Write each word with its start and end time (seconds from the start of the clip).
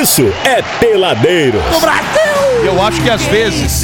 isso 0.00 0.30
é 0.44 0.62
Peladeiro. 0.78 1.58
No 1.72 1.80
Brasil! 1.80 2.64
Eu 2.64 2.82
acho 2.82 3.00
que 3.02 3.08
às 3.08 3.22
vezes. 3.22 3.82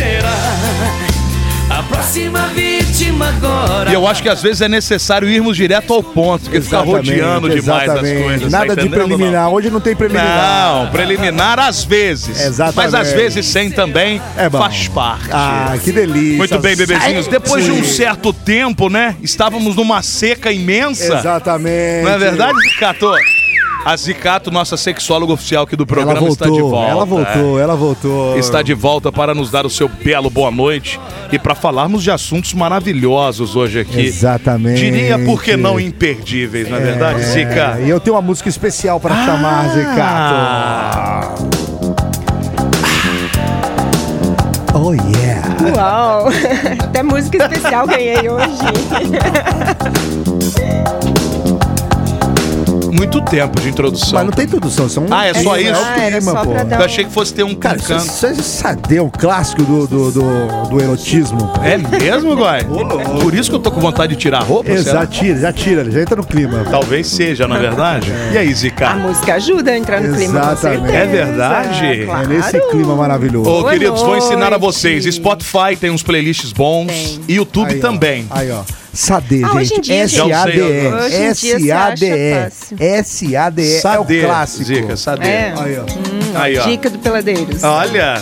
A 1.70 1.82
próxima 1.84 2.48
vítima 2.48 3.28
agora. 3.28 3.90
E 3.90 3.94
eu 3.94 4.06
acho 4.06 4.22
que 4.22 4.28
às 4.28 4.42
vezes 4.42 4.60
é 4.60 4.68
necessário 4.68 5.26
irmos 5.26 5.56
direto 5.56 5.94
ao 5.94 6.02
ponto, 6.02 6.42
porque 6.42 6.60
ficar 6.60 6.82
Exatamente, 6.82 7.10
rodeando 7.10 7.48
demais 7.48 7.84
exatamente. 7.84 8.22
coisas. 8.22 8.52
Nada 8.52 8.76
tá 8.76 8.82
de 8.82 8.88
preliminar. 8.90 9.48
Hoje 9.48 9.70
não 9.70 9.80
tem 9.80 9.96
preliminar. 9.96 10.74
Não, 10.74 10.90
preliminar 10.90 11.58
às 11.58 11.82
vezes. 11.82 12.38
Exatamente. 12.38 12.76
Mas 12.76 12.94
às 12.94 13.12
vezes 13.14 13.46
sem 13.46 13.70
também 13.70 14.20
É 14.36 14.50
faz 14.50 14.88
parte. 14.88 15.30
Ah, 15.32 15.74
que 15.82 15.92
delícia. 15.92 16.36
Muito 16.36 16.58
bem, 16.58 16.76
bebezinhos. 16.76 17.26
Depois 17.26 17.64
de 17.64 17.70
um 17.70 17.82
certo 17.82 18.34
tempo, 18.34 18.90
né? 18.90 19.16
Estávamos 19.22 19.74
numa 19.74 20.02
seca 20.02 20.52
imensa. 20.52 21.20
Exatamente. 21.20 22.04
Não 22.04 22.10
é 22.12 22.18
verdade, 22.18 22.58
Zicato? 22.68 23.10
A 23.84 23.96
Zicato, 23.96 24.48
nossa 24.50 24.76
sexóloga 24.76 25.32
oficial 25.32 25.64
aqui 25.64 25.74
do 25.74 25.84
programa, 25.84 26.20
voltou, 26.20 26.32
está 26.32 26.44
de 26.48 26.60
volta. 26.60 26.88
ela 26.90 27.04
voltou, 27.04 27.58
ela 27.58 27.74
voltou. 27.74 28.36
É. 28.36 28.38
Está 28.38 28.62
de 28.62 28.72
volta 28.74 29.10
para 29.10 29.34
nos 29.34 29.50
dar 29.50 29.66
o 29.66 29.70
seu 29.70 29.88
belo 29.88 30.30
boa 30.30 30.52
noite 30.52 31.00
e 31.32 31.38
para 31.38 31.52
falarmos 31.54 32.02
de 32.04 32.10
assuntos 32.10 32.54
maravilhosos 32.54 33.56
hoje 33.56 33.80
aqui. 33.80 34.00
Exatamente. 34.00 34.80
Diria, 34.80 35.18
por 35.18 35.42
que 35.42 35.56
não 35.56 35.80
imperdíveis, 35.80 36.68
não 36.70 36.76
é 36.76 36.80
verdade, 36.80 37.22
Zica? 37.24 37.78
É, 37.80 37.86
e 37.86 37.90
eu 37.90 37.98
tenho 37.98 38.14
uma 38.14 38.22
música 38.22 38.48
especial 38.48 39.00
pra 39.00 39.14
Ah. 39.14 39.26
chamar, 39.26 39.68
Zicato. 39.70 41.42
Oh 44.74 44.92
yeah. 44.94 45.56
Uau! 45.76 46.28
Até 46.84 47.02
música 47.02 47.36
especial 47.38 47.86
ganhei 47.86 48.28
hoje. 48.28 48.58
Muito 52.92 53.20
tempo 53.22 53.60
de 53.60 53.68
introdução. 53.70 54.10
Mas 54.12 54.24
não 54.26 54.32
tem 54.32 54.44
introdução, 54.44 54.88
são 54.88 55.06
Ah, 55.10 55.26
é 55.26 55.34
só 55.34 55.56
é, 55.56 55.62
isso? 55.62 55.70
É 55.70 55.72
o 55.72 55.84
Ah, 55.84 55.96
era 55.98 56.16
clima, 56.18 56.32
só 56.32 56.44
pô. 56.44 56.50
pra 56.50 56.62
dar 56.64 56.78
Eu 56.80 56.84
achei 56.84 57.04
que 57.04 57.10
fosse 57.10 57.32
ter 57.34 57.42
um 57.42 57.54
Cara, 57.54 57.76
isso, 57.78 57.88
canto. 57.88 58.04
isso, 58.06 58.26
isso 58.26 58.66
é 58.66 59.02
um 59.02 59.08
clássico 59.08 59.62
do, 59.62 59.86
do, 59.86 60.10
do, 60.12 60.68
do 60.68 60.80
erotismo. 60.80 61.50
É 61.62 61.78
mesmo, 61.78 62.34
Guai? 62.34 62.64
Por 63.22 63.34
isso 63.34 63.48
que 63.50 63.56
eu 63.56 63.60
tô 63.60 63.70
com 63.70 63.80
vontade 63.80 64.14
de 64.14 64.20
tirar 64.20 64.38
a 64.40 64.44
roupa? 64.44 64.68
será? 64.70 64.80
Exato, 65.00 65.06
tira, 65.12 65.38
já 65.40 65.52
tira, 65.52 65.90
já 65.90 66.00
entra 66.02 66.16
no 66.16 66.24
clima. 66.24 66.64
Talvez 66.70 67.06
seja, 67.06 67.48
na 67.48 67.58
verdade. 67.58 68.12
E 68.32 68.36
aí, 68.38 68.50
A 68.50 68.54
Zica? 68.54 68.94
música 68.94 69.34
ajuda 69.34 69.70
a 69.70 69.78
entrar 69.78 70.00
no 70.00 70.14
clima, 70.14 70.40
com 70.40 70.50
Exatamente. 70.52 70.82
certeza. 70.82 70.96
É 70.96 71.06
verdade? 71.06 72.04
Claro. 72.04 72.24
É 72.24 72.36
nesse 72.36 72.60
clima 72.70 72.94
maravilhoso. 72.94 73.48
Ô, 73.50 73.60
Boa 73.62 73.72
queridos, 73.72 74.02
vou 74.02 74.16
ensinar 74.16 74.46
a 74.48 74.50
noite. 74.58 74.60
vocês. 74.62 75.04
Spotify 75.14 75.76
tem 75.80 75.90
uns 75.90 76.02
playlists 76.02 76.52
bons. 76.52 76.86
Tem. 76.88 77.20
E 77.28 77.34
YouTube 77.36 77.70
Aí, 77.72 77.78
ó. 77.78 77.80
também. 77.80 78.26
Aí, 78.30 78.50
ó. 78.50 78.62
SAD, 78.94 79.42
Ah, 79.44 79.64
gente. 79.64 79.90
S-A-D-E. 79.90 80.86
S-A-D-E. 81.30 82.50
S-A-D-E. 82.78 83.74
É 83.74 83.78
o 83.78 83.80
Sade, 83.80 84.20
clássico. 84.20 84.64
Zica, 84.64 84.96
Sade. 84.96 85.26
É. 85.26 85.54
Aí, 85.58 85.78
ó. 85.78 86.38
Aí, 86.38 86.58
ó. 86.58 86.62
Dica 86.64 86.90
do 86.90 86.98
Peladeiros. 86.98 87.62
Olha. 87.64 88.14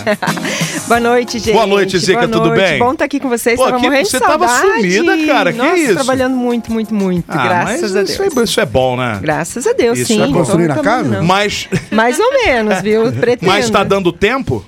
Boa 0.87 0.99
noite, 0.99 1.39
gente. 1.39 1.53
Boa 1.53 1.67
noite, 1.67 1.97
Zica, 1.99 2.27
Boa 2.27 2.29
tudo 2.29 2.51
bem? 2.55 2.79
Bom 2.79 2.93
estar 2.93 3.05
aqui 3.05 3.19
com 3.19 3.27
vocês. 3.29 3.57
Pô, 3.57 3.65
tava 3.65 3.77
aqui 3.77 3.85
morrendo 3.85 4.05
você 4.07 4.19
de 4.19 4.25
tava 4.25 4.47
saudade. 4.47 4.91
sumida, 4.93 5.25
cara, 5.25 5.51
que 5.51 5.57
Nossa, 5.57 5.77
isso? 5.77 5.93
trabalhando 5.95 6.35
muito, 6.37 6.71
muito, 6.71 6.93
muito. 6.93 7.25
Ah, 7.27 7.43
graças 7.47 7.81
mas 7.81 7.95
a 7.95 8.03
isso 8.03 8.17
Deus. 8.23 8.37
é, 8.37 8.43
isso 8.43 8.59
é 8.61 8.65
bom, 8.65 8.95
né? 8.97 9.19
Graças 9.21 9.67
a 9.67 9.73
Deus, 9.73 9.99
Isso 9.99 10.07
sim. 10.13 10.17
é 10.21 10.25
não 10.25 10.27
bom. 10.27 10.33
tô 10.33 10.39
Construindo 10.39 10.71
a 10.71 10.75
casa? 10.77 11.07
não. 11.09 11.23
Mas, 11.23 11.67
Mais 11.91 12.19
ou 12.19 12.31
menos, 12.45 12.81
viu? 12.81 13.11
Pretendo. 13.19 13.51
mas 13.51 13.69
tá 13.69 13.83
dando 13.83 14.11
tempo? 14.11 14.65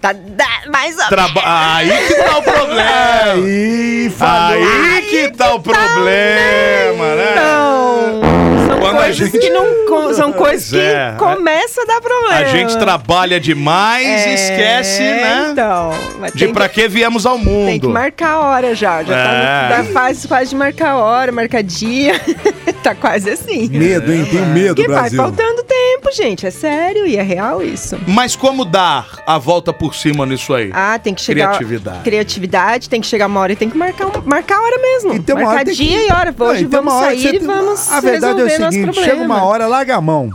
Tá, 0.00 0.12
dá- 0.12 0.70
mais 0.70 0.96
ou 0.98 1.06
Traba 1.08 1.40
aí 1.44 1.88
que 2.06 2.14
tá 2.14 2.38
o 2.38 2.42
problema. 2.42 2.90
Aí, 3.32 4.12
falou. 4.16 4.62
Aí 4.62 4.85
que 5.30 5.36
tá 5.36 5.54
o 5.54 5.60
problema, 5.60 7.14
né? 7.16 7.34
Não. 7.36 8.66
São 8.66 8.78
Quando 8.80 8.96
a 8.96 9.02
coisas 9.04 9.16
gente- 9.16 9.38
que 9.38 9.50
não. 9.50 9.66
São 10.14 10.32
coisas 10.32 10.70
que 10.70 10.78
é. 10.78 11.14
começam 11.18 11.84
a 11.84 11.86
dar 11.86 12.00
problema. 12.00 12.34
A 12.36 12.44
gente 12.44 12.76
trabalha 12.78 13.38
demais 13.40 14.06
e 14.06 14.28
É, 14.30 14.34
esquece, 14.34 15.02
né? 15.02 15.48
Então. 15.52 15.90
De 16.34 16.44
tem 16.44 16.52
pra 16.54 16.68
que 16.68 16.86
viemos 16.88 17.26
ao 17.26 17.36
Tem 17.36 17.44
que 17.44 17.50
mundo. 17.50 17.90
marcar 17.90 18.30
a 18.32 18.38
hora 18.40 18.74
já. 18.74 19.02
Já 19.02 19.14
É. 19.16 19.24
tá 19.24 19.32
no- 19.32 19.84
da 19.86 19.92
fase 19.92 20.26
quase 20.28 20.50
de 20.50 20.56
marcar 20.56 20.90
a 20.92 20.96
hora, 20.98 21.32
marcar 21.32 21.62
dia. 21.62 22.20
tá 22.82 22.94
quase 22.94 23.30
assim. 23.30 23.68
Medo, 23.68 24.12
hein? 24.12 24.26
Tenho 24.30 24.46
medo, 24.46 24.76
vai 24.76 24.86
Brasil. 24.86 25.16
faltando 25.18 25.62
tempo, 25.62 25.85
gente. 26.12 26.46
É 26.46 26.50
sério 26.50 27.06
e 27.06 27.16
é 27.16 27.22
real 27.22 27.62
isso. 27.62 27.98
Mas 28.06 28.34
como 28.36 28.64
dar 28.64 29.22
a 29.26 29.38
volta 29.38 29.72
por 29.72 29.94
cima 29.94 30.24
nisso 30.26 30.54
aí? 30.54 30.70
Ah, 30.72 30.98
tem 30.98 31.14
que 31.14 31.20
chegar. 31.20 31.48
Criatividade. 31.48 32.02
Criatividade, 32.04 32.88
tem 32.88 33.00
que 33.00 33.06
chegar 33.06 33.26
uma 33.26 33.40
hora 33.40 33.52
e 33.52 33.56
tem 33.56 33.68
que 33.70 33.76
marcar, 33.76 34.06
um- 34.06 34.22
marcar 34.24 34.58
a 34.58 34.62
hora 34.62 34.78
mesmo. 34.80 35.14
E 35.14 35.20
tem 35.20 35.34
uma 35.34 35.44
marcar 35.44 35.60
hora 35.60 35.72
dia 35.72 35.86
que- 36.00 36.06
e 36.08 36.12
hora. 36.12 36.34
Não, 36.38 36.46
Hoje 36.46 36.60
e 36.64 36.66
tem 36.66 36.70
vamos 36.70 36.92
uma 36.92 37.00
hora 37.02 37.14
que 37.14 37.22
sair 37.22 37.34
e 37.34 37.38
tem- 37.38 37.46
vamos 37.46 37.92
A 37.92 38.00
verdade 38.00 38.40
é 38.40 38.44
o 38.44 38.72
seguinte, 38.72 38.94
chega 39.02 39.22
uma 39.22 39.42
hora, 39.44 39.66
larga 39.66 39.96
a 39.96 40.00
mão. 40.00 40.30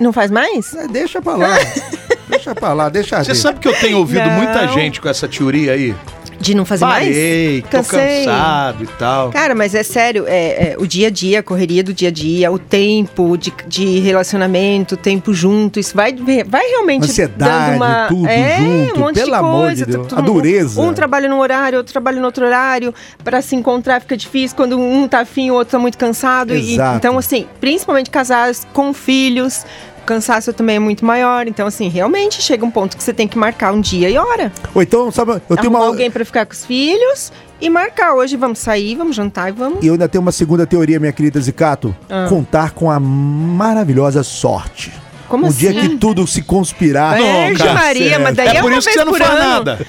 Não 0.00 0.12
faz 0.12 0.30
mais? 0.30 0.74
É, 0.74 0.86
Deixa 0.86 1.20
pra 1.20 1.34
lá. 1.36 1.48
deixa 2.28 2.54
pra 2.54 2.72
lá, 2.72 2.88
deixa 2.88 3.22
Você 3.24 3.34
sabe 3.34 3.58
que 3.58 3.66
eu 3.68 3.74
tenho 3.80 3.98
ouvido 3.98 4.24
Não. 4.26 4.32
muita 4.36 4.68
gente 4.68 5.00
com 5.00 5.08
essa 5.08 5.26
teoria 5.26 5.72
aí? 5.72 5.94
De 6.40 6.54
não 6.54 6.64
fazer 6.64 6.84
Parei, 6.86 7.60
mais? 7.60 7.64
tô 7.64 7.70
Cansei. 7.78 8.24
cansado 8.24 8.84
e 8.84 8.86
tal. 8.86 9.30
Cara, 9.30 9.54
mas 9.56 9.74
é 9.74 9.82
sério, 9.82 10.24
é, 10.28 10.70
é, 10.72 10.76
o 10.78 10.86
dia 10.86 11.08
a 11.08 11.10
dia, 11.10 11.40
a 11.40 11.42
correria 11.42 11.82
do 11.82 11.92
dia 11.92 12.08
a 12.08 12.12
dia, 12.12 12.50
o 12.52 12.58
tempo 12.58 13.36
de, 13.36 13.52
de 13.66 13.98
relacionamento, 13.98 14.94
o 14.94 14.96
tempo 14.96 15.34
junto, 15.34 15.80
isso 15.80 15.96
vai, 15.96 16.14
vai 16.46 16.66
realmente 16.68 17.04
Ansiedade, 17.04 17.70
dando 17.70 17.76
uma... 17.76 18.06
tudo 18.06 18.26
é, 18.28 18.56
junto, 18.58 18.96
um 18.96 19.00
monte 19.00 19.14
pelo 19.16 19.26
de 19.30 19.34
amor 19.34 19.66
coisa. 19.66 19.84
de 19.86 19.92
Deus, 19.92 20.12
a 20.12 20.20
dureza. 20.20 20.80
Um 20.80 20.94
trabalha 20.94 21.28
num 21.28 21.40
horário, 21.40 21.78
outro 21.78 21.92
trabalha 21.92 22.20
no 22.20 22.26
outro 22.26 22.46
horário, 22.46 22.94
pra 23.24 23.42
se 23.42 23.56
encontrar 23.56 24.00
fica 24.00 24.16
difícil, 24.16 24.56
quando 24.56 24.78
um 24.78 25.08
tá 25.08 25.20
afim, 25.20 25.50
o 25.50 25.54
outro 25.54 25.72
tá 25.72 25.78
muito 25.78 25.98
cansado. 25.98 26.54
e- 26.54 26.74
Exato. 26.74 26.98
então, 26.98 27.18
assim, 27.18 27.46
principalmente 27.60 28.10
casais 28.10 28.64
com 28.72 28.94
filhos, 28.94 29.64
cansaço 30.08 30.52
também 30.54 30.76
é 30.76 30.78
muito 30.78 31.04
maior. 31.04 31.46
Então, 31.46 31.66
assim, 31.66 31.88
realmente 31.88 32.40
chega 32.40 32.64
um 32.64 32.70
ponto 32.70 32.96
que 32.96 33.02
você 33.04 33.12
tem 33.12 33.28
que 33.28 33.36
marcar 33.36 33.72
um 33.72 33.80
dia 33.80 34.08
e 34.08 34.16
hora. 34.16 34.50
Ou 34.74 34.82
então, 34.82 35.10
sabe, 35.12 35.32
eu 35.32 35.40
tenho 35.40 35.60
Arrumar 35.60 35.78
uma... 35.80 35.86
alguém 35.86 36.10
pra 36.10 36.24
ficar 36.24 36.46
com 36.46 36.52
os 36.54 36.64
filhos 36.64 37.30
e 37.60 37.68
marcar. 37.68 38.14
Hoje 38.14 38.36
vamos 38.36 38.58
sair, 38.58 38.94
vamos 38.96 39.14
jantar 39.14 39.50
e 39.50 39.52
vamos. 39.52 39.84
E 39.84 39.86
eu 39.86 39.92
ainda 39.92 40.08
tenho 40.08 40.22
uma 40.22 40.32
segunda 40.32 40.66
teoria, 40.66 40.98
minha 40.98 41.12
querida 41.12 41.38
Zicato. 41.40 41.94
Ah. 42.08 42.26
Contar 42.28 42.70
com 42.70 42.90
a 42.90 42.98
maravilhosa 42.98 44.22
sorte. 44.22 44.90
Como 45.28 45.44
um 45.44 45.48
assim? 45.50 45.58
dia 45.58 45.74
que 45.74 45.88
tudo 45.98 46.26
se 46.26 46.40
conspirar. 46.40 47.16
Virgem 47.16 47.66
dá 47.66 47.74
Maria, 47.74 48.08
certo. 48.08 48.22
mas 48.22 48.34
daí 48.34 48.48
É 48.48 48.56
é 48.56 48.60
por 48.62 48.72
isso 48.72 48.88
que 48.88 48.94
você 48.94 49.04
não 49.04 49.12
faz 49.14 49.30
ano. 49.30 49.40
nada. 49.40 49.86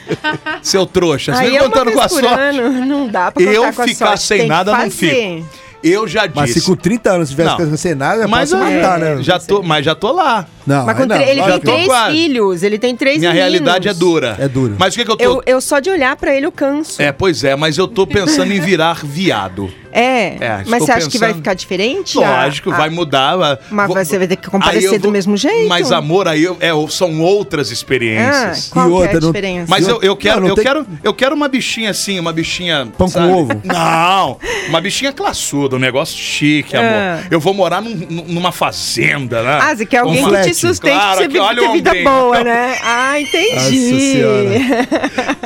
Seu 0.62 0.86
trouxa, 0.86 1.34
você 1.34 1.46
é 1.46 1.62
uma 1.62 1.70
contando 1.70 1.94
com 1.94 2.02
a 2.02 2.10
sorte. 2.10 2.28
ano, 2.28 2.86
não 2.86 3.08
dá 3.08 3.32
pra 3.32 3.42
Eu 3.42 3.62
contar 3.64 3.74
com 3.74 3.82
a 3.84 3.88
ficar 3.88 4.18
sem 4.18 4.48
nada 4.48 4.78
não 4.78 4.92
fico. 4.92 5.46
Eu 5.84 6.08
já 6.08 6.26
disse. 6.26 6.36
Mas 6.40 6.52
se 6.52 6.62
com 6.62 6.76
30 6.76 7.10
anos 7.12 7.30
tivesse 7.30 7.62
Não. 7.62 7.78
sem 7.78 7.96
nada, 7.96 8.28
Mas 8.28 8.50
posso 8.52 8.62
eu 8.62 8.70
matar, 8.82 9.00
né? 9.00 9.18
já 9.22 9.40
tô, 9.40 9.64
mas 9.64 9.86
já 9.86 9.96
tô 9.96 10.12
lá. 10.12 10.46
Não, 10.68 10.86
Mas 10.86 11.08
não, 11.08 11.16
ele 11.16 11.42
tem 11.42 11.60
três 11.60 11.86
quase. 11.88 12.12
filhos, 12.16 12.64
ele 12.64 12.78
tem 12.78 12.96
três 12.96 13.18
Minha 13.18 13.32
meninos. 13.32 13.52
realidade 13.52 13.88
é 13.88 13.94
dura. 13.94 14.36
É 14.38 14.48
dura. 14.48 14.76
Mas 14.78 14.94
o 14.94 14.98
que, 14.98 15.06
que 15.06 15.12
eu 15.12 15.18
tô. 15.18 15.24
Eu, 15.24 15.42
eu 15.46 15.62
só 15.62 15.80
de 15.80 15.90
olhar 15.90 16.16
pra 16.16 16.36
ele 16.36 16.46
eu 16.46 16.52
canso. 16.52 17.02
É, 17.02 17.12
pois 17.12 17.44
é, 17.44 17.56
mas 17.56 17.78
eu 17.78 17.88
tô 17.88 18.06
pensando 18.06 18.52
em 18.54 18.60
virar 18.60 19.00
viado. 19.04 19.72
É, 19.92 20.36
É, 20.40 20.64
mas 20.68 20.84
você 20.84 20.92
acha 20.92 21.10
que 21.10 21.18
vai 21.18 21.34
ficar 21.34 21.54
diferente? 21.54 22.18
Lógico, 22.18 22.72
Ah, 22.72 22.78
vai 22.78 22.88
ah, 22.90 22.92
mudar. 22.92 23.34
ah, 23.42 23.60
Mas 23.70 23.88
vou- 23.88 23.96
você 23.98 24.18
vai 24.18 24.28
ter 24.28 24.36
que 24.36 24.50
comparecer 24.50 24.90
eu 24.94 24.98
do 25.00 25.04
vou- 25.04 25.12
mesmo 25.12 25.36
jeito. 25.36 25.68
Mas 25.68 25.92
amor, 25.92 26.28
aí 26.28 26.44
eu- 26.44 26.58
é, 26.60 26.70
são 26.90 27.22
outras 27.22 27.70
Ah, 27.70 27.74
experiências. 27.74 28.68
qual 28.70 28.86
E 28.86 28.90
que 28.90 28.94
é 28.94 28.98
a 28.98 29.02
outra, 29.02 29.20
não- 29.20 29.28
diferença? 29.32 29.66
Mas 29.68 29.88
eu, 29.88 30.00
eu 30.02 30.16
quero, 30.16 30.36
Não, 30.36 30.42
não 30.44 30.50
eu 30.50 30.56
tem- 30.56 30.64
quero, 30.64 30.88
eu 31.04 31.14
quero 31.14 31.36
uma 31.36 31.48
bichinha 31.48 31.90
assim, 31.90 32.20
uma 32.20 32.32
bichinha. 32.34 32.88
Pão 32.98 33.08
com 33.08 33.14
sabe? 33.14 33.32
ovo? 33.32 33.62
Não, 33.64 34.38
uma 34.70 34.82
bichinha 34.82 35.12
classuda, 35.12 35.76
um 35.76 35.80
negócio 35.80 36.18
chique, 36.18 36.76
amor. 36.76 36.90
Ah. 36.90 37.24
Eu 37.32 37.40
vou 37.40 37.54
morar 37.54 37.82
num- 37.82 37.96
num- 37.96 38.26
numa 38.28 38.52
fazenda, 38.52 39.42
né? 39.44 39.60
Ah, 39.62 39.76
você 39.76 39.86
quer 39.86 39.98
alguém 40.00 40.24
Uma- 40.24 40.38
que 40.42 40.50
te 40.50 40.56
sustente 40.56 40.94
Claro, 40.94 41.18
pra 41.18 41.26
você 41.26 41.28
que 41.30 41.40
olha 41.40 41.62
ter 41.62 41.72
vida 41.72 41.94
boa, 42.04 42.44
né? 42.44 42.78
Ah, 42.84 43.20
entendi. 43.20 44.20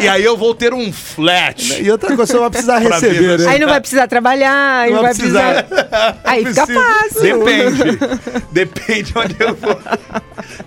E 0.02 0.08
aí 0.08 0.24
eu 0.24 0.36
vou 0.38 0.54
ter 0.54 0.74
um 0.74 0.92
flat. 0.92 1.82
E 1.82 1.90
outra 1.92 2.16
coisa, 2.16 2.34
você 2.34 2.40
vai 2.40 2.50
precisar 2.50 2.80
receber, 2.80 3.40
né? 3.40 3.48
Aí 3.50 3.60
não 3.60 3.68
vai 3.68 3.80
precisar 3.80 4.08
trabalhar, 4.08 4.33
aí 4.42 4.92
Não 4.92 5.02
vai 5.02 5.14
vai 5.14 5.14
precisar. 5.14 5.66
Aí 6.24 6.46
fica 6.46 6.66
fácil. 6.68 7.46
Depende. 7.46 8.00
Depende 8.52 9.14
onde 9.16 9.36
eu 9.40 9.56
vou. 9.56 9.80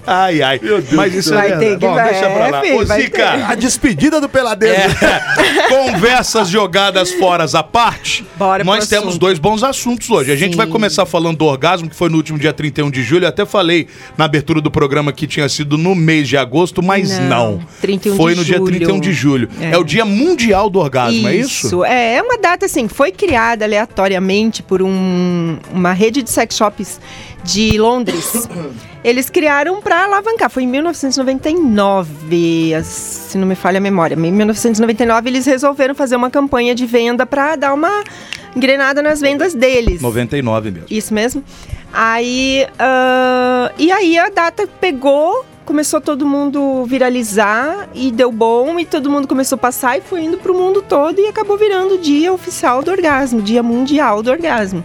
Ai, 0.06 0.42
ai. 0.42 0.60
Mas 0.92 1.14
isso 1.14 1.32
Vai 1.34 1.52
é 1.52 1.56
ter 1.56 1.70
que- 1.78 1.86
Bom, 1.86 1.94
vai, 1.94 2.10
deixa 2.12 2.30
pra 2.30 2.48
lá. 2.48 2.60
filho, 2.60 2.78
Ô, 2.78 2.84
Zica, 2.84 3.46
A 3.48 3.54
despedida 3.54 4.20
do 4.20 4.28
Peladeiro. 4.28 4.74
É, 4.76 5.68
conversas 5.68 6.48
jogadas 6.48 7.12
fora 7.12 7.44
à 7.52 7.62
parte. 7.62 8.24
Bora 8.36 8.64
Nós 8.64 8.88
temos 8.88 9.08
assunto. 9.08 9.20
dois 9.20 9.38
bons 9.38 9.62
assuntos 9.62 10.08
hoje. 10.10 10.30
A 10.32 10.36
gente 10.36 10.52
Sim. 10.52 10.56
vai 10.56 10.66
começar 10.66 11.06
falando 11.06 11.38
do 11.38 11.44
orgasmo, 11.44 11.88
que 11.88 11.96
foi 11.96 12.08
no 12.08 12.16
último 12.16 12.38
dia 12.38 12.52
31 12.52 12.90
de 12.90 13.02
julho. 13.02 13.24
Eu 13.24 13.28
até 13.28 13.44
falei 13.46 13.86
na 14.16 14.24
abertura 14.24 14.60
do 14.60 14.70
programa 14.70 15.12
que 15.12 15.26
tinha 15.26 15.48
sido 15.48 15.76
no 15.78 15.94
mês 15.94 16.28
de 16.28 16.36
agosto, 16.36 16.82
mas 16.82 17.18
não. 17.18 17.36
Não, 17.36 17.60
31 17.80 18.12
de 18.12 18.16
foi 18.16 18.34
no 18.34 18.44
dia 18.44 18.56
julho. 18.58 18.70
31 18.70 19.00
de 19.00 19.12
julho. 19.12 19.48
É. 19.60 19.70
É. 19.72 19.78
o 19.78 19.84
dia 19.84 20.04
mundial 20.04 20.68
do 20.70 20.78
orgasmo, 20.78 21.28
é 21.28 21.34
isso? 21.36 21.84
É, 21.84 22.14
é 22.16 22.22
uma 22.22 22.38
data 22.38 22.66
assim, 22.66 22.88
foi 22.88 23.12
criada 23.12 23.64
aleatoriamente 23.64 24.62
por 24.62 24.82
um- 24.82 25.58
uma 25.72 25.92
rede 25.92 26.22
de 26.22 26.30
sex 26.30 26.56
shops 26.56 27.00
de 27.44 27.78
Londres. 27.78 28.48
Eles 29.04 29.30
criaram 29.30 29.80
para 29.80 30.02
alavancar, 30.04 30.50
foi 30.50 30.64
em 30.64 30.66
1999, 30.66 32.74
as- 32.74 32.86
se 32.86 33.38
não 33.38 33.46
me 33.46 33.54
falha 33.54 33.78
a 33.78 33.80
memória. 33.80 34.14
Em 34.14 34.32
1999 34.32 35.28
eles 35.30 35.46
resolveram 35.46 35.94
fazer 35.94 36.16
uma 36.16 36.30
campanha 36.30 36.74
de 36.74 36.86
venda 36.86 37.24
para 37.24 37.56
dar 37.56 37.72
uma 37.72 38.02
engrenada 38.54 39.02
nas 39.02 39.20
vendas 39.20 39.54
deles. 39.54 40.00
99 40.00 40.70
mesmo. 40.70 40.86
Isso 40.90 41.14
mesmo. 41.14 41.44
Aí. 41.92 42.66
ah, 42.78 43.70
e 43.78 43.90
aí 43.92 44.18
a 44.18 44.28
data 44.28 44.66
pegou 44.80 45.44
começou 45.66 46.00
todo 46.00 46.24
mundo 46.24 46.84
viralizar 46.84 47.88
e 47.92 48.12
deu 48.12 48.30
bom 48.30 48.78
e 48.78 48.86
todo 48.86 49.10
mundo 49.10 49.26
começou 49.26 49.56
a 49.56 49.58
passar 49.58 49.98
e 49.98 50.00
foi 50.00 50.22
indo 50.22 50.38
pro 50.38 50.54
mundo 50.54 50.80
todo 50.80 51.20
e 51.20 51.26
acabou 51.26 51.58
virando 51.58 51.94
o 51.94 51.98
dia 51.98 52.32
oficial 52.32 52.82
do 52.82 52.90
orgasmo, 52.90 53.42
dia 53.42 53.62
mundial 53.62 54.22
do 54.22 54.30
orgasmo. 54.30 54.82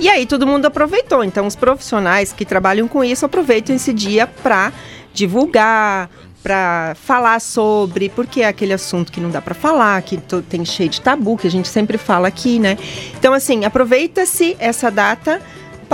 E 0.00 0.08
aí 0.08 0.26
todo 0.26 0.46
mundo 0.46 0.64
aproveitou. 0.64 1.22
Então 1.22 1.46
os 1.46 1.54
profissionais 1.54 2.32
que 2.32 2.44
trabalham 2.44 2.88
com 2.88 3.04
isso 3.04 3.26
aproveitam 3.26 3.76
esse 3.76 3.92
dia 3.92 4.26
para 4.26 4.72
divulgar, 5.12 6.10
para 6.42 6.94
falar 6.94 7.40
sobre, 7.40 8.08
porque 8.08 8.40
é 8.40 8.48
aquele 8.48 8.72
assunto 8.72 9.12
que 9.12 9.20
não 9.20 9.30
dá 9.30 9.40
para 9.40 9.54
falar, 9.54 10.00
que 10.02 10.18
tem 10.48 10.64
cheio 10.64 10.88
de 10.88 11.00
tabu, 11.00 11.36
que 11.36 11.46
a 11.46 11.50
gente 11.50 11.68
sempre 11.68 11.96
fala 11.96 12.28
aqui, 12.28 12.58
né? 12.58 12.76
Então, 13.16 13.32
assim, 13.32 13.64
aproveita-se 13.64 14.56
essa 14.58 14.90
data 14.90 15.40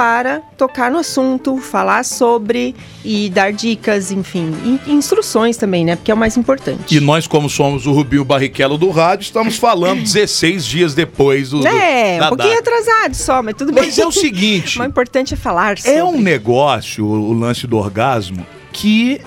para 0.00 0.38
tocar 0.56 0.91
no 0.91 0.97
assunto, 0.97 1.58
falar 1.58 2.06
sobre 2.06 2.75
e 3.05 3.29
dar 3.29 3.52
dicas, 3.52 4.11
enfim, 4.11 4.50
e 4.87 4.91
instruções 4.93 5.58
também, 5.58 5.85
né? 5.85 5.94
Porque 5.94 6.11
é 6.11 6.14
o 6.14 6.17
mais 6.17 6.38
importante. 6.38 6.97
E 6.97 7.00
nós, 7.00 7.26
como 7.26 7.50
somos 7.50 7.85
o 7.87 7.93
Rubinho 7.93 8.25
Barrichello 8.25 8.79
do 8.79 8.88
rádio, 8.88 9.25
estamos 9.25 9.58
falando 9.58 10.00
16 10.02 10.64
dias 10.64 10.94
depois 10.94 11.50
do. 11.50 11.61
do- 11.61 11.69
É, 11.69 12.19
da 12.19 12.26
um 12.26 12.29
pouquinho 12.31 12.55
data. 12.56 12.70
atrasado 12.70 13.14
só, 13.14 13.43
mas 13.43 13.55
tudo 13.55 13.75
bem. 13.75 13.85
Mas 13.85 13.99
é 13.99 14.06
o 14.06 14.11
seguinte: 14.11 14.81
O 14.81 14.85
importante 14.85 15.35
é 15.35 15.37
falar 15.37 15.76
sobre. 15.76 15.99
é 15.99 16.02
um 16.02 16.19
negócio, 16.19 17.05
o 17.05 17.35
lance 17.35 17.67
do 17.67 17.76
orgasmo, 17.76 18.47
que 18.73 19.20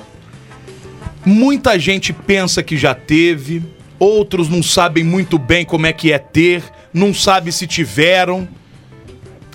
muita 1.23 1.77
gente 1.77 2.11
pensa 2.11 2.63
que 2.63 2.75
já 2.77 2.95
teve, 2.95 3.61
outros 3.99 4.49
não 4.49 4.63
sabem 4.63 5.03
muito 5.03 5.37
bem 5.37 5.63
como 5.65 5.85
é 5.85 5.93
que 5.93 6.11
é 6.11 6.17
ter, 6.17 6.63
não 6.91 7.13
sabe 7.13 7.51
se 7.51 7.67
tiveram. 7.67 8.47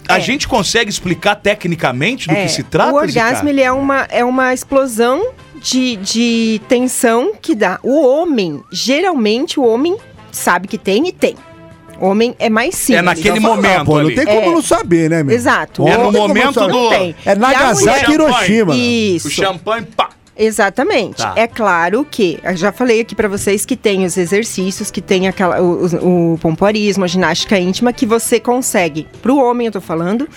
A 0.08 0.16
É. 0.16 0.20
gente 0.20 0.48
consegue 0.48 0.88
explicar 0.90 1.36
tecnicamente 1.36 2.26
do 2.28 2.34
É, 2.34 2.42
que 2.44 2.48
se 2.48 2.62
trata? 2.62 2.92
O 2.92 2.96
orgasmo 2.96 3.48
ele 3.48 3.60
é 3.60 3.70
uma, 3.70 4.06
é 4.10 4.24
uma 4.24 4.54
explosão 4.54 5.32
de, 5.62 5.96
de 5.96 6.60
tensão 6.68 7.32
que 7.40 7.54
dá. 7.54 7.78
O 7.82 8.06
homem, 8.06 8.62
geralmente, 8.72 9.60
o 9.60 9.64
homem 9.64 9.96
sabe 10.32 10.66
que 10.66 10.78
tem 10.78 11.06
e 11.08 11.12
tem. 11.12 11.36
O 12.00 12.06
homem 12.06 12.34
é 12.38 12.48
mais 12.48 12.74
simples. 12.76 12.98
É 13.00 13.02
naquele 13.02 13.40
momento 13.40 13.84
pô, 13.84 13.94
não 13.94 14.06
ali. 14.06 14.14
tem 14.14 14.24
como 14.24 14.40
É. 14.40 14.50
não 14.50 14.62
saber, 14.62 15.10
né, 15.10 15.22
meu? 15.24 15.34
Exato. 15.34 15.86
É 15.86 15.96
no 15.98 16.12
momento 16.12 16.60
do-. 16.68 16.92
É 16.94 17.14
E 17.26 17.34
Nagasaki 17.34 18.10
e 18.10 18.14
Hiroshima. 18.14 18.74
Isso. 18.76 19.26
O 19.28 19.30
champanhe, 19.30 19.84
pá. 19.96 20.10
Exatamente. 20.38 21.16
Tá. 21.16 21.34
É 21.36 21.46
claro 21.48 22.06
que, 22.08 22.38
eu 22.44 22.56
já 22.56 22.70
falei 22.72 23.00
aqui 23.00 23.14
pra 23.14 23.26
vocês 23.28 23.64
que 23.66 23.76
tem 23.76 24.04
os 24.04 24.16
exercícios, 24.16 24.90
que 24.90 25.00
tem 25.00 25.26
aquela, 25.26 25.60
o, 25.60 26.32
o, 26.34 26.38
pompoarismo, 26.38 27.04
a 27.04 27.08
ginástica 27.08 27.58
íntima, 27.58 27.92
que 27.92 28.06
você 28.06 28.38
consegue, 28.38 29.06
pro 29.20 29.36
homem 29.36 29.66
eu 29.66 29.72
tô 29.72 29.80
falando, 29.80 30.28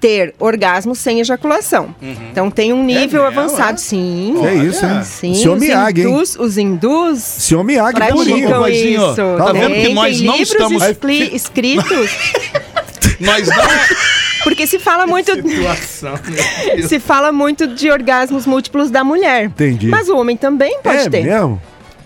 ter 0.00 0.34
orgasmo 0.40 0.94
sem 0.96 1.20
ejaculação. 1.20 1.94
Então 2.30 2.50
tem 2.50 2.72
um 2.72 2.82
nível 2.82 3.20
Uhum. 3.22 3.28
mesmo, 3.28 3.40
avançado, 3.40 3.74
é? 3.74 3.76
sim. 3.76 4.34
É 4.44 4.54
isso, 4.54 4.84
hein? 4.84 5.04
Sim, 5.04 5.34
Seu 5.34 5.52
os 5.52 5.60
Miyagi, 5.60 6.00
hein? 6.00 6.08
hindus, 6.08 6.36
os 6.36 6.58
hindus 6.58 7.18
Seu 7.20 7.62
Miyagi 7.62 7.94
praticam 7.94 8.68
isso. 8.68 9.14
tá 9.38 9.52
vendo 9.52 9.68
Tem- 9.74 9.86
que 9.86 9.94
nós 9.94 10.20
não 10.20 10.32
livros 10.38 10.50
estamos- 10.50 10.82
escri- 10.82 11.30
escritos, 11.36 12.10
Nós 13.20 13.46
não. 13.46 13.56
Porque 14.44 14.66
se 14.66 14.78
fala 14.78 15.06
muito... 15.06 15.32
Situação. 15.34 16.14
Se 16.88 16.98
fala 16.98 17.32
muito 17.32 17.66
de 17.66 17.90
orgasmos 17.90 18.46
múltiplos 18.46 18.90
da 18.90 19.02
mulher. 19.04 19.44
Entendi. 19.44 19.88
Mas 19.88 20.08
o 20.08 20.16
homem 20.16 20.36
também 20.36 20.78
pode 20.82 20.98
É 20.98 21.10
ter. 21.10 21.24
mesmo? 21.24 21.60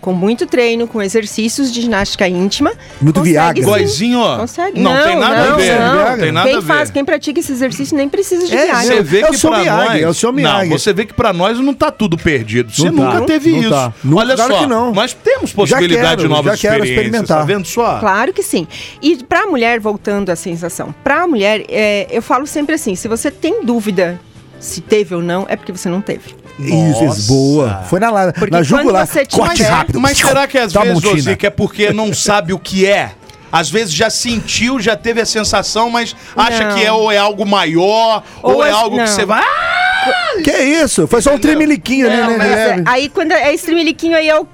Com 0.06 0.12
muito 0.12 0.46
treino, 0.46 0.86
com 0.86 1.02
exercícios 1.02 1.72
de 1.72 1.80
ginástica 1.82 2.28
íntima. 2.28 2.72
Muito 3.00 3.20
Viagra. 3.22 3.60
sim. 3.60 3.68
Goizinho, 3.68 4.20
ó. 4.20 4.36
Consegue. 4.38 4.80
Não, 4.80 5.02
tem 5.02 5.18
nada 5.18 5.42
a 5.42 5.50
não, 5.50 5.56
ver. 5.56 5.80
Não, 5.80 6.10
Não 6.10 6.18
tem 6.18 6.30
nada 6.30 6.48
quem 6.48 6.56
a 6.58 6.60
ver. 6.60 6.66
faz, 6.66 6.90
quem 6.92 7.04
pratica 7.04 7.40
esse 7.40 7.50
exercício 7.50 7.96
nem 7.96 8.08
precisa 8.08 8.46
de 8.46 8.54
É, 8.56 8.66
Viagra. 8.66 8.82
Você 8.84 9.02
vê 9.02 9.20
É 9.22 9.28
o 9.28 9.32
que 9.32 9.46
Miyagi, 9.50 9.66
nós. 9.88 10.02
é 10.02 10.08
o 10.08 10.14
seu 10.14 10.32
Miyagi. 10.32 10.68
Não, 10.70 10.78
você 10.78 10.92
vê 10.92 11.06
que 11.06 11.12
pra 11.12 11.32
nós 11.32 11.58
não 11.58 11.74
tá 11.74 11.90
tudo 11.90 12.16
perdido. 12.16 12.70
Você 12.72 12.88
Não 12.88 13.04
nunca 13.04 13.18
tá, 13.18 13.26
teve 13.26 13.50
não 13.50 13.58
isso. 13.58 13.70
tá. 13.70 13.92
Olha 14.14 14.34
claro 14.36 14.52
só, 14.54 14.60
que 14.60 14.66
não. 14.66 14.92
nós 14.94 15.12
temos 15.12 15.52
possibilidade 15.52 16.08
quero, 16.08 16.22
de 16.22 16.28
novas 16.28 16.60
já 16.60 16.68
quero 16.70 16.84
experiências. 16.84 17.06
experimentar. 17.06 17.38
Tá 17.40 17.44
vendo 17.44 17.66
só? 17.66 17.98
Claro 17.98 18.32
que 18.32 18.44
sim. 18.44 18.68
E 19.02 19.16
pra 19.24 19.44
mulher, 19.48 19.80
voltando 19.80 20.30
à 20.30 20.36
sensação, 20.36 20.94
pra 21.02 21.26
mulher, 21.26 21.64
é, 21.68 22.06
eu 22.12 22.22
falo 22.22 22.46
sempre 22.46 22.76
assim: 22.76 22.94
se 22.94 23.08
você 23.08 23.28
tem 23.28 23.64
dúvida 23.64 24.20
se 24.60 24.80
teve 24.80 25.14
ou 25.14 25.22
não, 25.22 25.46
é 25.48 25.56
porque 25.56 25.72
você 25.72 25.88
não 25.88 26.00
teve. 26.00 26.34
Isso, 26.58 27.04
isso, 27.04 27.28
boa. 27.28 27.82
Foi 27.88 28.00
na, 28.00 28.32
Porque 28.32 28.50
na 28.50 28.62
jugular. 28.62 29.06
você 29.06 29.26
tiver- 29.26 29.42
Corte 29.44 29.62
rápido. 29.62 30.00
Mas 30.00 30.16
será 30.16 30.46
que 30.46 30.56
às 30.56 30.72
vezes, 30.72 30.92
montina. 30.94 31.12
Osica, 31.12 31.46
é 31.46 31.50
porque 31.50 31.92
não 31.92 32.14
sabe 32.14 32.52
o 32.54 32.58
que 32.58 32.86
é? 32.86 33.10
Às 33.52 33.70
vezes 33.70 33.92
já 33.92 34.08
sentiu, 34.10 34.80
já 34.80 34.96
teve 34.96 35.20
a 35.20 35.26
sensação, 35.26 35.88
mas 35.90 36.16
acha 36.34 36.64
Não. 36.68 36.74
que 36.74 36.84
é 36.84 36.90
ou 36.90 37.12
é 37.12 37.18
algo 37.18 37.44
maior, 37.46 38.22
ou, 38.42 38.54
Ou 38.56 38.64
é 38.66 38.70
algo 38.70 38.96
que 38.96 39.02
não. 39.02 39.06
você 39.06 39.24
vai. 39.26 39.42
Ah! 39.42 40.40
Que 40.42 40.50
isso? 40.50 41.06
Foi 41.06 41.20
só 41.20 41.34
um 41.34 41.38
tremeliquinho 41.38 42.06
ali, 42.06 42.16
né? 42.16 42.34
mas 42.38 42.50
é- 42.52 42.82
aí 42.86 43.08
quando 43.08 43.32
é 43.32 43.52
estremeliquinho, 43.54 44.16
aí 44.16 44.28
é 44.28 44.38
o- 44.38 44.46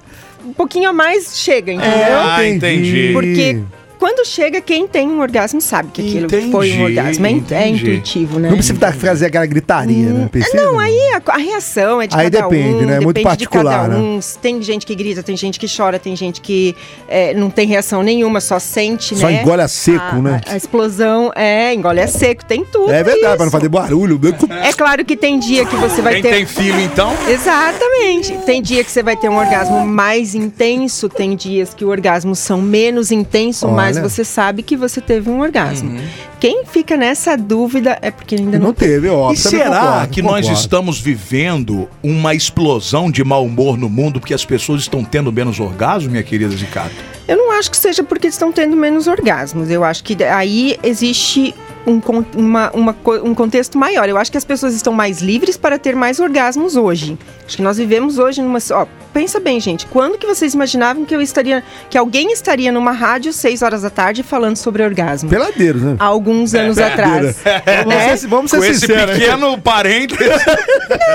um 0.45 0.53
pouquinho 0.53 0.89
a 0.91 0.93
mais 0.93 1.39
chega, 1.39 1.73
entendeu? 1.73 2.19
Ah, 2.21 2.45
entendi. 2.47 3.11
Porque 3.13 3.61
quando 4.03 4.27
chega, 4.27 4.61
quem 4.61 4.89
tem 4.89 5.09
um 5.09 5.21
orgasmo 5.21 5.61
sabe 5.61 5.91
que 5.93 6.01
aquilo 6.01 6.25
Entendi, 6.27 6.51
foi 6.51 6.73
um 6.73 6.83
orgasmo. 6.83 7.25
É, 7.25 7.31
é 7.53 7.69
intuitivo, 7.69 8.41
né? 8.41 8.49
Não 8.49 8.57
precisa 8.57 8.93
fazer 8.95 9.27
aquela 9.27 9.47
gritaria, 9.47 10.09
né? 10.09 10.29
Precisa? 10.29 10.57
Não, 10.57 10.77
aí 10.77 10.99
a, 11.15 11.23
a 11.33 11.37
reação 11.37 12.03
é 12.03 12.09
de 12.09 12.17
Aí 12.17 12.29
cada 12.29 12.49
depende, 12.49 12.83
um, 12.83 12.87
né? 12.87 12.97
É 12.97 13.01
muito 13.01 13.15
depende 13.15 13.37
de 13.37 13.45
particular, 13.49 13.83
cada 13.83 13.95
né? 13.95 14.01
um. 14.01 14.19
Tem 14.41 14.61
gente 14.61 14.85
que 14.85 14.97
grita, 14.97 15.23
tem 15.23 15.37
gente 15.37 15.57
que 15.57 15.69
chora, 15.73 16.01
tem 16.01 16.17
gente 16.17 16.41
que 16.41 16.75
é, 17.07 17.33
não 17.35 17.49
tem 17.49 17.65
reação 17.69 18.03
nenhuma, 18.03 18.41
só 18.41 18.59
sente, 18.59 19.15
Só 19.15 19.29
né? 19.29 19.41
engole 19.41 19.63
a 19.63 19.69
seco, 19.69 20.17
a, 20.17 20.19
né? 20.19 20.41
A, 20.49 20.55
a 20.55 20.57
explosão 20.57 21.31
é, 21.37 21.73
engole 21.73 22.01
a 22.01 22.09
seco, 22.09 22.45
tem 22.45 22.65
tudo 22.65 22.91
É 22.91 23.05
verdade, 23.05 23.27
isso. 23.27 23.37
pra 23.37 23.45
não 23.45 23.53
fazer 23.53 23.69
barulho. 23.69 24.21
É 24.65 24.73
claro 24.73 25.05
que 25.05 25.17
tem 25.17 25.39
dia 25.39 25.65
que 25.65 25.77
você 25.77 26.03
vai 26.03 26.15
Quem 26.15 26.23
ter... 26.23 26.31
tem 26.31 26.45
filho, 26.45 26.81
então? 26.81 27.15
Exatamente. 27.29 28.37
Tem 28.45 28.61
dia 28.61 28.83
que 28.83 28.91
você 28.91 29.05
vai 29.05 29.17
ter 29.17 29.29
um 29.29 29.39
orgasmo 29.39 29.87
mais 29.87 30.35
intenso, 30.35 31.09
tem 31.09 31.37
dias 31.37 31.73
que 31.73 31.85
o 31.85 31.89
orgasmo 31.89 32.35
são 32.35 32.61
menos 32.61 33.13
intenso, 33.13 33.69
mas 33.93 33.99
Olha. 33.99 34.09
você 34.09 34.25
sabe 34.25 34.63
que 34.63 34.77
você 34.77 35.01
teve 35.01 35.29
um 35.29 35.41
orgasmo. 35.41 36.01
Quem 36.41 36.65
fica 36.65 36.97
nessa 36.97 37.37
dúvida 37.37 37.99
é 38.01 38.11
porque 38.11 38.37
ainda 38.37 38.59
não, 38.59 38.69
Não 38.69 38.75
teve, 38.75 39.09
ó. 39.09 39.33
E 39.33 39.37
será 39.37 39.81
concordo, 39.81 40.09
que 40.09 40.23
nós 40.23 40.41
concordo. 40.43 40.61
estamos 40.61 41.01
vivendo 41.01 41.89
uma 42.03 42.35
explosão 42.35 43.11
de 43.11 43.23
mau 43.23 43.45
humor 43.45 43.77
no 43.77 43.89
mundo 43.89 44.19
porque 44.19 44.35
as 44.35 44.45
pessoas 44.45 44.83
estão 44.83 45.05
tendo 45.05 45.33
menos 45.33 45.61
orgasmo, 45.61 46.11
minha 46.11 46.23
querida 46.23 46.55
Zicato? 46.57 46.95
Eu 47.29 47.37
não 47.37 47.53
acho 47.53 47.71
que 47.71 47.77
seja 47.77 48.03
porque 48.03 48.27
estão 48.27 48.51
tendo 48.51 48.77
menos 48.77 49.07
orgasmos. 49.07 49.71
Eu 49.71 49.85
acho 49.85 50.03
que 50.03 50.23
aí 50.25 50.77
existe 50.83 51.55
um, 51.87 52.01
uma- 52.37 52.71
uma 52.73 52.97
um 53.25 53.35
contexto 53.35 53.77
maior. 53.79 54.09
Eu 54.09 54.17
acho 54.17 54.31
que 54.31 54.39
as 54.39 54.45
pessoas 54.45 54.75
estão 54.75 54.93
mais 54.93 55.21
livres 55.21 55.57
para 55.57 55.79
ter 55.79 55.95
mais 55.97 56.21
orgasmos 56.21 56.77
hoje. 56.77 57.19
Acho 57.47 57.57
que 57.57 57.63
nós 57.63 57.77
vivemos 57.77 58.19
hoje 58.19 58.41
numa. 58.41 58.59
Ó, 58.73 58.87
pensa 59.13 59.39
bem, 59.41 59.59
gente. 59.61 59.87
Quando 59.87 60.17
que 60.19 60.27
vocês 60.27 60.55
imaginavam 60.55 61.05
que 61.05 61.15
eu 61.15 61.21
estaria. 61.21 61.63
que 61.91 61.99
alguém 61.99 62.33
estaria 62.33 62.71
numa 62.73 62.93
rádio 62.93 63.33
seis 63.33 63.63
horas 63.63 63.83
da 63.83 63.91
tarde 63.91 64.23
falando 64.23 64.57
sobre 64.57 64.83
orgasmo? 64.83 65.29
Peladeiros, 65.29 65.83
né? 65.83 65.97
Há 65.99 66.05
alguns 66.05 66.55
anos 66.55 66.79
atrás. 66.79 67.37
Vamos 67.85 67.95
Né? 67.95 68.17
ser, 68.17 68.27
vamos 68.29 68.51
ser 68.51 68.59
Com 68.59 68.65
esse 68.65 68.81
sinceros. 68.81 69.19
pequeno 69.19 69.59
parênteses. 69.61 70.27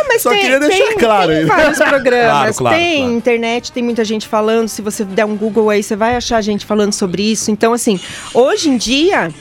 Mas 0.08 0.22
Só 0.22 0.32
queria 0.32 0.60
deixar 0.60 0.94
claro 0.96 1.32
tem 1.32 1.46
vários 1.46 1.78
programas, 1.78 2.28
Claro, 2.28 2.54
claro, 2.56 2.78
tem 2.78 2.98
claro. 3.04 3.14
internet, 3.14 3.72
tem 3.72 3.84
muita 3.84 4.04
gente 4.06 4.28
falando. 4.28 4.68
Se 4.68 4.82
você 4.82 5.04
der 5.04 5.26
um 5.26 5.36
Google 5.36 5.70
aí, 5.70 5.82
você 5.84 5.96
vai 5.96 6.16
achar 6.16 6.42
gente 6.42 6.66
falando 6.66 6.94
sobre 6.94 7.24
isso. 7.32 7.50
Então, 7.52 7.74
assim, 7.74 8.00
hoje 8.34 8.70
em 8.70 8.78
dia 8.78 9.32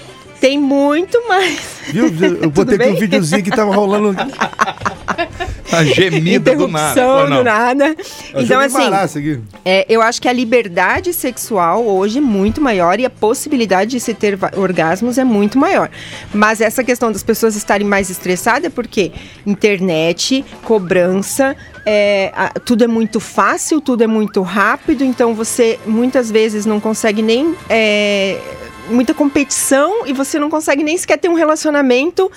tem 0.40 0.59
muito 0.59 1.26
mais. 1.28 1.61
Viu? 1.88 2.07
Eu 2.43 2.50
botei 2.50 2.76
aqui 2.76 2.88
um 2.88 2.97
videozinho 2.97 3.43
que 3.43 3.50
tava 3.50 3.75
rolando. 3.75 4.16
A 5.73 5.85
gemida 5.85 6.55
do 6.55 6.69
nada. 6.69 6.95
não. 7.28 7.37
do 7.38 7.45
nada. 7.45 7.97
Então, 8.35 8.61
assim, 8.61 8.90
é, 9.64 9.85
eu 9.88 10.00
acho 10.02 10.21
que 10.21 10.28
a 10.28 10.33
liberdade 10.33 11.12
sexual 11.12 11.85
hoje 11.87 12.19
é 12.19 12.21
muito 12.21 12.61
maior 12.61 12.99
e 13.00 13.05
a 13.05 13.11
possibilidade 13.11 13.93
de 13.93 14.00
se 14.00 14.14
ter 14.14 14.38
orgasmos 14.57 15.19
é 15.19 15.25
muito 15.25 15.59
maior. 15.59 15.90
Mas 16.33 16.61
essa 16.61 16.85
questão 16.85 17.11
das 17.11 17.23
pessoas 17.23 17.57
estarem 17.57 17.87
mais 17.87 18.11
estressadas 18.11 18.64
é 18.64 18.71
porque 18.71 19.12
internet, 19.47 20.45
cobrança, 20.62 21.57
é, 21.85 22.33
a- 22.35 22.50
tudo 22.64 22.85
é 22.85 22.87
muito 22.87 23.19
fácil, 23.21 23.81
tudo 23.81 24.02
é 24.05 24.07
muito 24.07 24.43
rápido, 24.43 25.02
então 25.05 25.35
você 25.35 25.78
muitas 25.87 26.31
vezes 26.31 26.66
não 26.66 26.78
consegue 26.81 27.23
nem. 27.23 27.55
é, 27.69 28.38
muita 28.88 29.12
competição 29.14 30.07
e 30.07 30.12
você 30.12 30.38
não 30.38 30.49
consegue 30.50 30.83
nem 30.83 30.97
sequer 30.97 31.19
ter 31.19 31.28
um 31.28 31.35
relacionamento 31.35 32.31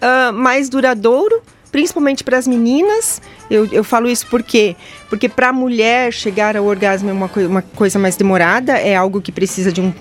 ah, 0.00 0.32
mais 0.32 0.68
duradouro 0.68 1.42
principalmente 1.72 2.22
para 2.22 2.38
as 2.38 2.46
meninas. 2.46 3.20
Eu, 3.50 3.66
eu 3.72 3.82
falo 3.82 4.08
isso 4.08 4.28
porque 4.28 4.76
porque 5.10 5.28
para 5.28 5.48
a 5.48 5.52
mulher 5.52 6.12
chegar 6.12 6.56
ao 6.56 6.64
orgasmo 6.66 7.10
é 7.10 7.12
uma, 7.12 7.28
coi- 7.28 7.46
uma 7.46 7.62
coisa 7.62 7.98
mais 7.98 8.14
demorada, 8.14 8.78
é 8.78 8.94
algo 8.94 9.20
que 9.20 9.32
precisa 9.32 9.72
de 9.72 9.80
um 9.80 9.92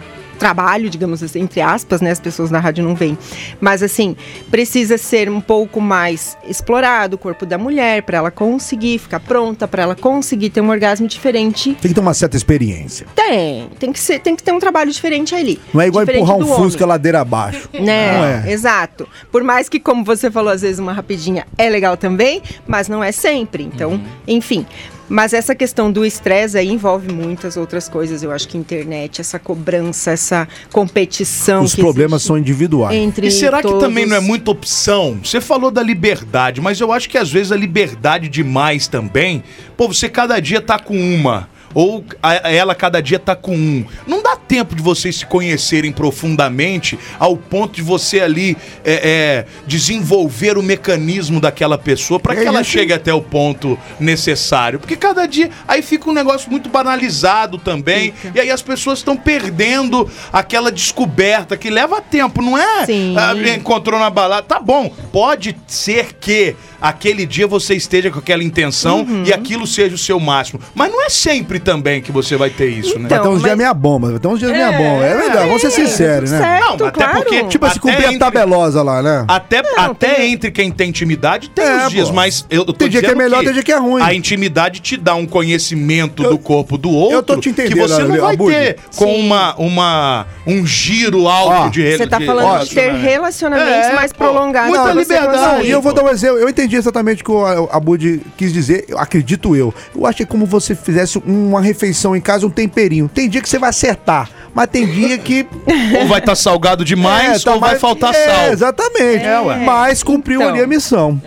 trabalho, 0.43 0.89
digamos 0.89 1.23
assim, 1.23 1.39
entre 1.39 1.62
aspas, 1.62 2.01
né? 2.01 2.12
As 2.12 2.19
pessoas 2.19 2.51
na 2.51 2.59
rádio 2.59 2.83
não 2.83 2.93
veem. 2.95 3.17
Mas 3.62 3.81
assim, 3.81 4.13
precisa 4.51 4.97
ser 4.97 5.29
um 5.29 5.39
pouco 5.39 5.79
mais 5.79 6.38
explorado 6.45 7.15
o 7.15 7.17
corpo 7.17 7.45
da 7.45 7.57
mulher 7.57 8.03
para 8.03 8.17
ela 8.17 8.29
conseguir 8.29 9.00
ficar 9.00 9.21
pronta, 9.21 9.69
para 9.69 9.83
ela 9.83 9.95
conseguir 9.95 10.50
ter 10.50 10.59
um 10.59 10.69
orgasmo 10.69 11.07
diferente. 11.07 11.69
Tem 11.81 11.88
que 11.89 11.93
ter 11.93 12.01
uma 12.01 12.13
certa 12.13 12.35
experiência. 12.35 13.07
Tem, 13.15 13.69
tem 13.79 13.93
que 13.93 14.00
ser, 14.01 14.19
tem 14.19 14.35
que 14.35 14.43
ter 14.43 14.51
um 14.51 14.59
trabalho 14.59 14.91
diferente 14.91 15.33
ali. 15.33 15.62
Não 15.73 15.79
é 15.79 15.88
igual 15.88 16.03
empurrar 16.03 16.35
um. 16.35 16.45
Fusca 16.45 16.85
ladeira 16.85 17.21
abaixo. 17.21 17.69
Né? 17.83 18.17
Não 18.17 18.25
é. 18.25 18.51
Exato. 18.51 19.07
Por 19.31 19.43
mais 19.43 19.69
que, 19.69 19.79
como 19.79 20.03
você 20.03 20.29
falou, 20.29 20.51
às 20.51 20.62
vezes 20.62 20.79
uma 20.79 20.91
rapidinha 20.93 21.45
é 21.57 21.69
legal 21.69 21.95
também, 21.95 22.41
mas 22.67 22.88
não 22.89 23.01
é 23.01 23.12
sempre. 23.13 23.63
Então, 23.63 23.91
Uhum. 23.91 24.03
enfim. 24.27 24.65
Mas 25.10 25.33
essa 25.33 25.53
questão 25.53 25.91
do 25.91 26.05
estresse 26.05 26.57
aí 26.57 26.69
envolve 26.69 27.12
muitas 27.12 27.57
outras 27.57 27.89
coisas. 27.89 28.24
Eu 28.24 28.31
acho 28.31 28.48
que 28.48 28.57
internet, 28.57 29.22
essa 29.22 29.38
cobrança, 29.38 30.12
essa 30.12 30.48
competição. 30.72 31.63
Os 31.63 31.75
que 31.75 31.81
problemas 31.81 32.24
são 32.24 32.38
individuais. 32.38 32.95
Entre 32.95 33.27
E 33.27 33.31
será 33.31 33.57
que 33.57 33.67
todos. 33.67 33.81
também 33.81 34.05
não 34.05 34.15
é 34.15 34.19
muita 34.19 34.51
opção? 34.51 35.19
Você 35.24 35.41
falou 35.41 35.69
da 35.69 35.83
liberdade, 35.83 36.62
mas 36.62 36.79
eu 36.79 36.91
acho 36.91 37.10
que 37.10 37.17
às 37.17 37.31
vezes 37.31 37.51
a 37.51 37.55
liberdade 37.55 38.29
demais 38.29 38.88
também. 38.88 39.43
Pô, 39.75 39.88
você 39.88 40.07
cada 40.07 40.39
dia 40.39 40.62
tá 40.62 40.79
com 40.79 40.98
uma. 40.98 41.50
Ou 41.74 42.05
ela 42.43 42.75
cada 42.75 43.01
dia 43.01 43.17
tá 43.17 43.36
com 43.36 43.55
um. 43.55 43.86
Não 44.05 44.22
dá 44.22 44.36
tempo 44.53 44.75
de 44.75 44.83
vocês 44.83 45.15
se 45.15 45.25
conhecerem 45.25 45.91
profundamente 45.91 47.00
ao 47.17 47.36
ponto 47.36 47.74
de 47.75 47.81
você 47.81 48.19
ali 48.19 48.55
é, 48.86 48.93
é, 48.93 49.45
desenvolver 49.65 50.60
o 50.60 50.62
mecanismo 50.62 51.39
daquela 51.41 51.75
pessoa 51.75 52.19
para 52.19 52.36
que 52.36 52.41
É 52.41 52.45
ela 52.45 52.62
isso. 52.62 52.69
chegue 52.69 52.93
até 52.93 53.12
o 53.12 53.19
ponto 53.19 53.79
necessário. 54.00 54.79
Porque 54.79 54.95
cada 54.95 55.25
dia 55.25 55.50
aí 55.67 55.81
fica 55.81 56.07
um 56.07 56.13
negócio 56.13 56.51
muito 56.51 56.69
banalizado 56.69 57.57
também. 57.57 58.13
E 58.36 58.39
aí 58.39 58.51
as 58.51 58.62
pessoas 58.62 59.00
estão 59.00 59.17
perdendo 59.17 60.07
aquela 60.31 60.72
descoberta 60.72 61.57
que 61.57 61.72
leva 61.72 62.00
tempo, 62.00 62.39
não 62.41 62.55
é? 62.55 62.86
Sim. 62.86 63.15
Ah, 63.17 63.33
encontrou 63.55 64.00
na 64.00 64.12
balada. 64.12 64.43
Tá 64.43 64.60
bom, 64.60 64.93
pode 65.12 65.57
ser 65.65 66.13
que 66.19 66.55
aquele 66.79 67.25
dia 67.25 67.48
você 67.48 67.74
esteja 67.75 68.12
com 68.12 68.19
aquela 68.19 68.43
intenção 68.43 69.01
Uhum. 69.01 69.24
e 69.25 69.33
aquilo 69.33 69.65
seja 69.65 69.95
o 69.95 69.98
seu 69.98 70.19
máximo. 70.19 70.60
Mas 70.75 70.91
não 70.91 71.01
é 71.03 71.10
sempre 71.10 71.60
também 71.60 72.01
que 72.01 72.12
você 72.12 72.36
vai 72.36 72.50
ter 72.50 72.67
isso, 72.67 73.00
né? 73.00 73.05
Então, 73.05 73.17
Vai 73.17 73.19
ter 73.22 73.27
uns 73.29 73.39
dias 73.39 73.50
mas- 73.51 73.57
meia 73.57 73.74
bomba, 73.74 74.12
vai 74.12 74.19
ter 74.19 74.27
uns 74.27 74.39
meia 74.51 74.71
bomba. 74.71 75.05
É 75.05 75.17
verdade, 75.17 75.45
vamos 75.47 75.62
ser 75.62 75.71
sinceros, 75.71 76.31
né? 76.31 76.38
Certo, 76.39 76.79
Não, 76.79 76.88
até 76.88 76.91
claro. 77.03 77.13
porque, 77.23 77.43
Tipo 77.45 77.65
assim, 77.65 77.79
cumprir 77.79 78.07
a 78.07 78.17
tabelosa 78.19 78.81
lá, 78.81 79.01
né? 79.01 79.25
Até, 79.27 79.62
Não, 79.62 79.79
até 79.91 80.15
tem- 80.15 80.33
entre 80.33 80.51
quem 80.51 80.71
tem 80.71 80.89
intimidade 80.89 81.50
tem 81.50 81.63
É, 81.65 81.85
os 81.85 81.91
dias, 81.91 82.09
pô. 82.09 82.15
mas 82.15 82.45
eu, 82.50 82.59
eu 82.62 82.65
tô 82.65 82.73
Tem 82.73 82.89
dia 82.89 83.01
que 83.01 83.12
é 83.12 83.15
melhor, 83.15 83.43
tem 83.43 83.53
dia 83.53 83.63
que 83.63 83.71
é 83.71 83.77
ruim. 83.77 84.01
A 84.01 84.13
intimidade 84.13 84.79
te 84.79 84.97
dá 84.97 85.15
um 85.15 85.25
conhecimento 85.25 86.23
Eu- 86.23 86.29
do 86.31 86.38
corpo 86.38 86.77
do 86.77 86.89
outro 86.91 87.17
eu 87.17 87.23
tô 87.23 87.38
te 87.38 87.50
entendendo, 87.50 87.73
que 87.73 87.79
você 87.79 88.03
não 88.03 88.17
vai 88.17 88.33
Abud. 88.33 88.53
ter 88.53 88.77
com 88.95 89.05
Sim. 89.05 89.25
uma, 89.25 89.55
uma, 89.55 90.25
um 90.47 90.65
giro 90.65 91.27
alto 91.27 91.71
de 91.71 91.97
Você 91.97 92.07
tá 92.07 92.19
falando 92.19 92.63
de 92.65 92.73
ter 92.75 92.91
relacionamento. 92.93 93.03
relacionamentos 93.03 93.89
É, 93.89 93.93
mais 93.93 94.12
prolongados. 94.13 94.69
muita 94.77 94.93
liberdade. 94.93 95.67
E 95.67 95.71
eu 95.71 95.81
vou 95.81 95.93
dar 95.93 96.03
um 96.03 96.09
exemplo. 96.09 96.38
Eu 96.38 96.50
entendi 96.50 96.75
exatamente 96.75 97.21
o 97.21 97.25
que 97.25 97.31
o 97.31 97.69
Abud 97.71 98.21
quis 98.38 98.51
dizer. 98.53 98.85
Eu 98.88 98.97
acredito 98.97 99.55
eu. 99.55 99.73
Eu 99.95 100.05
acho 100.05 100.17
que 100.17 100.23
é 100.23 100.25
como 100.25 100.45
você 100.45 100.75
fizesse 100.75 101.17
uma 101.25 101.62
refeição 101.62 102.15
em 102.15 102.21
casa, 102.21 102.45
um 102.45 102.50
temperinho. 102.50 103.09
Tem 103.13 103.29
dia 103.29 103.41
que 103.41 103.50
você 103.50 103.59
vai 103.59 103.69
acertar, 103.69 104.29
mas 104.53 104.67
tem 104.67 104.86
dia 104.86 105.17
que. 105.17 105.45
Ou 106.00 106.07
vai 106.07 106.19
estar 106.19 106.36
salgado 106.36 106.83
demais, 106.86 107.41
É, 107.41 107.43
tá 107.45 107.53
ou 107.53 107.60
vai 107.60 107.72
mais- 107.72 107.81
faltar 107.81 108.13
é, 108.13 108.25
sal. 108.25 108.51
Exatamente. 108.53 109.25
É, 109.25 109.39
ué. 109.39 109.57
Mas 109.57 110.03
cumpriu 110.03 110.41
Então. 110.41 110.53
ali 110.53 110.62
a 110.63 110.67
missão. 110.67 111.22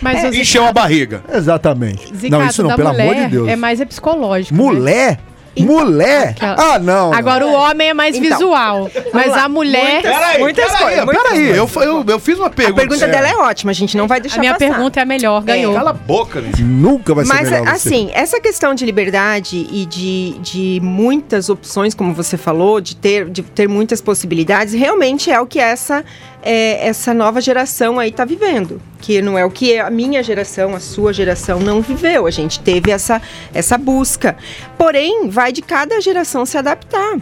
Mas 0.00 0.22
o 0.24 0.34
Encheu 0.34 0.64
a 0.66 0.72
barriga. 0.72 1.22
Exatamente. 1.32 2.06
zicato 2.14 2.30
não, 2.42 2.46
isso 2.48 2.62
não, 2.62 2.68
da 2.70 2.76
pelo 2.76 2.88
mulher 2.90 3.02
amor 3.02 3.14
de 3.16 3.26
Deus. 3.28 3.48
é 3.48 3.56
mais 3.56 3.80
é 3.80 3.84
psicológico. 3.84 4.54
né? 4.74 5.18
Mulher? 5.64 5.84
Mulher? 5.88 6.28
Aquela- 6.30 6.74
Ah, 6.74 6.78
não. 6.78 7.12
Agora 7.12 7.46
o 7.46 7.52
homem 7.52 7.88
é 7.88 7.94
mais 7.94 8.16
Então, 8.16 8.30
visual. 8.38 8.90
Mas 9.12 9.28
lá. 9.32 9.44
a 9.44 9.48
mulher. 9.48 10.02
Muitas- 10.02 10.38
muitas 10.38 10.76
coisas, 10.76 11.04
muitas 11.04 11.22
peraí. 11.24 11.48
Eu, 11.56 11.68
eu, 11.82 12.04
eu 12.06 12.18
fiz 12.20 12.38
uma 12.38 12.46
A 12.46 12.50
pergunta. 12.50 12.80
pergunta 12.80 13.06
dela 13.08 13.28
é 13.28 13.36
ótima, 13.36 13.70
a 13.70 13.74
gente 13.74 13.96
não 13.96 14.06
vai 14.06 14.20
deixar 14.20 14.36
A 14.36 14.40
minha 14.40 14.54
passar. 14.54 14.66
pergunta 14.70 15.00
é 15.00 15.02
a 15.02 15.06
melhor, 15.06 15.42
ganhou. 15.42 15.74
Cala 15.74 15.90
a 15.90 15.92
boca, 15.94 16.40
né? 16.40 16.50
Nunca 16.60 17.14
vai 17.14 17.24
ser 17.24 17.32
Mas, 17.34 17.50
melhor 17.50 17.64
você. 17.66 17.70
assim, 17.88 18.10
essa 18.12 18.40
questão 18.40 18.74
de 18.74 18.84
liberdade 18.84 19.66
e 19.70 19.84
de, 19.86 20.38
de 20.40 20.80
muitas 20.82 21.48
opções, 21.48 21.94
como 21.94 22.12
você 22.14 22.36
falou, 22.36 22.80
de 22.80 22.94
ter, 22.96 23.28
de 23.28 23.42
ter 23.42 23.68
muitas 23.68 24.00
possibilidades, 24.00 24.74
realmente 24.74 25.30
é 25.30 25.40
o 25.40 25.46
que 25.46 25.58
essa, 25.58 26.04
é, 26.48 26.88
essa 26.88 27.12
nova 27.12 27.42
geração 27.42 27.98
aí 27.98 28.10
tá 28.10 28.24
vivendo. 28.24 28.80
Que 29.02 29.20
não 29.20 29.36
é 29.36 29.44
o 29.44 29.50
que 29.50 29.78
a 29.78 29.90
minha 29.90 30.22
geração, 30.22 30.74
a 30.74 30.80
sua 30.80 31.12
geração 31.12 31.60
não 31.60 31.82
viveu. 31.82 32.26
A 32.26 32.30
gente 32.30 32.58
teve 32.60 32.90
essa, 32.90 33.20
essa 33.52 33.76
busca. 33.76 34.34
Porém, 34.78 35.28
vai 35.28 35.52
de 35.52 35.60
cada 35.60 36.00
geração 36.00 36.46
se 36.46 36.56
adaptar. 36.56 37.18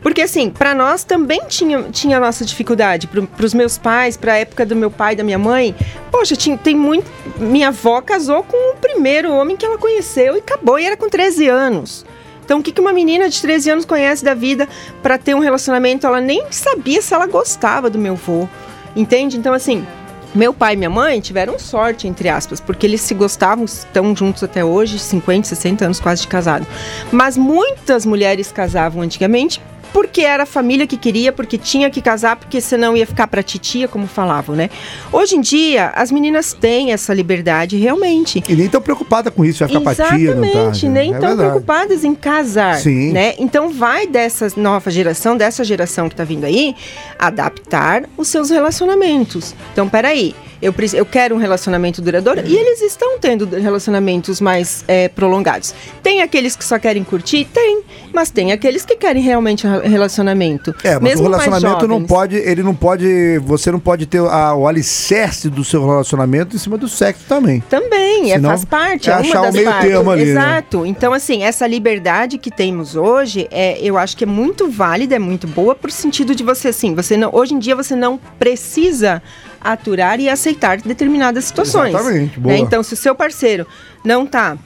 Porque 0.00 0.22
assim, 0.22 0.48
para 0.48 0.74
nós 0.74 1.02
também 1.02 1.42
tinha, 1.48 1.82
tinha 1.90 2.20
nossa 2.20 2.44
dificuldade. 2.44 3.08
Para 3.08 3.44
os 3.44 3.52
meus 3.52 3.78
pais, 3.78 4.16
para 4.16 4.34
a 4.34 4.38
época 4.38 4.64
do 4.64 4.76
meu 4.76 4.92
pai 4.92 5.14
e 5.14 5.16
da 5.16 5.24
minha 5.24 5.38
mãe, 5.38 5.74
poxa, 6.12 6.36
tinha, 6.36 6.56
tem 6.56 6.76
muito. 6.76 7.10
Minha 7.38 7.68
avó 7.68 8.00
casou 8.00 8.44
com 8.44 8.74
o 8.74 8.76
primeiro 8.76 9.32
homem 9.32 9.56
que 9.56 9.66
ela 9.66 9.76
conheceu 9.76 10.36
e 10.36 10.38
acabou, 10.38 10.78
e 10.78 10.84
era 10.84 10.96
com 10.96 11.08
13 11.08 11.48
anos. 11.48 12.04
Então, 12.52 12.60
o 12.60 12.62
que 12.62 12.78
uma 12.78 12.92
menina 12.92 13.30
de 13.30 13.40
13 13.40 13.70
anos 13.70 13.84
conhece 13.86 14.22
da 14.22 14.34
vida 14.34 14.68
para 15.02 15.16
ter 15.16 15.34
um 15.34 15.38
relacionamento? 15.38 16.06
Ela 16.06 16.20
nem 16.20 16.44
sabia 16.50 17.00
se 17.00 17.14
ela 17.14 17.26
gostava 17.26 17.88
do 17.88 17.98
meu 17.98 18.12
avô. 18.12 18.46
Entende? 18.94 19.38
Então, 19.38 19.54
assim, 19.54 19.86
meu 20.34 20.52
pai 20.52 20.74
e 20.74 20.76
minha 20.76 20.90
mãe 20.90 21.18
tiveram 21.18 21.58
sorte, 21.58 22.06
entre 22.06 22.28
aspas, 22.28 22.60
porque 22.60 22.84
eles 22.84 23.00
se 23.00 23.14
gostavam, 23.14 23.64
estão 23.64 24.14
juntos 24.14 24.42
até 24.42 24.62
hoje, 24.62 24.98
50, 24.98 25.48
60 25.48 25.86
anos 25.86 25.98
quase 25.98 26.20
de 26.20 26.28
casado. 26.28 26.66
Mas 27.10 27.38
muitas 27.38 28.04
mulheres 28.04 28.52
casavam 28.52 29.00
antigamente 29.00 29.58
porque 29.92 30.22
era 30.22 30.44
a 30.44 30.46
família 30.46 30.86
que 30.86 30.96
queria, 30.96 31.32
porque 31.32 31.58
tinha 31.58 31.90
que 31.90 32.00
casar, 32.00 32.36
porque 32.36 32.60
senão 32.60 32.96
ia 32.96 33.06
ficar 33.06 33.26
pra 33.26 33.42
titia, 33.42 33.86
como 33.86 34.06
falavam, 34.06 34.56
né? 34.56 34.70
Hoje 35.12 35.36
em 35.36 35.40
dia, 35.40 35.88
as 35.94 36.10
meninas 36.10 36.52
têm 36.52 36.92
essa 36.92 37.12
liberdade 37.12 37.76
realmente. 37.76 38.42
E 38.48 38.54
nem 38.54 38.68
tão 38.68 38.80
preocupada 38.80 39.30
com 39.30 39.44
isso, 39.44 39.60
vai 39.60 39.68
ficar 39.68 39.80
pra 39.80 39.94
tia, 40.16 40.34
não 40.34 40.42
tá? 40.42 40.48
Exatamente, 40.48 40.88
nem 40.88 41.10
É 41.14 41.18
tão 41.18 41.28
verdade. 41.28 41.50
preocupadas 41.50 42.04
em 42.04 42.14
casar, 42.14 42.76
Sim. 42.76 43.12
né? 43.12 43.34
Então 43.38 43.68
vai 43.70 44.06
dessa 44.06 44.48
nova 44.56 44.90
geração, 44.90 45.36
dessa 45.36 45.62
geração 45.64 46.08
que 46.08 46.14
tá 46.14 46.24
vindo 46.24 46.44
aí, 46.44 46.74
adaptar 47.18 48.04
os 48.16 48.28
seus 48.28 48.50
relacionamentos. 48.50 49.54
Então, 49.72 49.88
peraí, 49.88 50.34
eu, 50.60 50.72
eu 50.94 51.04
quero 51.04 51.34
um 51.34 51.38
relacionamento 51.38 52.00
duradouro 52.00 52.40
e 52.46 52.54
eles 52.56 52.80
estão 52.82 53.18
tendo 53.18 53.46
relacionamentos 53.56 54.40
mais 54.40 54.84
é, 54.86 55.08
prolongados. 55.08 55.74
Tem 56.02 56.22
aqueles 56.22 56.54
que 56.54 56.64
só 56.64 56.78
querem 56.78 57.02
curtir? 57.02 57.44
Tem, 57.52 57.82
mas 58.12 58.30
tem 58.30 58.52
aqueles 58.52 58.84
que 58.84 58.94
querem 58.94 59.20
realmente 59.22 59.66
relacionamento. 59.88 60.74
É, 60.84 60.94
mas 60.94 61.02
Mesmo 61.02 61.26
o 61.26 61.30
relacionamento 61.30 61.86
não 61.88 62.04
pode, 62.04 62.36
ele 62.36 62.62
não 62.62 62.74
pode, 62.74 63.38
você 63.38 63.70
não 63.70 63.80
pode 63.80 64.06
ter 64.06 64.18
a- 64.18 64.54
o 64.54 64.66
alicerce 64.68 65.48
do 65.48 65.64
seu 65.64 65.84
relacionamento 65.86 66.56
em 66.56 66.58
cima 66.58 66.76
do 66.78 66.88
sexo 66.88 67.24
também. 67.28 67.60
Também, 67.68 68.32
é, 68.32 68.34
Senão, 68.36 68.50
faz 68.50 68.64
parte, 68.64 69.10
é 69.10 69.12
é, 69.12 69.16
uma 69.16 69.20
achar 69.22 69.40
o 69.40 69.44
das 69.44 69.54
meio 69.54 69.66
partes. 69.66 69.88
termo 69.90 70.10
ali, 70.10 70.24
né? 70.24 70.30
Exato. 70.30 70.86
Então, 70.86 71.12
assim, 71.12 71.42
essa 71.42 71.66
liberdade 71.66 72.38
que 72.38 72.50
temos 72.50 72.96
hoje, 72.96 73.46
é, 73.50 73.78
eu 73.80 73.96
acho 73.98 74.16
que 74.16 74.24
é 74.24 74.26
muito 74.26 74.70
válida, 74.70 75.14
é 75.16 75.18
muito 75.18 75.46
boa, 75.46 75.74
por 75.74 75.90
sentido 75.90 76.34
de 76.34 76.42
você, 76.42 76.68
assim, 76.68 76.94
você 76.94 77.16
não, 77.16 77.30
hoje 77.32 77.54
em 77.54 77.58
dia 77.58 77.74
você 77.76 77.94
não 77.96 78.18
precisa 78.38 79.22
aturar 79.60 80.18
e 80.20 80.28
aceitar 80.28 80.78
determinadas 80.80 81.44
situações. 81.44 81.94
Exatamente, 81.94 82.38
né? 82.38 82.42
boa. 82.42 82.56
Então, 82.56 82.82
se 82.82 82.94
o 82.94 82.96
seu 82.96 83.14
parceiro 83.14 83.66
não 84.04 84.26
tá 84.26 84.56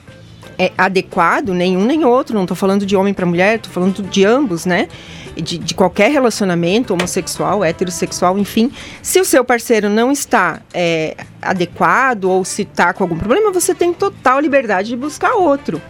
é, 0.58 0.72
adequado, 0.76 1.50
nenhum 1.50 1.84
nem 1.84 2.04
outro, 2.04 2.36
não 2.36 2.46
tô 2.46 2.54
falando 2.54 2.86
de 2.86 2.96
homem 2.96 3.12
para 3.12 3.26
mulher, 3.26 3.58
tô 3.58 3.70
falando 3.70 4.02
de 4.02 4.24
ambos, 4.24 4.64
né? 4.64 4.88
De, 5.34 5.58
de 5.58 5.74
qualquer 5.74 6.10
relacionamento, 6.10 6.94
homossexual, 6.94 7.62
heterossexual, 7.62 8.38
enfim. 8.38 8.72
Se 9.02 9.20
o 9.20 9.24
seu 9.24 9.44
parceiro 9.44 9.90
não 9.90 10.10
está 10.10 10.60
é, 10.72 11.16
adequado 11.42 12.24
ou 12.24 12.44
se 12.44 12.62
está 12.62 12.92
com 12.92 13.04
algum 13.04 13.18
problema, 13.18 13.52
você 13.52 13.74
tem 13.74 13.92
total 13.92 14.40
liberdade 14.40 14.88
de 14.88 14.96
buscar 14.96 15.34
outro. 15.34 15.80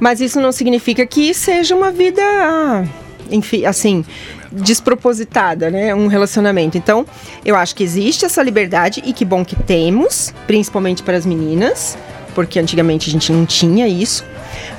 Mas 0.00 0.20
isso 0.20 0.40
não 0.40 0.52
significa 0.52 1.06
que 1.06 1.32
seja 1.32 1.74
uma 1.74 1.90
vida, 1.90 2.22
enfim, 3.30 3.64
assim, 3.64 4.04
despropositada, 4.50 5.70
né? 5.70 5.94
Um 5.94 6.06
relacionamento. 6.06 6.78
Então, 6.78 7.04
eu 7.44 7.56
acho 7.56 7.74
que 7.74 7.84
existe 7.84 8.24
essa 8.24 8.42
liberdade 8.42 9.02
e 9.04 9.12
que 9.12 9.24
bom 9.24 9.44
que 9.44 9.56
temos, 9.56 10.32
principalmente 10.46 11.02
para 11.02 11.16
as 11.16 11.26
meninas, 11.26 11.96
porque 12.38 12.60
antigamente 12.60 13.10
a 13.10 13.12
gente 13.12 13.32
não 13.32 13.44
tinha 13.44 13.88
isso. 13.88 14.24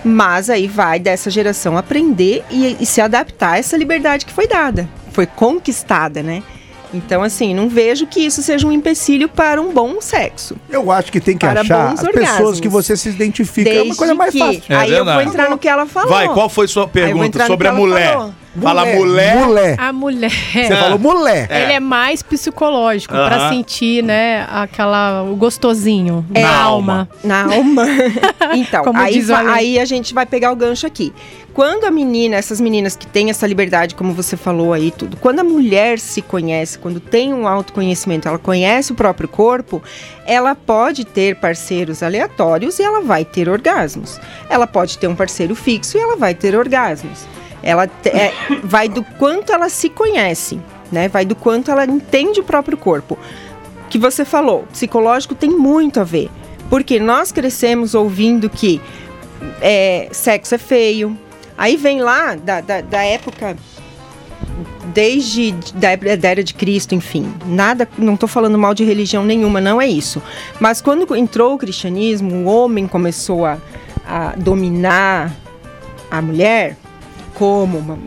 Mas 0.02 0.50
aí 0.50 0.66
vai 0.66 0.98
dessa 0.98 1.30
geração 1.30 1.78
aprender 1.78 2.42
e, 2.50 2.78
e 2.80 2.86
se 2.86 3.02
adaptar 3.02 3.56
a 3.56 3.58
essa 3.58 3.76
liberdade 3.76 4.26
que 4.26 4.32
foi 4.32 4.48
dada, 4.48 4.88
foi 5.12 5.26
conquistada, 5.26 6.24
né? 6.24 6.42
Então, 6.94 7.22
assim, 7.22 7.54
não 7.54 7.68
vejo 7.68 8.08
que 8.08 8.22
isso 8.22 8.42
seja 8.42 8.66
um 8.66 8.72
empecilho 8.72 9.28
para 9.28 9.62
um 9.62 9.74
bom 9.74 10.00
sexo. 10.00 10.56
Eu 10.70 10.90
acho 10.90 11.12
que 11.12 11.20
tem 11.20 11.38
que 11.38 11.46
Para 11.46 11.60
achar 11.60 11.92
as 11.92 12.02
pessoas 12.02 12.62
que 12.62 12.70
você 12.70 12.96
se 12.96 13.10
identifica. 13.10 13.70
é 13.70 13.74
uma 13.74 13.82
Desde 13.84 13.98
coisa 13.98 14.16
mais 14.16 14.32
que, 14.32 14.40
fácil. 14.40 14.64
É 14.70 14.76
aí 14.76 14.92
eu 14.94 15.04
vou 15.04 15.22
entrar 15.22 15.50
no 15.50 15.58
que 15.58 15.68
ela 15.68 15.86
falou. 15.86 16.10
Vai, 16.10 16.30
qual 16.30 16.48
foi 16.48 16.66
sua 16.66 16.88
pergunta 16.88 17.46
sobre 17.46 17.68
a 17.68 17.74
mulher? 17.74 18.14
falou. 18.14 18.34
Fala 18.62 18.86
mulher. 18.86 19.46
Mulher. 19.46 19.76
A 19.80 19.94
mulher. 19.94 20.32
Você 20.32 20.76
falou 20.76 20.98
mulher. 20.98 21.48
Ele 21.52 21.74
é 21.74 21.80
mais 21.80 22.24
psicológico, 22.24 23.14
pra 23.14 23.36
Aham. 23.36 23.50
sentir, 23.50 24.04
né, 24.04 24.48
aquela, 24.50 25.24
o 25.24 25.36
gostosinho 25.36 26.26
É. 26.34 26.42
na 26.42 26.56
alma. 26.64 27.10
Na 27.24 27.44
alma. 27.44 27.86
então, 28.56 28.84
Como 28.84 29.00
aí, 29.00 29.24
aí 29.54 29.80
a 29.80 29.86
gente 29.86 30.14
vai 30.14 30.26
pegar 30.26 30.52
o 30.52 30.56
gancho 30.56 30.88
aqui. 30.88 31.14
Quando 31.54 31.86
a 31.86 31.92
menina, 31.92 32.36
essas 32.38 32.62
meninas 32.62 32.96
que 32.96 33.06
têm 33.06 33.30
essa 33.30 33.46
liberdade, 33.46 33.94
como 33.96 34.14
você 34.14 34.38
falou 34.38 34.72
aí 34.72 34.92
tudo, 34.92 35.18
quando 35.18 35.40
a 35.40 35.44
mulher 35.44 36.00
se 36.00 36.22
conhece, 36.22 36.80
quando 36.80 37.00
tem 37.00 37.34
um 37.34 37.48
autoconhecimento, 37.48 38.28
ela 38.28 38.38
conhece 38.40 38.92
o 38.92 38.96
próprio 38.96 39.28
corpo, 39.28 39.82
ela 40.26 40.56
pode 40.56 41.06
ter 41.06 41.36
parceiros 41.36 42.02
aleatórios 42.02 42.80
e 42.80 42.84
ela 42.84 43.02
vai 43.02 43.26
ter 43.26 43.50
orgasmos. 43.50 44.20
Ela 44.50 44.66
pode 44.68 44.98
ter 44.98 45.08
um 45.08 45.16
parceiro 45.16 45.54
fixo 45.56 45.98
e 45.98 46.00
ela 46.00 46.16
vai 46.16 46.34
ter 46.34 46.56
orgasmos. 46.56 47.26
Ela 47.62 47.90
é, 48.06 48.32
vai 48.64 48.88
do 48.88 49.04
quanto 49.04 49.52
ela 49.52 49.70
se 49.70 49.90
conhece, 49.90 50.60
né? 50.92 51.08
Vai 51.08 51.26
do 51.26 51.36
quanto 51.36 51.72
ela 51.72 51.86
entende 51.86 52.40
o 52.40 52.44
próprio 52.44 52.78
corpo 52.78 53.18
que 53.90 53.98
você 53.98 54.24
falou, 54.24 54.66
psicológico 54.72 55.36
tem 55.36 55.50
muito 55.50 56.00
a 56.00 56.04
ver. 56.04 56.30
Porque 56.70 57.00
nós 57.00 57.32
crescemos 57.32 57.96
ouvindo 57.96 58.50
que 58.50 58.80
é, 59.60 60.08
sexo 60.12 60.56
é 60.56 60.58
feio. 60.58 61.18
Aí 61.58 61.76
vem 61.76 62.02
lá 62.02 62.36
da, 62.36 62.62
da, 62.62 62.82
da 62.82 63.04
época. 63.04 63.58
Desde 64.94 65.52
da 65.76 65.90
era 66.30 66.44
de 66.44 66.54
Cristo, 66.54 66.96
enfim. 66.96 67.32
Nada, 67.46 67.88
não 67.98 68.16
estou 68.16 68.30
falando 68.30 68.58
mal 68.58 68.74
de 68.74 68.84
religião 68.84 69.24
nenhuma, 69.24 69.60
não 69.60 69.82
é 69.82 69.88
isso. 69.88 70.22
Mas 70.60 70.82
quando 70.82 71.16
entrou 71.16 71.56
o 71.56 71.58
cristianismo, 71.58 72.36
o 72.36 72.46
homem 72.46 72.88
começou 72.88 73.46
a, 73.46 73.58
a 74.08 74.34
dominar 74.36 75.32
a 76.10 76.22
mulher 76.22 76.76
como 77.40 77.78
uma 77.80 77.98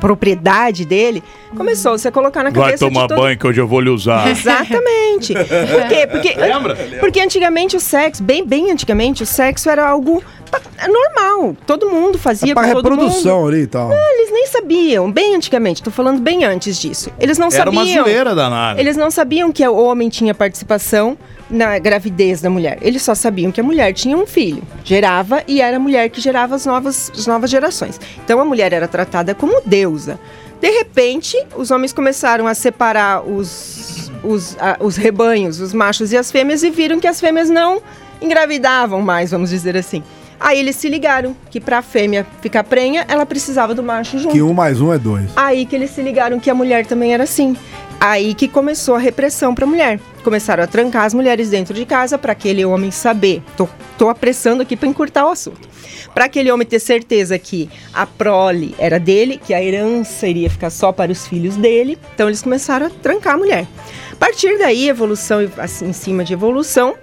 propriedade 0.00 0.84
dele, 0.84 1.22
começou-se 1.56 2.06
a 2.06 2.12
colocar 2.12 2.42
na 2.42 2.50
Vai 2.50 2.64
cabeça 2.64 2.84
tomar 2.86 3.02
de 3.02 3.08
todo 3.08 3.18
banho 3.20 3.38
que 3.38 3.46
hoje 3.46 3.60
eu 3.60 3.66
vou 3.68 3.80
lhe 3.80 3.88
usar. 3.90 4.28
Exatamente. 4.28 5.32
Por 5.34 5.88
quê? 5.88 6.06
Porque, 6.10 6.34
Lembra? 6.38 6.76
porque 7.00 7.20
antigamente 7.20 7.76
o 7.76 7.80
sexo, 7.80 8.22
bem, 8.22 8.44
bem 8.46 8.70
antigamente, 8.70 9.22
o 9.22 9.26
sexo 9.26 9.70
era 9.70 9.88
algo 9.88 10.22
pa- 10.50 10.60
normal. 10.88 11.56
Todo 11.66 11.88
mundo 11.88 12.18
fazia 12.18 12.52
É 12.52 12.54
pra 12.54 12.64
com 12.64 12.72
todo 12.74 12.90
mundo. 12.90 13.00
reprodução 13.02 13.46
ali 13.46 13.62
e 13.62 13.66
tal. 13.66 13.90
Eles 13.92 14.32
nem 14.32 14.46
sabiam, 14.48 15.10
bem 15.10 15.34
antigamente, 15.36 15.82
tô 15.82 15.90
falando 15.90 16.20
bem 16.20 16.44
antes 16.44 16.78
disso. 16.80 17.10
Eles 17.20 17.38
não 17.38 17.48
Era 17.52 17.70
uma 17.70 17.82
sabiam. 17.84 18.04
zoeira 18.04 18.34
danada. 18.34 18.80
Eles 18.80 18.96
não 18.96 19.10
sabiam 19.10 19.52
que 19.52 19.66
o 19.66 19.76
homem 19.76 20.08
tinha 20.08 20.34
participação 20.34 21.16
na 21.50 21.78
gravidez 21.78 22.40
da 22.40 22.48
mulher. 22.50 22.78
Eles 22.80 23.02
só 23.02 23.14
sabiam 23.14 23.52
que 23.52 23.60
a 23.60 23.64
mulher 23.64 23.92
tinha 23.92 24.16
um 24.16 24.26
filho, 24.26 24.62
gerava 24.84 25.42
e 25.46 25.60
era 25.60 25.76
a 25.76 25.80
mulher 25.80 26.08
que 26.10 26.20
gerava 26.20 26.54
as 26.54 26.64
novas, 26.66 27.12
as 27.16 27.26
novas 27.26 27.50
gerações. 27.50 28.00
Então 28.24 28.40
a 28.40 28.44
mulher 28.44 28.72
era 28.72 28.88
tratada 28.88 29.34
como 29.34 29.60
deusa. 29.64 30.18
De 30.60 30.70
repente, 30.70 31.36
os 31.56 31.70
homens 31.70 31.92
começaram 31.92 32.46
a 32.46 32.54
separar 32.54 33.22
os, 33.22 34.10
os, 34.22 34.56
a- 34.58 34.78
os 34.80 34.96
rebanhos, 34.96 35.60
os 35.60 35.74
machos 35.74 36.10
e 36.12 36.16
as 36.16 36.30
fêmeas, 36.32 36.62
e 36.62 36.70
viram 36.70 36.98
que 36.98 37.06
as 37.06 37.20
fêmeas 37.20 37.50
não 37.50 37.82
engravidavam 38.22 39.02
mais, 39.02 39.30
vamos 39.30 39.50
dizer 39.50 39.76
assim. 39.76 40.02
Aí 40.40 40.58
eles 40.58 40.76
se 40.76 40.88
ligaram 40.88 41.34
que 41.50 41.60
para 41.60 41.78
a 41.78 41.82
fêmea 41.82 42.26
ficar 42.42 42.64
prenha, 42.64 43.04
ela 43.08 43.24
precisava 43.24 43.74
do 43.74 43.82
macho 43.82 44.18
junto. 44.18 44.32
Que 44.32 44.42
um 44.42 44.52
mais 44.52 44.80
um 44.80 44.92
é 44.92 44.98
dois. 44.98 45.30
Aí 45.36 45.64
que 45.64 45.74
eles 45.76 45.90
se 45.90 46.02
ligaram 46.02 46.40
que 46.40 46.50
a 46.50 46.54
mulher 46.54 46.84
também 46.86 47.14
era 47.14 47.22
assim. 47.24 47.56
Aí 48.00 48.34
que 48.34 48.48
começou 48.48 48.94
a 48.94 48.98
repressão 48.98 49.54
para 49.54 49.64
a 49.64 49.68
mulher. 49.68 50.00
Começaram 50.22 50.62
a 50.62 50.66
trancar 50.66 51.04
as 51.04 51.14
mulheres 51.14 51.50
dentro 51.50 51.74
de 51.74 51.86
casa 51.86 52.18
para 52.18 52.32
aquele 52.32 52.64
homem 52.64 52.90
saber. 52.90 53.42
Tô, 53.56 53.68
tô 53.96 54.08
apressando 54.08 54.62
aqui 54.62 54.76
para 54.76 54.88
encurtar 54.88 55.26
o 55.26 55.30
assunto. 55.30 55.68
Para 56.12 56.26
aquele 56.26 56.50
homem 56.50 56.66
ter 56.66 56.80
certeza 56.80 57.38
que 57.38 57.68
a 57.92 58.06
prole 58.06 58.74
era 58.78 59.00
dele, 59.00 59.40
que 59.44 59.54
a 59.54 59.62
herança 59.62 60.26
iria 60.28 60.50
ficar 60.50 60.70
só 60.70 60.92
para 60.92 61.10
os 61.10 61.26
filhos 61.26 61.56
dele. 61.56 61.98
Então 62.14 62.28
eles 62.28 62.42
começaram 62.42 62.86
a 62.86 62.90
trancar 62.90 63.34
a 63.34 63.38
mulher. 63.38 63.66
A 64.12 64.16
partir 64.16 64.58
daí, 64.58 64.88
evolução 64.88 65.38
assim, 65.58 65.88
em 65.88 65.92
cima 65.92 66.24
de 66.24 66.32
evolução, 66.32 66.94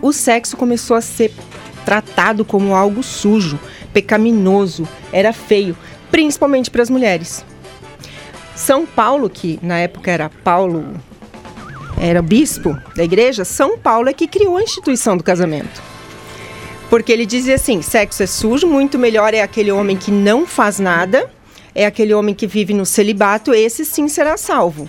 o 0.00 0.12
sexo 0.12 0.56
começou 0.56 0.96
a 0.96 1.00
ser 1.00 1.32
tratado 1.84 2.44
como 2.44 2.74
algo 2.74 3.02
sujo, 3.02 3.58
pecaminoso, 3.92 4.88
era 5.12 5.32
feio, 5.32 5.76
principalmente 6.10 6.70
para 6.70 6.82
as 6.82 6.90
mulheres. 6.90 7.44
São 8.62 8.86
Paulo, 8.86 9.28
que 9.28 9.58
na 9.60 9.78
época 9.78 10.08
era 10.08 10.30
Paulo, 10.30 10.94
era 12.00 12.22
bispo 12.22 12.78
da 12.94 13.02
igreja, 13.02 13.44
São 13.44 13.76
Paulo 13.76 14.08
é 14.08 14.12
que 14.12 14.28
criou 14.28 14.56
a 14.56 14.62
instituição 14.62 15.16
do 15.16 15.24
casamento. 15.24 15.82
Porque 16.88 17.10
ele 17.10 17.26
dizia 17.26 17.56
assim: 17.56 17.82
sexo 17.82 18.22
é 18.22 18.26
sujo, 18.26 18.68
muito 18.68 19.00
melhor 19.00 19.34
é 19.34 19.42
aquele 19.42 19.72
homem 19.72 19.96
que 19.96 20.12
não 20.12 20.46
faz 20.46 20.78
nada, 20.78 21.28
é 21.74 21.84
aquele 21.84 22.14
homem 22.14 22.36
que 22.36 22.46
vive 22.46 22.72
no 22.72 22.86
celibato, 22.86 23.52
esse 23.52 23.84
sim 23.84 24.06
será 24.06 24.36
salvo. 24.36 24.88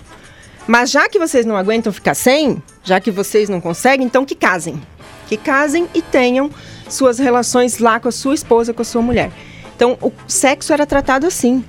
Mas 0.68 0.92
já 0.92 1.08
que 1.08 1.18
vocês 1.18 1.44
não 1.44 1.56
aguentam 1.56 1.92
ficar 1.92 2.14
sem, 2.14 2.62
já 2.84 3.00
que 3.00 3.10
vocês 3.10 3.48
não 3.48 3.60
conseguem, 3.60 4.06
então 4.06 4.24
que 4.24 4.36
casem. 4.36 4.80
Que 5.26 5.36
casem 5.36 5.88
e 5.92 6.00
tenham 6.00 6.48
suas 6.88 7.18
relações 7.18 7.78
lá 7.80 7.98
com 7.98 8.08
a 8.08 8.12
sua 8.12 8.36
esposa, 8.36 8.72
com 8.72 8.82
a 8.82 8.84
sua 8.84 9.02
mulher. 9.02 9.32
Então, 9.74 9.98
o 10.00 10.12
sexo 10.28 10.72
era 10.72 10.86
tratado 10.86 11.26
assim. 11.26 11.64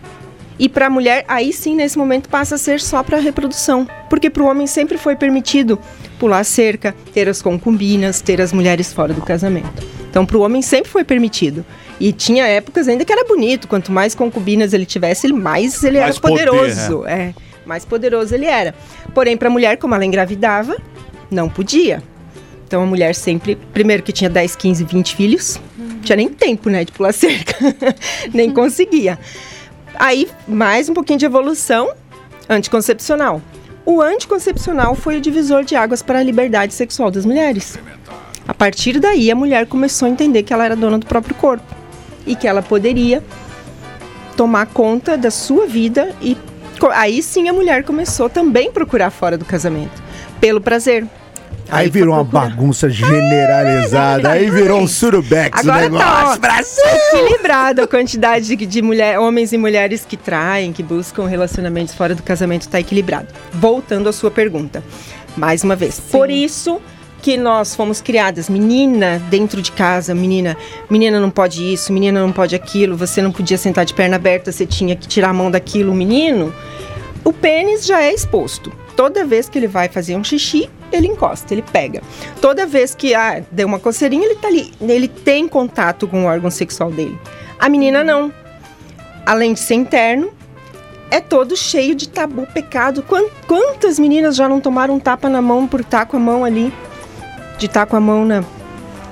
E 0.57 0.69
para 0.69 0.87
a 0.87 0.89
mulher, 0.89 1.25
aí 1.27 1.51
sim, 1.51 1.75
nesse 1.75 1.97
momento, 1.97 2.29
passa 2.29 2.55
a 2.55 2.57
ser 2.57 2.79
só 2.79 3.03
para 3.03 3.19
reprodução. 3.19 3.87
Porque 4.09 4.29
para 4.29 4.43
o 4.43 4.47
homem 4.47 4.67
sempre 4.67 4.97
foi 4.97 5.15
permitido 5.15 5.77
pular 6.17 6.43
cerca, 6.45 6.95
ter 7.13 7.27
as 7.27 7.41
concubinas, 7.41 8.21
ter 8.21 8.39
as 8.39 8.53
mulheres 8.53 8.93
fora 8.93 9.13
do 9.13 9.21
casamento. 9.21 9.85
Então, 10.09 10.25
para 10.25 10.37
o 10.37 10.41
homem 10.41 10.61
sempre 10.61 10.89
foi 10.89 11.03
permitido. 11.03 11.65
E 11.99 12.13
tinha 12.13 12.45
épocas 12.47 12.87
ainda 12.87 13.03
que 13.03 13.11
era 13.11 13.25
bonito. 13.25 13.67
Quanto 13.67 13.91
mais 13.91 14.15
concubinas 14.15 14.73
ele 14.73 14.85
tivesse, 14.85 15.31
mais 15.33 15.83
ele 15.83 15.99
Mais 15.99 16.15
era 16.15 16.21
poder, 16.21 16.47
poderoso. 16.49 17.05
é, 17.05 17.33
mais 17.65 17.83
poderoso 17.83 18.33
ele 18.33 18.45
era. 18.45 18.73
Porém, 19.13 19.35
para 19.35 19.49
a 19.49 19.51
mulher, 19.51 19.77
como 19.77 19.93
ela 19.93 20.05
engravidava, 20.05 20.77
não 21.29 21.49
podia. 21.49 22.01
Então 22.65 22.81
a 22.81 22.85
mulher 22.85 23.13
sempre, 23.13 23.55
primeiro 23.73 24.01
que 24.03 24.11
tinha 24.11 24.29
10, 24.29 24.55
15, 24.55 24.83
20 24.85 25.15
filhos, 25.15 25.59
não 25.77 25.99
tinha 25.99 26.15
nem 26.15 26.29
tempo, 26.29 26.69
né, 26.69 26.83
de 26.83 26.91
pular 26.91 27.13
cerca. 27.13 27.55
nem 28.33 28.51
conseguia. 28.51 29.19
Aí, 29.97 30.29
mais 30.47 30.89
um 30.89 30.93
pouquinho 30.93 31.19
de 31.19 31.25
evolução 31.25 31.93
anticoncepcional. 32.49 33.41
O 33.86 34.01
anticoncepcional 34.01 34.95
foi 34.95 35.17
o 35.17 35.21
divisor 35.21 35.63
de 35.63 35.75
águas 35.75 36.01
para 36.01 36.19
a 36.19 36.23
liberdade 36.23 36.73
sexual 36.73 37.12
das 37.12 37.25
mulheres. 37.25 37.77
A 38.47 38.53
partir 38.53 38.99
daí, 38.99 39.31
a 39.31 39.36
mulher 39.36 39.65
começou 39.67 40.08
a 40.08 40.12
entender 40.12 40.43
que 40.43 40.53
ela 40.53 40.65
era 40.65 40.75
dona 40.75 40.97
do 40.97 41.05
próprio 41.05 41.36
corpo 41.36 41.75
e 42.25 42.36
que 42.36 42.47
ela 42.47 42.62
poderia 42.62 43.23
tomar 44.36 44.65
conta 44.67 45.17
da 45.17 45.31
sua 45.31 45.65
vida 45.65 46.13
e 46.21 46.38
aí 46.93 47.23
sim 47.23 47.47
a 47.47 47.53
mulher 47.53 47.84
começou 47.84 48.29
também 48.29 48.67
a 48.67 48.71
procurar 48.71 49.10
fora 49.10 49.38
do 49.38 49.45
casamento, 49.45 50.03
pelo 50.41 50.60
prazer. 50.60 51.08
Aí 51.69 51.89
foi 51.89 52.01
virou 52.01 52.15
uma 52.15 52.23
bagunça 52.23 52.89
generalizada. 52.89 54.30
Aí 54.30 54.49
virou 54.49 54.82
um 54.82 54.88
surubex 54.88 55.58
o 55.58 55.62
Agora 55.62 55.82
negócio. 55.82 56.41
tá 56.41 56.62
ó, 56.62 57.17
equilibrado 57.17 57.82
a 57.82 57.88
quantidade 57.88 58.56
de, 58.56 58.65
de 58.65 58.82
mulher, 58.82 59.19
homens 59.19 59.51
e 59.54 59.58
mulheres 59.58 60.06
que 60.08 60.17
traem, 60.17 60.71
que 60.71 60.84
buscam 60.84 61.25
relacionamentos 61.25 61.93
fora 61.93 62.13
do 62.13 62.23
casamento, 62.23 62.67
tá 62.67 62.80
equilibrado. 62.80 63.28
Voltando 63.51 64.08
à 64.10 64.13
sua 64.13 64.32
pergunta, 64.32 64.84
mais 65.36 65.63
uma 65.63 65.75
vez. 65.75 65.99
Por 65.99 66.30
isso 66.30 66.80
que 67.21 67.38
nós 67.38 67.73
fomos 67.73 68.01
criadas, 68.01 68.47
menina 68.47 69.19
dentro 69.32 69.60
de 69.60 69.71
casa, 69.71 70.13
menina, 70.13 70.56
menina 70.88 71.19
não 71.19 71.32
pode 71.32 71.73
isso, 71.73 71.91
menina 71.91 72.19
não 72.21 72.32
pode 72.32 72.56
aquilo, 72.56 72.95
você 72.95 73.19
não 73.19 73.32
podia 73.32 73.58
sentar 73.58 73.84
de 73.84 73.95
perna 73.95 74.15
aberta, 74.17 74.51
você 74.51 74.63
tinha 74.63 74.95
que 74.95 75.08
tirar 75.08 75.30
a 75.30 75.34
mão 75.34 75.49
daquilo, 75.49 75.91
o 75.91 75.95
menino. 75.95 76.54
O 77.23 77.34
pênis 77.34 77.84
já 77.84 78.04
é 78.04 78.13
exposto. 78.13 78.71
Toda 78.95 79.25
vez 79.25 79.49
que 79.49 79.58
ele 79.58 79.67
vai 79.67 79.89
fazer 79.89 80.15
um 80.15 80.23
xixi, 80.23 80.69
ele 80.95 81.08
encosta, 81.08 81.53
ele 81.53 81.62
pega. 81.62 82.01
Toda 82.41 82.65
vez 82.65 82.93
que 82.95 83.13
ah, 83.13 83.41
deu 83.51 83.67
uma 83.67 83.79
coceirinha, 83.79 84.25
ele 84.25 84.36
tá 84.36 84.47
ali. 84.47 84.73
Ele 84.81 85.08
tem 85.08 85.47
contato 85.47 86.08
com 86.08 86.23
o 86.23 86.27
órgão 86.27 86.49
sexual 86.51 86.91
dele. 86.91 87.17
A 87.60 87.69
menina 87.69 88.03
não. 88.03 88.31
Além 89.25 89.53
de 89.53 89.60
ser 89.60 89.75
interno, 89.75 90.31
é 91.10 91.19
todo 91.19 91.55
cheio 91.58 91.95
de 91.95 92.08
tabu, 92.10 92.47
pecado. 92.53 93.01
Quan- 93.03 93.29
Quantas 93.47 93.97
meninas 93.97 94.36
já 94.36 94.47
não 94.47 94.60
tomaram 94.60 94.95
um 94.95 94.99
tapa 94.99 95.27
na 95.29 95.41
mão 95.41 95.67
por 95.67 95.81
estar 95.81 96.05
com 96.05 96.17
a 96.17 96.19
mão 96.19 96.43
ali? 96.45 96.71
De 97.58 97.65
estar 97.67 97.86
com 97.86 97.95
a 97.95 97.99
mão 97.99 98.25
na. 98.25 98.43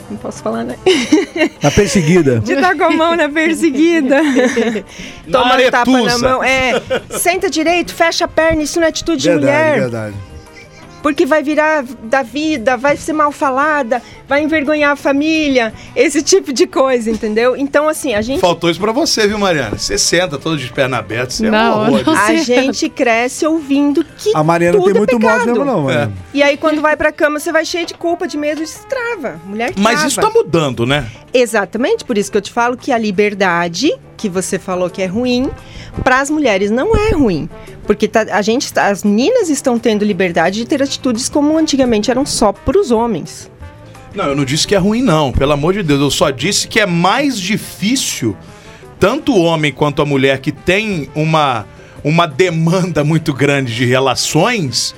Não 0.10 0.18
posso 0.18 0.44
falar, 0.44 0.64
né? 0.66 0.76
Tá 1.62 1.72
perseguida. 1.72 2.40
De 2.42 2.54
estar 2.54 2.76
com 2.78 2.84
a 2.84 2.92
mão 2.92 3.16
na 3.16 3.30
perseguida. 3.30 4.22
Na 4.22 5.32
Toma 5.40 5.56
um 5.56 5.72
tapa 5.72 5.92
na 6.02 6.18
mão. 6.20 6.44
É. 6.44 6.74
Senta 7.10 7.50
direito, 7.50 7.94
fecha 7.94 8.26
a 8.26 8.28
perna, 8.28 8.62
isso 8.62 8.80
não 8.80 8.86
é 8.86 8.90
atitude 8.90 9.22
de 9.24 9.30
Verdade, 9.30 9.52
mulher. 9.52 9.80
verdade. 9.80 10.16
Porque 11.04 11.26
vai 11.26 11.44
virar 11.44 11.84
da 12.04 12.24
vida, 12.24 12.78
vai 12.78 12.96
ser 12.98 13.12
mal 13.14 13.32
falada, 13.32 14.02
vai 14.28 14.42
envergonhar 14.42 14.92
a 14.94 14.96
família, 14.96 15.74
esse 15.96 16.24
tipo 16.24 16.54
de 16.54 16.66
coisa, 16.66 17.12
entendeu? 17.12 17.56
Então, 17.58 17.90
assim, 17.90 18.14
a 18.16 18.22
gente, 18.22 18.40
Faltou 18.40 18.70
isso 18.70 18.80
pra 18.80 18.94
você, 18.94 19.28
viu, 19.28 19.38
Mariana? 19.38 19.78
Você 19.78 19.98
senta 19.98 20.38
todo 20.40 20.58
de 20.58 20.72
perna 20.72 20.98
aberta, 21.00 21.32
você 21.32 21.46
é 21.46 21.50
um 21.50 21.52
Não, 21.52 21.82
horror. 21.82 22.04
não. 22.06 22.14
a 22.16 22.34
gente 22.36 22.88
cresce 22.90 23.46
ouvindo 23.46 24.04
que 24.18 24.32
A 24.34 24.42
Mariana 24.44 24.78
não 24.78 24.86
tem 24.86 24.94
muito 24.94 25.10
é 25.10 25.20
modo 25.20 25.22
pecado. 25.28 25.46
mesmo, 25.46 25.66
não, 25.66 25.82
mano. 25.84 26.14
E 26.34 26.42
aí, 26.42 26.56
quando 26.56 26.82
vai 26.82 26.96
pra 26.96 27.12
cama, 27.12 27.38
você 27.38 27.52
vai 27.52 27.66
cheio 27.66 27.86
de 27.86 27.94
culpa, 27.94 28.26
de 28.26 28.38
medo, 28.38 28.64
e 28.64 28.66
se 28.68 28.88
trava. 28.88 29.40
Mulher 29.46 29.74
trava. 29.74 29.82
Mas 29.82 30.04
isso 30.06 30.22
tá 30.22 30.30
mudando, 30.30 30.86
né? 30.86 31.06
Exatamente, 31.34 32.06
por 32.06 32.18
isso 32.18 32.32
que 32.32 32.38
eu 32.38 32.42
te 32.42 32.52
falo 32.52 32.78
que 32.78 32.92
a 32.94 32.98
liberdade 32.98 33.94
que 34.18 34.30
você 34.30 34.58
falou 34.60 34.90
que 34.90 35.02
é 35.02 35.06
ruim, 35.06 35.50
para 36.04 36.20
as 36.22 36.30
mulheres 36.30 36.72
não 36.72 36.96
é 36.96 37.12
ruim. 37.12 37.50
Porque 37.86 38.08
tá- 38.08 38.26
a 38.32 38.42
gente, 38.42 38.72
tá- 38.72 38.88
as 38.88 39.04
meninas 39.04 39.50
estão 39.50 39.78
tendo 39.78 40.06
liberdade 40.06 40.58
de 40.60 40.66
ter 40.66 40.82
atitudes 40.82 41.28
como 41.30 41.58
antigamente 41.58 42.10
eram 42.12 42.26
só 42.26 42.52
para 42.52 42.80
os 42.80 42.92
homens. 42.92 43.52
Não, 44.16 44.26
eu 44.26 44.36
não 44.36 44.46
disse 44.46 44.68
que 44.68 44.76
é 44.76 44.78
ruim, 44.78 45.02
não. 45.02 45.32
Pelo 45.32 45.54
amor 45.54 45.74
de 45.74 45.82
Deus, 45.84 46.00
eu 46.00 46.12
só 46.12 46.30
disse 46.30 46.68
que 46.68 46.80
é 46.80 46.86
mais 46.86 47.40
difícil, 47.40 48.38
tanto 49.00 49.34
o 49.34 49.42
homem 49.42 49.72
quanto 49.72 50.02
a 50.02 50.06
mulher 50.06 50.40
que 50.40 50.52
tem 50.52 51.10
uma, 51.16 51.66
uma 52.04 52.28
demanda 52.28 53.04
muito 53.04 53.34
grande 53.34 53.74
de 53.76 53.86
relações, 53.86 54.94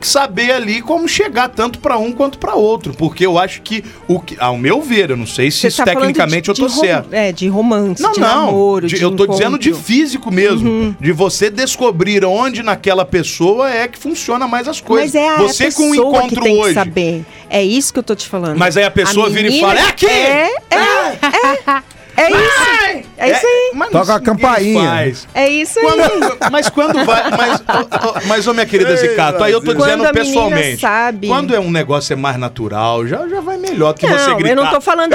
saber 0.00 0.50
ali 0.52 0.80
como 0.82 1.06
chegar 1.08 1.48
tanto 1.48 1.78
pra 1.78 1.98
um 1.98 2.12
quanto 2.12 2.38
pra 2.38 2.54
outro. 2.54 2.94
Porque 2.94 3.24
eu 3.26 3.38
acho 3.38 3.60
que, 3.62 3.84
o 4.08 4.18
que, 4.20 4.36
ao 4.40 4.56
meu 4.56 4.80
ver, 4.80 5.10
eu 5.10 5.16
não 5.16 5.26
sei 5.26 5.50
se 5.50 5.70
tá 5.70 5.84
tecnicamente 5.84 6.44
de- 6.44 6.50
eu 6.50 6.54
tô 6.54 6.66
de 6.66 6.72
certo. 6.80 7.12
É, 7.12 7.32
de 7.32 7.48
romance, 7.48 8.02
Não, 8.02 8.12
de 8.12 8.20
não. 8.20 8.46
namoro, 8.46 8.86
de- 8.86 8.96
de 8.96 9.02
eu 9.02 9.10
tô 9.14 9.26
dizendo 9.26 9.58
de 9.58 9.68
encontro. 9.70 9.86
físico 9.86 10.30
mesmo. 10.30 10.68
Uhum. 10.70 10.94
De 10.98 11.12
você 11.12 11.50
descobrir 11.50 12.24
onde 12.24 12.62
naquela 12.62 13.04
pessoa 13.04 13.70
é 13.70 13.86
que 13.88 13.98
funciona 13.98 14.46
mais 14.48 14.66
as 14.68 14.80
coisas. 14.80 15.12
Mas 15.12 15.22
é 15.22 15.28
a 15.28 15.36
você 15.38 15.64
pessoa 15.66 15.86
com 15.88 15.92
um 15.92 15.94
encontro 15.94 16.36
que 16.36 16.42
tem 16.48 16.56
hoje. 16.58 16.68
que 16.68 16.74
saber. 16.74 17.24
É 17.48 17.62
isso 17.62 17.92
que 17.92 17.98
eu 17.98 18.02
tô 18.02 18.14
te 18.14 18.26
falando. 18.28 18.56
Mas 18.58 18.76
aí 18.76 18.84
a 18.84 18.90
pessoa 18.90 19.28
vira 19.28 19.48
e 19.48 19.60
fala, 19.60 19.80
"É 19.80 19.86
aqui!" 19.88 20.06
É, 20.06 20.46
é, 20.70 20.76
é, 20.76 21.70
é 21.70 21.82
isso. 22.28 23.08
É 23.16 23.30
isso 23.32 23.46
aí. 23.46 23.70
mas 23.74 23.90
Toca 23.90 24.14
a 24.14 24.20
campainha. 24.20 24.80
faz. 24.90 25.28
É 25.34 25.48
isso 25.48 25.78
aí. 25.78 25.84
Quando- 25.86 26.50
mas 26.50 26.68
quando 26.70 27.04
vai. 27.04 27.30
Mas, 27.30 27.62
mas, 28.26 28.46
ô, 28.48 28.52
minha 28.54 28.66
querida 28.66 28.90
Ei, 28.90 28.96
Zicato, 28.96 29.42
aí 29.44 29.52
eu 29.52 29.60
tô 29.60 29.72
dizendo 29.74 30.06
a 30.06 30.12
pessoalmente. 30.12 30.80
sabe. 30.80 31.28
Quando 31.28 31.54
é 31.54 31.60
um 31.60 31.70
negócio 31.70 32.12
é 32.12 32.16
mais 32.16 32.36
natural, 32.38 33.06
já, 33.06 33.28
já 33.28 33.40
vai 33.40 33.56
melhor 33.58 33.92
do 33.92 34.00
que 34.00 34.06
não, 34.06 34.18
você 34.18 34.34
gritar. 34.34 34.50
eu 34.50 34.56
não 34.56 34.70
tô 34.70 34.80
falando. 34.80 35.14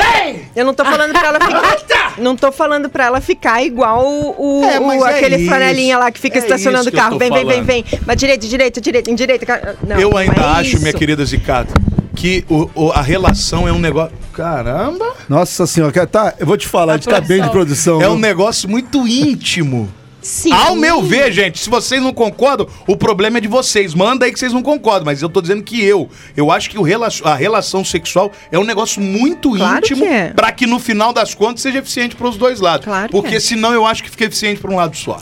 Eu 0.56 0.66
não 0.66 0.74
tô 0.74 0.86
falando 0.86 1.12
pra 1.14 1.28
ela 1.28 1.40
ficar. 1.40 2.14
Não 2.18 2.36
tô 2.36 2.52
falando 2.52 2.90
pra 2.90 3.06
ela 3.06 3.22
ficar 3.22 3.64
igual 3.64 4.06
o, 4.06 4.62
o- 4.62 4.64
É, 4.64 4.80
o- 4.80 5.06
é 5.06 5.18
aquele 5.18 5.36
isso. 5.38 5.48
flanelinha 5.48 5.98
lá 5.98 6.12
que 6.12 6.20
fica 6.20 6.38
É 6.38 6.40
estacionando 6.42 6.90
o 6.90 6.92
carro. 6.92 7.18
Vem, 7.18 7.32
vem, 7.32 7.46
vem, 7.46 7.64
vem. 7.64 7.86
Mas 8.06 8.18
direita, 8.18 8.48
direita, 8.48 8.80
direita, 8.80 9.12
em 9.12 9.16
direita. 9.16 9.78
Não, 9.86 10.00
eu 10.00 10.16
ainda 10.18 10.40
é 10.42 10.46
acho, 10.60 10.80
minha 10.80 10.94
querida 10.94 11.26
Zicato, 11.26 11.74
que 12.16 12.46
o, 12.50 12.70
o- 12.76 12.92
a 12.92 13.02
relação 13.02 13.68
é 13.68 13.72
um 13.72 13.80
negócio. 13.80 14.14
Caramba! 14.34 15.15
Nossa 15.28 15.66
senhora, 15.66 16.06
tá, 16.08 16.34
eu 16.40 16.46
vou 16.46 16.58
te 16.58 16.68
falar, 16.68 16.94
a 16.94 16.96
gente 16.98 17.08
tá 17.10 17.20
bem 17.22 17.42
de 17.42 17.50
produção. 17.50 18.02
É 18.02 18.06
viu? 18.06 18.14
um 18.14 18.20
negócio 18.20 18.70
muito 18.70 19.08
íntimo. 19.08 19.92
Sim. 20.22 20.52
Ao 20.52 20.76
meu 20.76 21.04
ver, 21.04 21.32
gente, 21.32 21.60
se 21.60 21.70
vocês 21.70 22.02
não 22.02 22.12
concordam, 22.12 22.68
o 22.88 22.98
problema 22.98 23.38
é 23.38 23.42
de 23.42 23.48
vocês. 23.48 23.94
Manda 23.94 24.26
aí 24.26 24.34
que 24.34 24.40
vocês 24.40 24.52
não 24.52 24.64
concordam, 24.64 25.06
mas 25.06 25.22
eu 25.22 25.30
tô 25.30 25.40
dizendo 25.40 25.62
que 25.62 25.84
eu. 25.86 26.10
Eu 26.36 26.50
acho 26.50 26.68
que 26.68 26.80
o 26.80 26.82
rela- 26.82 27.10
a 27.24 27.36
relação 27.36 27.86
sexual 27.86 28.32
é 28.52 28.58
um 28.58 28.64
negócio 28.64 29.00
muito 29.00 29.52
Claro 29.52 29.78
íntimo 29.78 30.02
que 30.02 30.08
é. 30.08 30.30
pra 30.34 30.52
que 30.52 30.66
no 30.66 30.80
final 30.80 31.14
das 31.14 31.36
contas 31.36 31.62
seja 31.62 31.78
eficiente 31.78 32.16
pros 32.16 32.38
dois 32.38 32.60
lados. 32.60 32.86
Claro 32.86 33.06
que 33.08 33.12
Porque 33.12 33.36
é. 33.36 33.40
senão 33.40 33.72
eu 33.72 33.86
acho 33.86 34.04
que 34.04 34.10
fica 34.10 34.26
eficiente 34.26 34.60
pra 34.60 34.72
um 34.72 34.78
lado 34.78 34.98
só. 34.98 35.20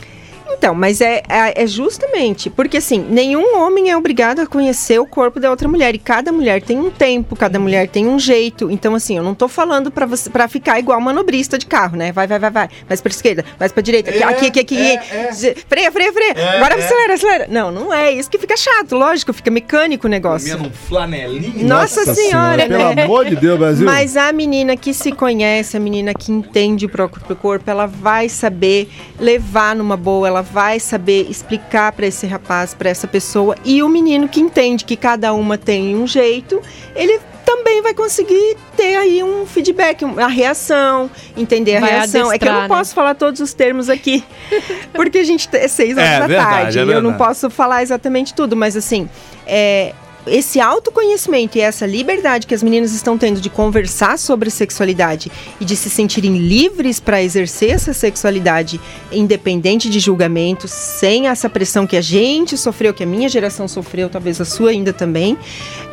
Então, 0.64 0.74
mas 0.74 1.02
é, 1.02 1.22
é, 1.28 1.62
é 1.64 1.68
justamente 1.68 2.50
porque 2.50 2.78
assim, 2.78 2.98
nenhum 3.10 3.58
homem 3.60 3.92
é 3.92 3.98
obrigado 3.98 4.40
a 4.40 4.48
conhecer 4.48 4.98
o 4.98 5.06
corpo 5.06 5.38
da 5.38 5.50
outra 5.50 5.68
mulher 5.68 5.94
e 5.94 5.98
cada 5.98 6.32
mulher 6.32 6.62
tem 6.62 6.80
um 6.80 6.90
tempo, 6.90 7.36
cada 7.36 7.60
mulher 7.60 7.90
tem 7.90 8.08
um 8.08 8.18
jeito. 8.18 8.72
Então, 8.72 8.96
assim, 8.96 9.18
eu 9.18 9.24
não 9.24 9.36
tô 9.36 9.50
falando 9.50 9.92
pra 9.92 10.06
você 10.06 10.30
para 10.30 10.48
ficar 10.48 10.80
igual 10.80 11.02
manobrista 11.02 11.58
de 11.58 11.66
carro, 11.66 11.98
né? 11.98 12.14
Vai, 12.14 12.28
vai, 12.28 12.40
vai, 12.40 12.50
vai, 12.50 12.70
mais 12.88 13.02
pra 13.02 13.10
esquerda, 13.12 13.44
mais 13.60 13.74
pra 13.74 13.84
direita, 13.84 14.10
aqui, 14.10 14.24
É, 14.24 14.26
aqui, 14.26 14.46
aqui, 14.46 14.60
aqui. 14.62 14.78
é, 15.14 15.32
Z- 15.34 15.58
Freia, 15.68 15.92
freia, 15.92 16.14
freia. 16.14 16.32
É, 16.34 16.56
Agora 16.56 16.76
é. 16.76 16.80
acelera, 16.80 17.14
acelera. 17.16 17.48
Não, 17.50 17.70
não 17.70 17.94
é 17.94 18.14
isso 18.14 18.30
que 18.32 18.38
fica 18.38 18.56
chato, 18.56 18.96
lógico, 18.96 19.34
fica 19.34 19.52
mecânico 19.52 20.08
o 20.08 20.10
negócio. 20.10 20.50
Comendo 20.50 20.70
um 20.70 20.72
flanelinho. 20.88 21.68
Nossa, 21.68 22.06
senhora, 22.16 22.68
Pelo 22.70 22.94
né? 22.96 23.04
amor 23.04 23.26
de 23.26 23.36
Deus, 23.36 23.60
Brasil. 23.60 23.86
Mas 23.86 24.16
a 24.16 24.32
menina 24.32 24.78
que 24.78 24.94
se 24.94 25.12
conhece, 25.12 25.76
a 25.76 25.80
menina 25.82 26.14
que 26.14 26.32
entende 26.32 26.86
o 26.86 26.90
próprio 26.90 27.36
corpo, 27.36 27.70
ela 27.70 27.86
vai 27.86 28.30
saber 28.30 28.90
levar 29.20 29.76
numa 29.76 29.98
boa, 29.98 30.26
ela 30.26 30.53
vai 30.54 30.80
saber 30.80 31.26
explicar 31.30 31.92
pra 31.92 32.06
esse 32.06 32.28
rapaz, 32.28 32.74
pra 32.76 32.90
essa 32.90 33.08
pessoa. 33.08 33.56
E 33.66 33.82
o 33.82 33.90
menino 33.90 34.30
que 34.30 34.40
entende 34.40 34.86
que 34.86 34.96
cada 34.96 35.34
uma 35.34 35.58
tem 35.58 35.96
um 35.96 36.06
jeito, 36.06 36.62
ele 36.96 37.20
também 37.44 37.82
vai 37.82 37.94
conseguir 37.94 38.56
ter 38.78 38.96
aí 38.96 39.24
um 39.24 39.46
feedback, 39.46 40.06
a 40.06 40.28
reação, 40.28 41.10
entender 41.36 41.78
a 41.78 41.80
Vai 41.82 41.90
reação. 41.92 42.32
é 42.32 42.38
que 42.38 42.46
eu 42.46 42.52
não 42.52 42.60
adestrar, 42.60 42.62
né? 42.62 42.68
posso 42.68 42.94
falar 42.96 43.16
todos 43.16 43.42
os 43.42 43.54
termos 43.54 43.90
aqui, 43.90 44.24
porque 44.94 45.18
a 45.18 45.24
gente 45.24 45.50
é 45.52 45.68
seis 45.68 45.98
horas 45.98 46.10
É, 46.10 46.20
da 46.20 46.28
verdade, 46.28 46.50
tarde. 46.52 46.80
é 46.80 46.84
e 46.86 46.92
eu 46.92 47.02
não 47.02 47.14
posso 47.16 47.50
falar 47.50 47.82
exatamente 47.82 48.34
tudo, 48.34 48.56
mas 48.56 48.78
assim, 48.78 49.10
é, 49.46 49.94
esse 50.26 50.60
autoconhecimento 50.60 51.58
e 51.58 51.62
essa 51.62 51.86
liberdade 51.86 52.48
que 52.48 52.54
as 52.54 52.64
meninas 52.64 52.94
estão 52.94 53.18
tendo 53.18 53.42
de 53.42 53.50
conversar 53.50 54.18
sobre 54.18 54.50
sexualidade 54.50 55.32
e 55.60 55.66
de 55.66 55.76
se 55.76 55.90
sentirem 55.90 56.38
livres 56.38 57.00
para 57.00 57.22
exercer 57.22 57.72
essa 57.72 57.94
sexualidade 57.94 58.80
independente 59.12 59.90
de 59.90 60.00
julgamento, 60.00 60.68
sem 60.68 61.28
essa 61.28 61.50
pressão 61.50 61.86
que 61.86 61.98
a 61.98 62.02
gente 62.02 62.58
sofreu, 62.58 62.94
que 62.94 63.04
a 63.04 63.08
minha 63.08 63.28
geração 63.30 63.68
sofreu, 63.68 64.10
talvez 64.10 64.40
a 64.40 64.46
sua 64.46 64.70
ainda 64.70 64.94
também, 64.94 65.38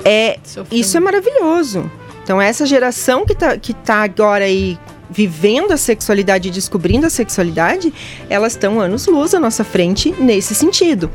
é, 0.04 0.38
isso 0.70 0.96
é 0.96 1.00
maravilhoso. 1.00 1.90
Então, 2.22 2.40
essa 2.40 2.64
geração 2.64 3.26
que 3.26 3.34
tá, 3.34 3.56
que 3.56 3.74
tá 3.74 4.02
agora 4.02 4.44
aí 4.44 4.78
vivendo 5.10 5.72
a 5.72 5.76
sexualidade 5.76 6.48
e 6.48 6.50
descobrindo 6.50 7.06
a 7.06 7.10
sexualidade, 7.10 7.92
elas 8.28 8.52
estão 8.52 8.80
anos-luz 8.80 9.34
à 9.34 9.40
nossa 9.40 9.64
frente 9.64 10.14
nesse 10.18 10.54
sentido. 10.54 11.10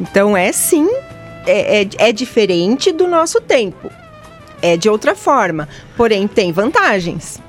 Então, 0.00 0.36
é 0.36 0.50
sim, 0.50 0.88
é, 1.46 1.82
é, 1.82 1.88
é 1.98 2.12
diferente 2.12 2.92
do 2.92 3.06
nosso 3.06 3.40
tempo. 3.40 3.90
É 4.62 4.76
de 4.76 4.88
outra 4.88 5.14
forma. 5.14 5.68
Porém, 5.96 6.28
tem 6.28 6.52
vantagens. 6.52 7.40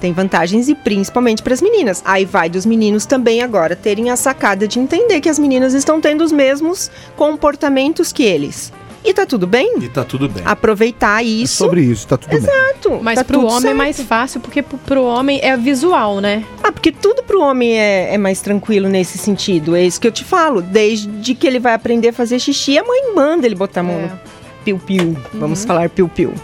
Tem 0.00 0.12
vantagens 0.12 0.68
e 0.68 0.74
principalmente 0.74 1.42
para 1.42 1.52
as 1.52 1.60
meninas. 1.60 2.02
Aí 2.04 2.24
vai 2.24 2.48
dos 2.48 2.64
meninos 2.64 3.04
também 3.04 3.42
agora 3.42 3.76
terem 3.76 4.10
a 4.10 4.16
sacada 4.16 4.66
de 4.66 4.78
entender 4.78 5.20
que 5.20 5.28
as 5.28 5.38
meninas 5.38 5.74
estão 5.74 6.00
tendo 6.00 6.24
os 6.24 6.32
mesmos 6.32 6.90
comportamentos 7.16 8.12
que 8.12 8.22
eles. 8.22 8.72
E 9.04 9.14
tá 9.14 9.24
tudo 9.24 9.46
bem? 9.46 9.78
E 9.80 9.88
tá 9.88 10.04
tudo 10.04 10.28
bem. 10.28 10.42
Aproveitar 10.44 11.22
É 11.22 11.26
isso. 11.26 11.56
sobre 11.56 11.80
isso, 11.82 12.06
tá 12.06 12.16
tudo 12.18 12.30
bem. 12.30 12.38
Exato. 12.38 13.00
Mas 13.02 13.18
tá 13.18 13.24
pro 13.24 13.40
homem 13.40 13.56
é 13.56 13.60
certo. 13.60 13.76
mais 13.76 14.00
fácil, 14.02 14.40
porque 14.40 14.62
pro, 14.62 15.02
homem 15.04 15.40
é 15.42 15.56
visual, 15.56 16.20
né? 16.20 16.44
Ah, 16.62 16.70
porque 16.70 16.92
tudo 16.92 17.22
pro 17.22 17.40
homem 17.40 17.78
é, 17.78 18.14
é 18.14 18.18
mais 18.18 18.40
tranquilo 18.40 18.88
nesse 18.88 19.16
sentido. 19.16 19.74
É 19.74 19.82
isso 19.82 20.00
que 20.00 20.06
eu 20.06 20.12
te 20.12 20.22
falo. 20.24 20.60
Desde 20.60 21.34
que 21.34 21.46
ele 21.46 21.58
vai 21.58 21.72
aprender 21.74 22.08
a 22.08 22.12
fazer 22.12 22.38
xixi, 22.38 22.78
a 22.78 22.84
mãe 22.84 23.14
manda 23.14 23.46
ele 23.46 23.54
botar 23.54 23.80
a 23.80 23.84
mão 23.84 23.96
É. 23.98 24.02
no 24.02 24.20
piu-piu. 24.64 25.16
Vamos 25.32 25.64
falar 25.64 25.88
piu-piu. 25.88 26.34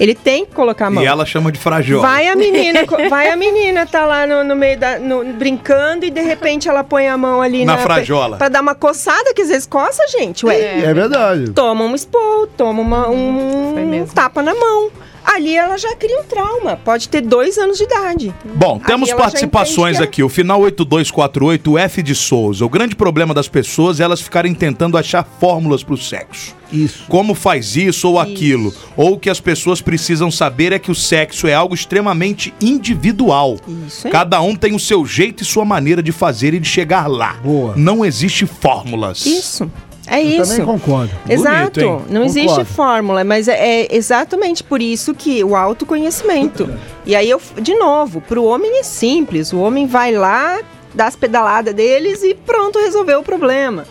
Ele 0.00 0.14
tem 0.14 0.46
que 0.46 0.52
colocar 0.54 0.86
a 0.86 0.90
mão. 0.90 1.02
E 1.02 1.06
ela 1.06 1.26
chama 1.26 1.52
de 1.52 1.58
frajola. 1.60 2.00
Vai 2.00 2.26
a 2.26 2.34
menina, 2.34 2.80
vai 3.10 3.28
a 3.28 3.36
menina, 3.36 3.86
tá 3.86 4.06
lá 4.06 4.26
no, 4.26 4.42
no 4.42 4.56
meio 4.56 4.78
da. 4.78 4.98
no- 4.98 5.22
brincando 5.34 6.06
e 6.06 6.10
de 6.10 6.22
repente 6.22 6.68
ela 6.70 6.82
põe 6.82 7.06
a 7.06 7.18
mão 7.18 7.42
ali 7.42 7.66
Na 7.66 7.76
na. 7.76 7.82
frajola. 7.82 8.38
Pra 8.38 8.48
dar 8.48 8.62
uma 8.62 8.74
coçada, 8.74 9.34
que 9.34 9.42
às 9.42 9.48
vezes 9.48 9.66
coça, 9.66 10.02
gente. 10.08 10.46
Ué, 10.46 10.80
É 10.82 10.94
verdade. 10.94 11.50
toma 11.50 11.84
um 11.84 11.94
esporro, 11.94 12.46
toma 12.56 12.80
uma- 12.80 13.08
um 13.10 14.06
tapa 14.14 14.42
na 14.42 14.54
mão. 14.54 14.90
Ali 15.32 15.56
ela 15.56 15.78
já 15.78 15.94
cria 15.94 16.20
um 16.20 16.24
trauma. 16.24 16.76
Pode 16.76 17.08
ter 17.08 17.20
dois 17.20 17.56
anos 17.56 17.78
de 17.78 17.84
idade. 17.84 18.34
Bom, 18.44 18.80
temos 18.80 19.12
participações 19.12 20.00
é- 20.00 20.02
aqui. 20.02 20.22
O 20.24 20.28
final 20.28 20.60
8248, 20.60 21.72
o 21.72 21.78
F 21.78 22.02
de 22.02 22.14
Souza. 22.16 22.64
O 22.64 22.68
grande 22.68 22.96
problema 22.96 23.32
das 23.32 23.46
pessoas 23.46 24.00
é 24.00 24.02
elas 24.02 24.20
ficarem 24.20 24.52
tentando 24.54 24.98
achar 24.98 25.24
fórmulas 25.38 25.84
pro 25.84 25.96
sexo. 25.96 26.56
Isso. 26.72 27.04
Como 27.08 27.34
faz 27.34 27.76
isso 27.76 28.08
ou 28.08 28.18
aquilo. 28.18 28.74
Ou 28.96 29.14
o 29.14 29.18
que 29.18 29.30
as 29.30 29.40
pessoas 29.40 29.80
precisam 29.80 30.30
saber 30.30 30.72
é 30.72 30.78
que 30.78 30.90
o 30.90 30.94
sexo 30.94 31.46
é 31.46 31.54
algo 31.54 31.74
extremamente 31.74 32.52
individual. 32.60 33.56
Isso 33.86 34.06
aí. 34.06 34.12
Cada 34.12 34.40
um 34.40 34.54
tem 34.56 34.74
o 34.74 34.78
seu 34.80 35.04
jeito 35.04 35.42
e 35.42 35.46
sua 35.46 35.64
maneira 35.64 36.02
de 36.02 36.12
fazer 36.12 36.54
e 36.54 36.60
de 36.60 36.68
chegar 36.68 37.06
lá. 37.08 37.34
Boa. 37.42 37.74
Não 37.76 38.04
existe 38.04 38.46
fórmulas. 38.46 39.26
Isso. 39.26 39.70
É 40.10 40.20
Eu 40.20 40.42
isso. 40.42 40.50
também 40.56 40.66
concordo. 40.66 41.12
Exato. 41.28 41.80
hein? 41.80 42.00
Não 42.10 42.24
existe 42.24 42.48
Concordo. 42.48 42.70
fórmula, 42.72 43.22
mas 43.24 43.46
é, 43.46 43.82
é 43.84 43.94
exatamente 43.96 44.64
por 44.64 44.82
isso 44.82 45.14
que 45.14 45.42
o 45.44 45.54
autoconhecimento. 45.54 46.68
e 47.06 47.14
aí 47.14 47.30
eu, 47.30 47.40
de 47.60 47.74
novo, 47.76 48.20
pro 48.20 48.44
homem 48.44 48.80
é 48.80 48.82
simples. 48.82 49.52
O 49.52 49.58
homem 49.60 49.86
vai 49.86 50.12
lá, 50.12 50.58
dá 50.92 51.06
as 51.06 51.14
pedaladas 51.16 51.72
deles 51.74 52.22
e 52.24 52.34
pronto, 52.34 52.78
resolveu 52.80 53.20
o 53.20 53.22
problema. 53.22 53.84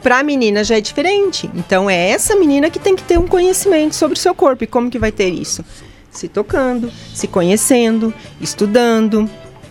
Pra 0.00 0.22
menina 0.22 0.62
já 0.62 0.76
é 0.76 0.80
diferente. 0.80 1.50
Então 1.54 1.90
é 1.90 2.10
essa 2.10 2.36
menina 2.36 2.70
que 2.70 2.78
tem 2.78 2.94
que 2.94 3.02
ter 3.02 3.18
um 3.18 3.26
conhecimento 3.26 3.94
sobre 3.96 4.16
o 4.16 4.20
seu 4.20 4.34
corpo. 4.34 4.62
E 4.62 4.66
como 4.68 4.88
que 4.90 4.98
vai 4.98 5.10
ter 5.10 5.30
isso? 5.30 5.64
Se 6.10 6.28
tocando, 6.28 6.92
se 7.12 7.26
conhecendo, 7.26 8.14
estudando, 8.40 9.28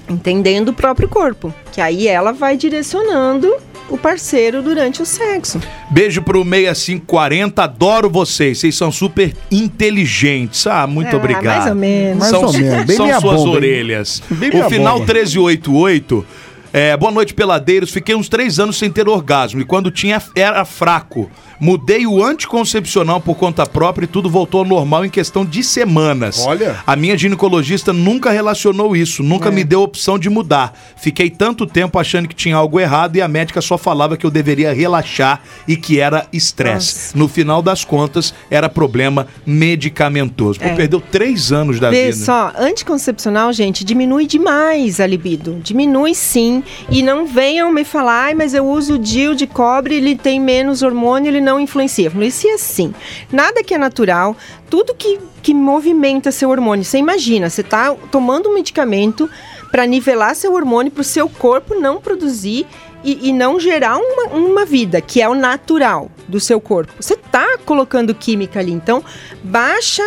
entendendo 0.10 0.70
o 0.70 0.74
próprio 0.74 1.08
corpo. 1.08 1.54
Que 1.72 1.82
aí 1.82 2.08
ela 2.08 2.32
vai 2.32 2.56
direcionando 2.58 3.54
o 3.90 3.98
parceiro 3.98 4.62
durante 4.62 5.02
o 5.02 5.06
sexo. 5.06 5.60
Beijo 5.92 6.22
pro 6.22 6.44
6540, 6.44 7.64
adoro 7.64 8.10
vocês. 8.10 8.58
Vocês 8.60 8.76
são 8.76 8.92
super 8.92 9.34
inteligentes. 9.52 10.66
Ah, 10.68 10.88
muito 10.88 11.14
Ah, 11.16 11.20
obrigado. 11.20 11.46
mais 11.46 11.68
ou 11.70 11.76
menos. 11.76 12.18
Mais 12.20 12.32
são 12.32 12.46
ou 12.46 12.54
menos, 12.54 12.86
bem 12.86 12.96
são 12.98 13.06
minha 13.06 13.20
suas 13.20 13.36
bomba, 13.36 13.52
orelhas. 13.52 14.24
Bem 14.30 14.50
o 14.50 14.54
minha 14.54 14.70
final 14.70 15.00
bomba. 15.00 15.14
1388. 15.14 16.26
É, 16.74 16.98
boa 16.98 17.12
noite, 17.12 17.36
peladeiros. 17.36 17.92
Fiquei 17.92 18.16
uns 18.16 18.28
três 18.28 18.58
anos 18.58 18.80
sem 18.80 18.90
ter 18.90 19.08
orgasmo 19.08 19.62
e 19.62 19.64
quando 19.66 19.92
tinha 19.92 20.20
era 20.36 20.66
fraco. 20.66 21.30
Mudei 21.60 22.08
o 22.08 22.22
anticoncepcional 22.22 23.22
por 23.22 23.36
conta 23.36 23.66
própria 23.66 24.06
e 24.06 24.08
tudo 24.08 24.28
voltou 24.28 24.62
ao 24.62 24.66
normal 24.66 25.06
em 25.06 25.10
questão 25.10 25.46
de 25.46 25.64
semanas. 25.64 26.44
Olha. 26.46 26.78
A 26.86 26.96
minha 26.96 27.16
ginecologista 27.16 27.94
nunca 27.94 28.32
relacionou 28.32 28.96
isso, 28.96 29.22
nunca 29.22 29.52
me 29.52 29.64
deu 29.64 29.84
opção 29.84 30.18
de 30.18 30.32
mudar. 30.32 30.78
Fiquei 30.98 31.30
tanto 31.30 31.68
tempo 31.68 32.00
achando 32.00 32.28
que 32.28 32.36
tinha 32.36 32.56
algo 32.56 32.80
errado 32.80 33.16
e 33.18 33.22
a 33.22 33.28
médica 33.28 33.62
só 33.62 33.78
falava 33.78 34.18
que 34.18 34.26
eu 34.26 34.32
deveria 34.32 34.74
relaxar 34.74 35.42
e 35.68 35.78
que 35.78 36.00
era 36.00 36.28
estresse. 36.34 37.16
No 37.16 37.28
final 37.28 37.62
das 37.62 37.86
contas, 37.86 38.34
era 38.50 38.68
problema 38.68 39.28
medicamentoso. 39.46 40.60
É. 40.62 40.74
perdeu 40.74 41.00
três 41.00 41.52
anos 41.52 41.80
da 41.80 41.92
Vê 41.92 42.12
vida. 42.12 42.26
só, 42.26 42.52
anticoncepcional, 42.58 43.54
gente, 43.54 43.86
diminui 43.86 44.26
demais 44.26 45.00
a 45.00 45.06
libido. 45.06 45.62
Diminui 45.64 46.16
sim. 46.16 46.63
E 46.90 47.02
não 47.02 47.26
venham 47.26 47.72
me 47.72 47.84
falar, 47.84 48.26
"Ai, 48.26 48.34
mas 48.34 48.54
eu 48.54 48.66
uso 48.66 48.96
o 48.96 49.00
DIL 49.00 49.34
de 49.34 49.48
cobre, 49.48 49.96
ele 49.96 50.16
tem 50.16 50.40
menos 50.40 50.82
hormônio, 50.82 51.30
ele 51.30 51.42
não 51.42 51.60
influencia. 51.60 52.08
Influencia 52.08 52.58
sim. 52.58 52.94
Nada 53.32 53.64
que 53.64 53.74
é 53.74 53.78
natural, 53.78 54.36
tudo 54.70 54.96
que, 54.96 55.20
que 55.42 55.54
movimenta 55.54 56.32
seu 56.32 56.50
hormônio. 56.50 56.84
Você 56.84 56.98
imagina, 56.98 57.50
você 57.50 57.64
tá 57.64 57.96
tomando 58.12 58.50
um 58.50 58.54
medicamento 58.54 59.30
para 59.72 59.86
nivelar 59.86 60.36
seu 60.36 60.54
hormônio, 60.54 60.92
para 60.92 61.02
o 61.02 61.04
seu 61.04 61.28
corpo 61.28 61.74
não 61.74 62.00
produzir 62.00 62.68
e, 63.04 63.30
e 63.30 63.34
não 63.34 63.60
gerar 63.60 63.98
uma, 63.98 64.26
uma 64.28 64.66
vida, 64.66 65.02
que 65.02 65.22
é 65.22 65.28
o 65.28 65.36
natural 65.36 66.10
do 66.28 66.40
seu 66.40 66.62
corpo. 66.62 66.94
Você 67.00 67.16
tá 67.16 67.58
colocando 67.66 68.16
química 68.16 68.60
ali, 68.60 68.72
então 68.72 69.04
baixa 69.44 70.04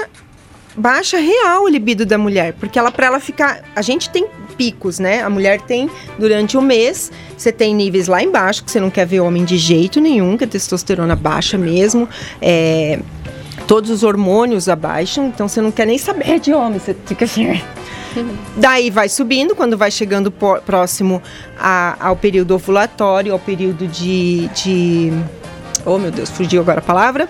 baixa 0.77 1.19
real 1.19 1.65
o 1.65 1.69
libido 1.69 2.05
da 2.05 2.19
mulher, 2.19 2.53
porque 2.53 2.79
ela 2.79 2.91
para 2.91 3.07
ela 3.07 3.19
ficar, 3.19 3.63
a 3.75 3.81
gente 3.81 4.11
tem 4.11 4.27
picos, 4.57 4.99
né? 4.99 5.23
A 5.23 5.31
mulher 5.31 5.61
tem 5.61 5.91
durante 6.19 6.57
o 6.57 6.63
mês, 6.63 7.11
você 7.37 7.53
tem 7.53 7.75
níveis 7.75 8.07
lá 8.09 8.23
embaixo 8.23 8.65
que 8.65 8.71
você 8.71 8.81
não 8.81 8.91
quer 8.91 9.07
ver 9.07 9.21
homem 9.21 9.45
de 9.45 9.57
jeito 9.57 10.01
nenhum, 10.01 10.37
que 10.37 10.45
a 10.45 10.47
testosterona 10.47 11.15
baixa 11.17 11.57
mesmo, 11.59 12.09
é, 12.41 12.99
todos 13.67 13.91
os 13.91 14.03
hormônios 14.03 14.69
abaixam, 14.69 15.27
então 15.29 15.49
você 15.49 15.61
não 15.61 15.71
quer 15.71 15.87
nem 15.87 15.99
saber 15.99 16.39
de 16.41 16.53
homem, 16.53 16.79
você 16.79 16.95
fica 17.07 17.25
assim. 17.25 17.61
Daí 18.57 18.89
vai 18.91 19.09
subindo, 19.11 19.55
quando 19.55 19.77
vai 19.77 19.91
chegando 19.91 20.33
próximo 20.65 21.23
a- 21.59 21.97
ao 22.01 22.17
período 22.17 22.55
ovulatório, 22.55 23.33
ao 23.33 23.39
período 23.39 23.87
de, 23.87 24.49
de. 24.55 25.13
Oh 25.85 25.99
meu 25.99 26.11
Deus, 26.11 26.31
fugiu 26.31 26.63
agora 26.63 26.79
a 26.79 26.83
palavra. 26.83 27.29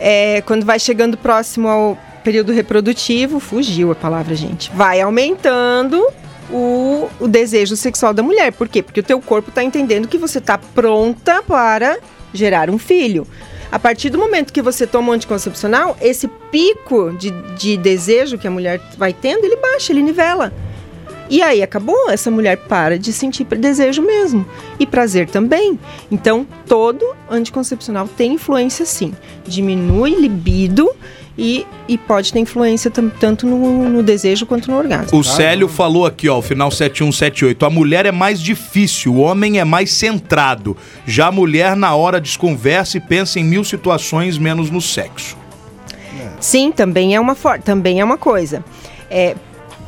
É, 0.00 0.42
quando 0.46 0.64
vai 0.66 0.78
chegando 0.80 1.16
próximo 1.16 1.68
ao 1.68 1.98
período 2.24 2.52
reprodutivo, 2.52 3.38
fugiu 3.38 3.92
a 3.92 3.94
palavra, 3.94 4.34
gente. 4.34 4.70
Vai 4.74 5.00
aumentando 5.00 6.04
o, 6.52 7.08
o 7.20 7.28
desejo 7.28 7.76
sexual 7.76 8.12
da 8.12 8.22
mulher. 8.22 8.52
Por 8.52 8.68
quê? 8.68 8.82
Porque 8.82 9.00
o 9.00 9.02
teu 9.02 9.20
corpo 9.20 9.50
está 9.50 9.62
entendendo 9.62 10.08
que 10.08 10.18
você 10.18 10.38
está 10.38 10.58
pronta 10.58 11.42
para 11.42 11.98
gerar 12.32 12.70
um 12.70 12.78
filho. 12.78 13.26
A 13.72 13.78
partir 13.78 14.10
do 14.10 14.18
momento 14.18 14.52
que 14.52 14.60
você 14.60 14.86
toma 14.86 15.10
um 15.10 15.14
anticoncepcional, 15.14 15.96
esse 16.00 16.26
pico 16.50 17.12
de, 17.12 17.30
de 17.54 17.76
desejo 17.76 18.36
que 18.36 18.46
a 18.46 18.50
mulher 18.50 18.80
vai 18.98 19.12
tendo, 19.12 19.44
ele 19.44 19.56
baixa, 19.56 19.92
ele 19.92 20.02
nivela. 20.02 20.52
E 21.30 21.40
aí 21.40 21.62
acabou, 21.62 22.10
essa 22.10 22.28
mulher 22.28 22.56
para 22.56 22.98
de 22.98 23.12
sentir 23.12 23.44
desejo 23.44 24.02
mesmo. 24.02 24.44
E 24.80 24.84
prazer 24.84 25.28
também. 25.28 25.78
Então, 26.10 26.44
todo 26.66 27.04
anticoncepcional 27.30 28.08
tem 28.08 28.32
influência 28.32 28.84
sim. 28.84 29.14
Diminui 29.46 30.16
libido 30.16 30.90
e, 31.42 31.66
e 31.88 31.96
pode 31.96 32.30
ter 32.30 32.38
influência 32.38 32.90
tanto 32.90 33.46
no, 33.46 33.88
no 33.88 34.02
desejo 34.02 34.44
quanto 34.44 34.70
no 34.70 34.76
orgasmo. 34.76 35.18
O 35.18 35.24
Célio 35.24 35.68
falou 35.68 36.04
aqui, 36.04 36.28
ó, 36.28 36.36
o 36.38 36.42
final 36.42 36.70
7178. 36.70 37.64
A 37.64 37.70
mulher 37.70 38.04
é 38.04 38.12
mais 38.12 38.42
difícil, 38.42 39.14
o 39.14 39.20
homem 39.20 39.58
é 39.58 39.64
mais 39.64 39.90
centrado. 39.90 40.76
Já 41.06 41.28
a 41.28 41.32
mulher, 41.32 41.74
na 41.74 41.94
hora, 41.94 42.20
desconversa 42.20 42.98
e 42.98 43.00
pensa 43.00 43.40
em 43.40 43.44
mil 43.44 43.64
situações, 43.64 44.36
menos 44.36 44.70
no 44.70 44.82
sexo. 44.82 45.34
Sim, 46.38 46.70
também 46.70 47.14
é 47.14 47.20
uma, 47.20 47.34
for- 47.34 47.58
também 47.58 48.00
é 48.00 48.04
uma 48.04 48.18
coisa. 48.18 48.62
É, 49.10 49.34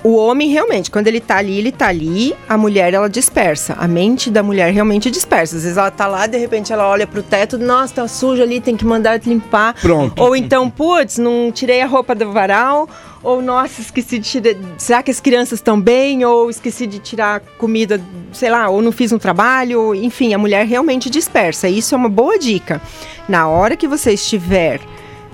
o 0.05 0.17
homem 0.17 0.49
realmente, 0.49 0.91
quando 0.91 1.07
ele 1.07 1.21
tá 1.21 1.37
ali, 1.37 1.59
ele 1.59 1.71
tá 1.71 1.89
ali, 1.89 2.35
a 2.49 2.59
mulher 2.59 2.93
ela 2.93 3.09
dispersa. 3.09 3.75
A 3.79 3.87
mente 3.87 4.31
da 4.31 4.43
mulher 4.43 4.73
realmente 4.73 5.11
dispersa. 5.11 5.57
Às 5.57 5.63
vezes 5.63 5.79
ela 5.79 5.91
tá 5.91 6.07
lá, 6.07 6.27
de 6.27 6.37
repente 6.37 6.73
ela 6.73 6.89
olha 6.89 7.07
pro 7.07 7.23
teto, 7.23 7.57
nossa, 7.57 7.95
tá 7.95 8.09
sujo 8.09 8.43
ali, 8.43 8.61
tem 8.61 8.77
que 8.77 8.85
mandar 8.85 9.21
limpar. 9.25 9.75
Pronto. 9.81 10.21
Ou 10.21 10.35
então, 10.35 10.69
putz, 10.69 11.19
não 11.19 11.53
tirei 11.53 11.83
a 11.83 11.87
roupa 11.87 12.15
do 12.15 12.33
varal. 12.33 12.89
Ou, 13.23 13.41
nossa, 13.41 13.81
esqueci 13.81 14.19
de 14.19 14.29
tirar. 14.29 14.57
Será 14.77 15.03
que 15.03 15.11
as 15.11 15.21
crianças 15.21 15.61
estão 15.61 15.81
bem? 15.81 16.25
Ou 16.25 16.51
esqueci 16.51 16.89
de 16.89 16.99
tirar 16.99 17.41
comida, 17.57 18.01
sei 18.33 18.51
lá, 18.51 18.69
ou 18.69 18.83
não 18.83 18.91
fiz 18.91 19.13
um 19.13 19.19
trabalho. 19.19 19.95
Enfim, 19.95 20.35
a 20.35 20.39
mulher 20.39 20.67
realmente 20.67 21.09
dispersa. 21.09 21.69
Isso 21.69 21.95
é 21.95 21.99
uma 21.99 22.09
boa 22.09 22.37
dica. 22.37 22.83
Na 23.29 23.47
hora 23.47 23.77
que 23.77 23.87
você 23.87 24.15
estiver 24.15 24.81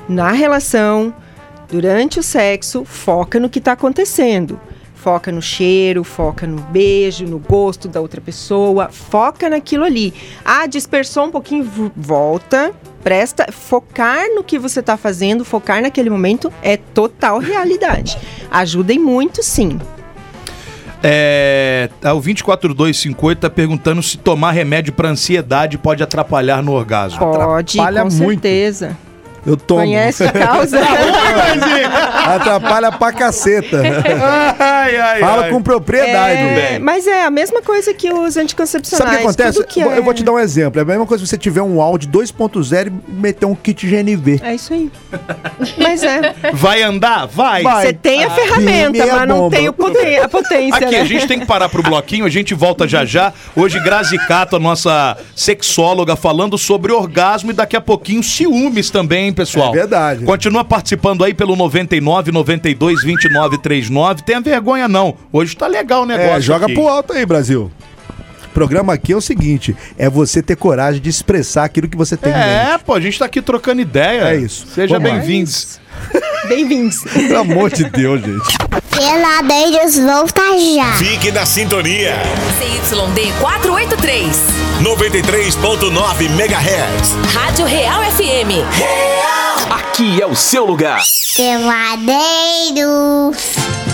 na 0.06 0.32
relação, 0.32 1.14
durante 1.70 2.18
o 2.18 2.22
sexo, 2.22 2.84
foca 2.84 3.38
no 3.38 3.48
que 3.48 3.58
está 3.58 3.72
acontecendo. 3.72 4.58
Foca 4.94 5.30
no 5.30 5.40
cheiro, 5.40 6.02
foca 6.02 6.44
no 6.44 6.60
beijo, 6.60 7.24
no 7.24 7.38
gosto 7.38 7.86
da 7.86 8.00
outra 8.00 8.20
pessoa, 8.20 8.88
foca 8.90 9.48
naquilo 9.48 9.84
ali. 9.84 10.12
Ah, 10.44 10.66
dispersou 10.66 11.26
um 11.26 11.30
pouquinho, 11.30 11.70
volta, 11.96 12.72
presta, 13.02 13.46
focar 13.52 14.26
no 14.34 14.42
que 14.42 14.58
você 14.58 14.80
está 14.80 14.96
fazendo, 14.96 15.44
focar 15.44 15.80
naquele 15.80 16.10
momento 16.10 16.52
é 16.62 16.76
total 16.76 17.38
realidade. 17.38 18.18
Ajudem 18.50 18.98
muito, 18.98 19.40
sim. 19.40 19.78
É, 21.00 21.88
o 22.02 22.20
24258 22.20 23.38
tá 23.38 23.48
perguntando 23.48 24.02
se 24.02 24.18
tomar 24.18 24.50
remédio 24.50 24.92
pra 24.92 25.08
ansiedade 25.08 25.78
pode 25.78 26.02
atrapalhar 26.02 26.60
no 26.60 26.72
orgasmo. 26.72 27.20
Pode, 27.20 27.78
Atrapalha 27.78 28.02
com 28.02 28.10
muito. 28.10 28.42
certeza. 28.42 28.98
Eu 29.46 29.56
tomo. 29.56 29.80
Conhece 29.80 30.24
a 30.24 30.32
causa? 30.32 30.78
Atrapalha 32.26 32.92
pra 32.92 33.12
caceta. 33.12 33.80
ai, 34.58 34.96
ai, 34.96 35.20
Fala 35.20 35.44
ai. 35.44 35.50
com 35.50 35.62
propriedade. 35.62 36.40
É, 36.40 36.78
mas 36.78 37.06
é 37.06 37.24
a 37.24 37.30
mesma 37.30 37.62
coisa 37.62 37.92
que 37.94 38.12
os 38.12 38.36
anticoncepcionais. 38.36 39.04
Sabe 39.04 39.16
o 39.16 39.18
que 39.18 39.24
acontece? 39.42 39.64
que 39.66 39.80
Eu- 39.80 39.92
é... 39.92 39.98
Eu 39.98 40.02
vou 40.04 40.14
te 40.14 40.22
dar 40.22 40.32
um 40.32 40.38
exemplo. 40.38 40.78
É 40.80 40.82
a 40.82 40.86
mesma 40.86 41.06
coisa 41.06 41.24
se 41.24 41.30
você 41.30 41.38
tiver 41.38 41.62
um 41.62 41.80
áudio 41.80 42.08
2.0 42.10 42.86
e 42.88 43.12
meter 43.12 43.46
um 43.46 43.54
kit 43.54 43.86
GNV. 43.86 44.40
É 44.42 44.54
isso 44.54 44.72
aí. 44.72 44.90
Mas 45.78 46.02
é. 46.02 46.34
Vai 46.52 46.82
andar? 46.82 47.26
Vai. 47.26 47.62
Vai. 47.62 47.86
Você 47.86 47.92
tem 47.92 48.24
a 48.24 48.28
Ah, 48.28 48.30
ferramenta, 48.30 48.90
meia 48.90 49.16
mas 49.16 49.28
não 49.28 49.38
bomba. 49.40 49.56
tem 49.56 49.68
o 49.68 49.72
poten- 49.72 50.18
a 50.18 50.28
potência, 50.28 50.76
Aqui, 50.86 50.94
né? 50.96 51.00
a 51.00 51.04
gente 51.04 51.26
tem 51.26 51.40
que 51.40 51.46
parar 51.46 51.68
pro 51.68 51.82
bloquinho, 51.82 52.24
a 52.24 52.28
gente 52.28 52.54
volta 52.54 52.86
já 52.86 53.04
já. 53.04 53.32
Hoje, 53.56 53.80
Grazi 53.80 54.18
Cato, 54.26 54.56
a 54.56 54.58
nossa 54.58 55.16
sexóloga, 55.34 56.14
falando 56.16 56.58
sobre 56.58 56.92
orgasmo 56.92 57.50
e 57.50 57.54
daqui 57.54 57.76
a 57.76 57.80
pouquinho 57.80 58.22
ciúmes 58.22 58.90
também, 58.90 59.27
hein, 59.28 59.32
pessoal? 59.34 59.72
É 59.72 59.78
verdade. 59.78 60.24
Continua 60.24 60.64
participando 60.64 61.22
aí 61.24 61.32
pelo 61.32 61.54
99 61.54 62.32
92 62.32 63.02
29 63.02 63.58
39. 63.58 64.22
Tenha 64.22 64.40
vergonha 64.40 64.88
não. 64.88 65.16
Hoje 65.32 65.56
tá 65.56 65.66
legal 65.66 66.02
o 66.02 66.06
negócio. 66.06 66.32
É, 66.32 66.40
joga 66.40 66.66
aqui. 66.66 66.74
pro 66.74 66.88
alto 66.88 67.12
aí, 67.12 67.24
Brasil. 67.24 67.70
O 68.46 68.48
programa 68.54 68.92
aqui 68.92 69.12
é 69.12 69.16
o 69.16 69.20
seguinte: 69.20 69.76
é 69.96 70.08
você 70.08 70.42
ter 70.42 70.56
coragem 70.56 71.00
de 71.00 71.08
expressar 71.08 71.64
aquilo 71.64 71.88
que 71.88 71.96
você 71.96 72.16
tem. 72.16 72.32
É, 72.32 72.76
pô, 72.84 72.94
a 72.94 73.00
gente 73.00 73.18
tá 73.18 73.26
aqui 73.26 73.40
trocando 73.40 73.80
ideia. 73.80 74.32
É 74.32 74.36
isso. 74.36 74.66
Seja 74.74 74.98
bem-vindos. 74.98 75.80
Bem-vindos. 76.48 77.02
Pelo 77.04 77.38
amor 77.38 77.70
de 77.70 77.84
Deus, 77.84 78.20
gente. 78.20 78.77
Peladeiros 78.98 79.96
volta 79.96 80.42
já. 80.58 80.94
Fique 80.94 81.30
na 81.30 81.46
sintonia. 81.46 82.16
CYD 82.58 83.32
483. 83.40 84.36
93.9 84.82 86.24
MHz. 86.24 87.14
Rádio 87.32 87.64
Real 87.64 88.02
FM. 88.02 88.66
Aqui 89.70 90.20
é 90.20 90.26
o 90.26 90.34
seu 90.34 90.64
lugar. 90.64 91.00
Peladeiros. 91.36 91.76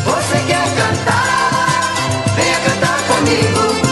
Você 0.06 0.38
quer 0.46 0.74
cantar? 0.74 1.94
Venha 2.34 2.58
cantar 2.60 2.98
comigo. 3.06 3.84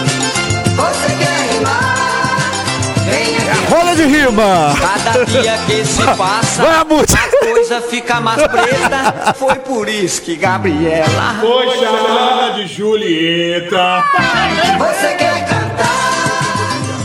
De 4.02 4.06
rima! 4.06 4.74
Cada 4.80 5.24
dia 5.24 5.58
que 5.66 5.84
se 5.84 6.02
passa, 6.16 6.62
Vamos! 6.62 7.04
a 7.14 7.44
coisa 7.44 7.80
fica 7.80 8.20
mais 8.20 8.42
preta. 8.46 9.34
Foi 9.38 9.54
por 9.56 9.88
isso 9.88 10.22
que 10.22 10.36
Gabriela. 10.36 11.36
Poxa, 11.40 12.54
de 12.56 12.66
Julieta. 12.66 14.04
Você 14.78 15.14
quer 15.14 15.46
cantar? 15.46 16.12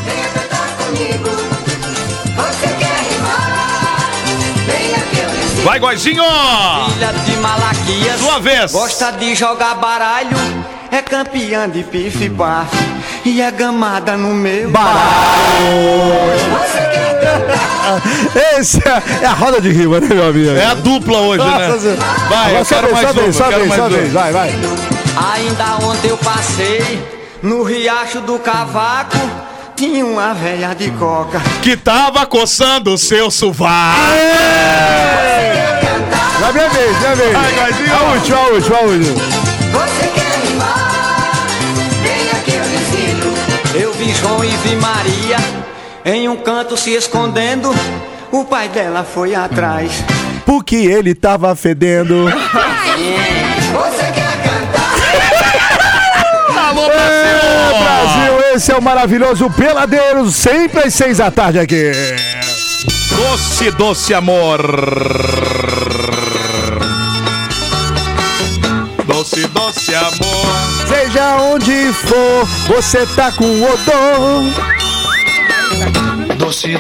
Venha 0.06 0.30
cantar 0.30 0.68
comigo. 0.78 1.30
Você 2.36 2.68
quer 2.68 3.00
rimar? 3.12 4.10
Venha 4.66 5.00
que 5.00 5.20
eu 5.20 5.30
ensino. 5.30 5.64
Vai, 5.64 5.80
Goizinho! 5.80 6.24
Filha 6.94 7.14
de 7.14 7.32
Malaquias. 7.38 8.20
Sua 8.20 8.40
vez. 8.40 8.72
Gosta 8.72 9.12
de 9.12 9.36
jogar 9.36 9.76
baralho. 9.76 10.38
É 10.92 11.02
campeã 11.02 11.70
de 11.70 11.84
pife 11.84 12.30
baf. 12.30 12.72
E 13.28 13.42
é 13.42 13.52
gamada 13.52 14.16
no 14.16 14.34
meu. 14.34 14.70
Você 14.70 14.80
quer 16.80 17.20
cantar? 17.20 18.02
Esse 18.58 18.78
é, 18.88 19.04
é 19.24 19.26
a 19.26 19.34
roda 19.34 19.60
de 19.60 19.70
rima, 19.70 20.00
né, 20.00 20.08
meu 20.08 20.30
amigo? 20.30 20.52
É 20.52 20.64
a 20.64 20.74
dupla 20.74 21.18
hoje, 21.18 21.44
né? 21.44 21.68
Nossa, 21.68 21.98
Vai, 22.30 22.58
eu 22.58 22.64
Só 22.64 22.76
quero 22.76 22.88
vez, 22.88 22.94
mais 22.94 23.12
uma, 23.12 23.22
vez, 23.22 23.36
só 23.36 23.44
eu 23.44 23.50
quero 23.50 23.68
mais 23.68 23.82
só 23.82 23.90
vez, 23.90 24.14
vai, 24.14 24.32
vai. 24.32 24.56
Ainda 25.34 25.76
ontem 25.86 26.08
eu 26.08 26.18
passei 26.18 27.04
No 27.44 27.64
riacho 27.64 28.22
do 28.22 28.40
cavaco 28.40 29.18
tinha 29.76 30.06
uma 30.06 30.34
velha 30.34 30.74
de 30.74 30.90
coca. 30.92 31.42
Que 31.62 31.76
tava 31.76 32.26
coçando 32.26 32.94
o 32.94 32.98
seu 32.98 33.30
sovaco. 33.30 34.00
Já 36.40 36.54
minha 36.54 36.70
vez, 36.70 36.98
minha 36.98 37.16
vez. 37.16 37.36
Ai, 37.36 37.54
Guazinho. 37.54 37.94
A 37.94 38.14
última, 38.14 38.38
a 38.38 38.48
última, 38.48 38.78
a 38.78 38.82
última. 38.82 39.14
Você 39.74 40.08
quer 40.16 40.47
Eu 43.80 43.94
vi 43.94 44.12
João 44.14 44.44
e 44.44 44.48
vi 44.50 44.76
Maria 44.76 45.38
em 46.06 46.28
um 46.28 46.36
canto 46.38 46.76
se 46.76 46.92
escondendo. 46.92 47.72
O 48.32 48.44
pai 48.46 48.68
dela 48.70 49.04
foi 49.04 49.36
atrás. 49.36 49.92
Porque 50.46 50.76
ele 50.76 51.14
tava 51.14 51.56
fedendo. 51.56 52.26
Você 52.26 54.04
quer 54.14 54.34
cantar? 54.44 54.96
Alô, 56.70 56.90
É, 56.90 57.70
Brasil, 57.70 58.56
esse 58.56 58.72
é 58.72 58.76
o 58.76 58.82
maravilhoso 58.82 59.50
Peladeiros, 59.52 60.36
sempre 60.36 60.82
às 60.82 60.94
seis 60.94 61.18
da 61.18 61.30
tarde 61.30 61.60
aqui. 61.60 61.92
Doce, 63.16 63.72
doce 63.72 64.14
amor. 64.14 64.62
Doce, 69.08 69.48
doce 69.48 69.96
amor. 69.96 70.86
Seja 70.88 71.38
onde 71.38 71.94
for, 71.94 72.46
você 72.68 73.06
tá 73.16 73.32
com 73.32 73.46
odor. 73.64 74.44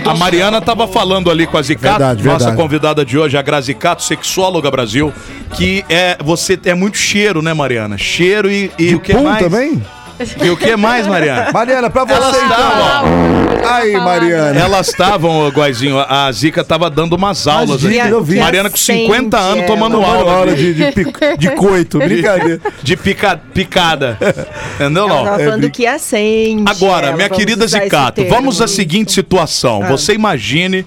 A 0.06 0.16
Mariana 0.16 0.62
tava 0.62 0.88
falando 0.88 1.32
ali 1.32 1.48
com 1.48 1.58
a 1.58 1.62
Zicato, 1.62 1.98
Verdade, 1.98 2.24
nossa 2.24 2.38
verdade. 2.46 2.58
convidada 2.62 3.06
de 3.06 3.18
hoje, 3.18 3.38
a 3.38 3.42
Grazicato, 3.42 4.04
sexóloga 4.04 4.70
Brasil, 4.70 5.12
que 5.56 5.84
é 5.90 6.18
você 6.24 6.58
é 6.66 6.74
muito 6.74 6.98
cheiro, 6.98 7.42
né, 7.42 7.54
Mariana? 7.54 7.98
Cheiro 7.98 8.50
e, 8.52 8.72
e 8.78 8.94
o 8.96 9.00
que 9.00 9.14
Pum 9.14 9.24
mais? 9.24 9.40
também? 9.44 9.84
E 10.44 10.50
o 10.50 10.58
que 10.58 10.76
mais, 10.76 11.06
Mariana? 11.08 11.52
Mariana, 11.52 11.90
pra 11.90 12.04
você 12.06 12.14
Elas 12.14 12.38
então. 12.38 13.70
Aí, 13.72 13.94
Mariana. 13.94 14.60
elas 14.60 14.88
estavam, 14.88 15.46
ô, 15.46 15.50
Guazinho, 15.50 16.00
a 16.00 16.32
Zica 16.32 16.64
tava 16.64 16.90
dando 16.90 17.14
umas 17.16 17.46
aulas 17.48 17.84
aqui. 17.86 17.98
eu 17.98 18.24
vi. 18.24 18.40
Mariana 18.40 18.70
com 18.70 18.78
50 18.78 19.38
anos 19.38 19.52
Acende 19.52 19.68
tomando 19.68 19.98
ela. 19.98 20.08
Uma 20.08 20.16
aula. 20.18 20.32
hora 20.34 20.56
de, 20.56 20.74
de, 20.74 20.92
pic- 20.94 21.38
de 21.38 21.50
coito, 21.52 22.00
brincadeira. 22.00 22.62
De 22.82 22.96
pica, 22.98 23.40
picada. 23.54 24.18
Entendeu? 24.76 25.04
Ela 25.08 25.16
Não? 25.16 25.24
tava 25.26 25.40
falando 25.44 25.70
que 25.70 25.86
acende. 25.86 26.64
Agora, 26.70 27.08
ela, 27.08 27.16
minha 27.16 27.30
querida 27.30 27.68
Zicato, 27.68 28.24
vamos 28.26 28.62
à 28.62 28.68
seguinte 28.68 29.12
situação. 29.12 29.84
Ah. 29.84 29.88
Você 29.90 30.14
imagine 30.14 30.86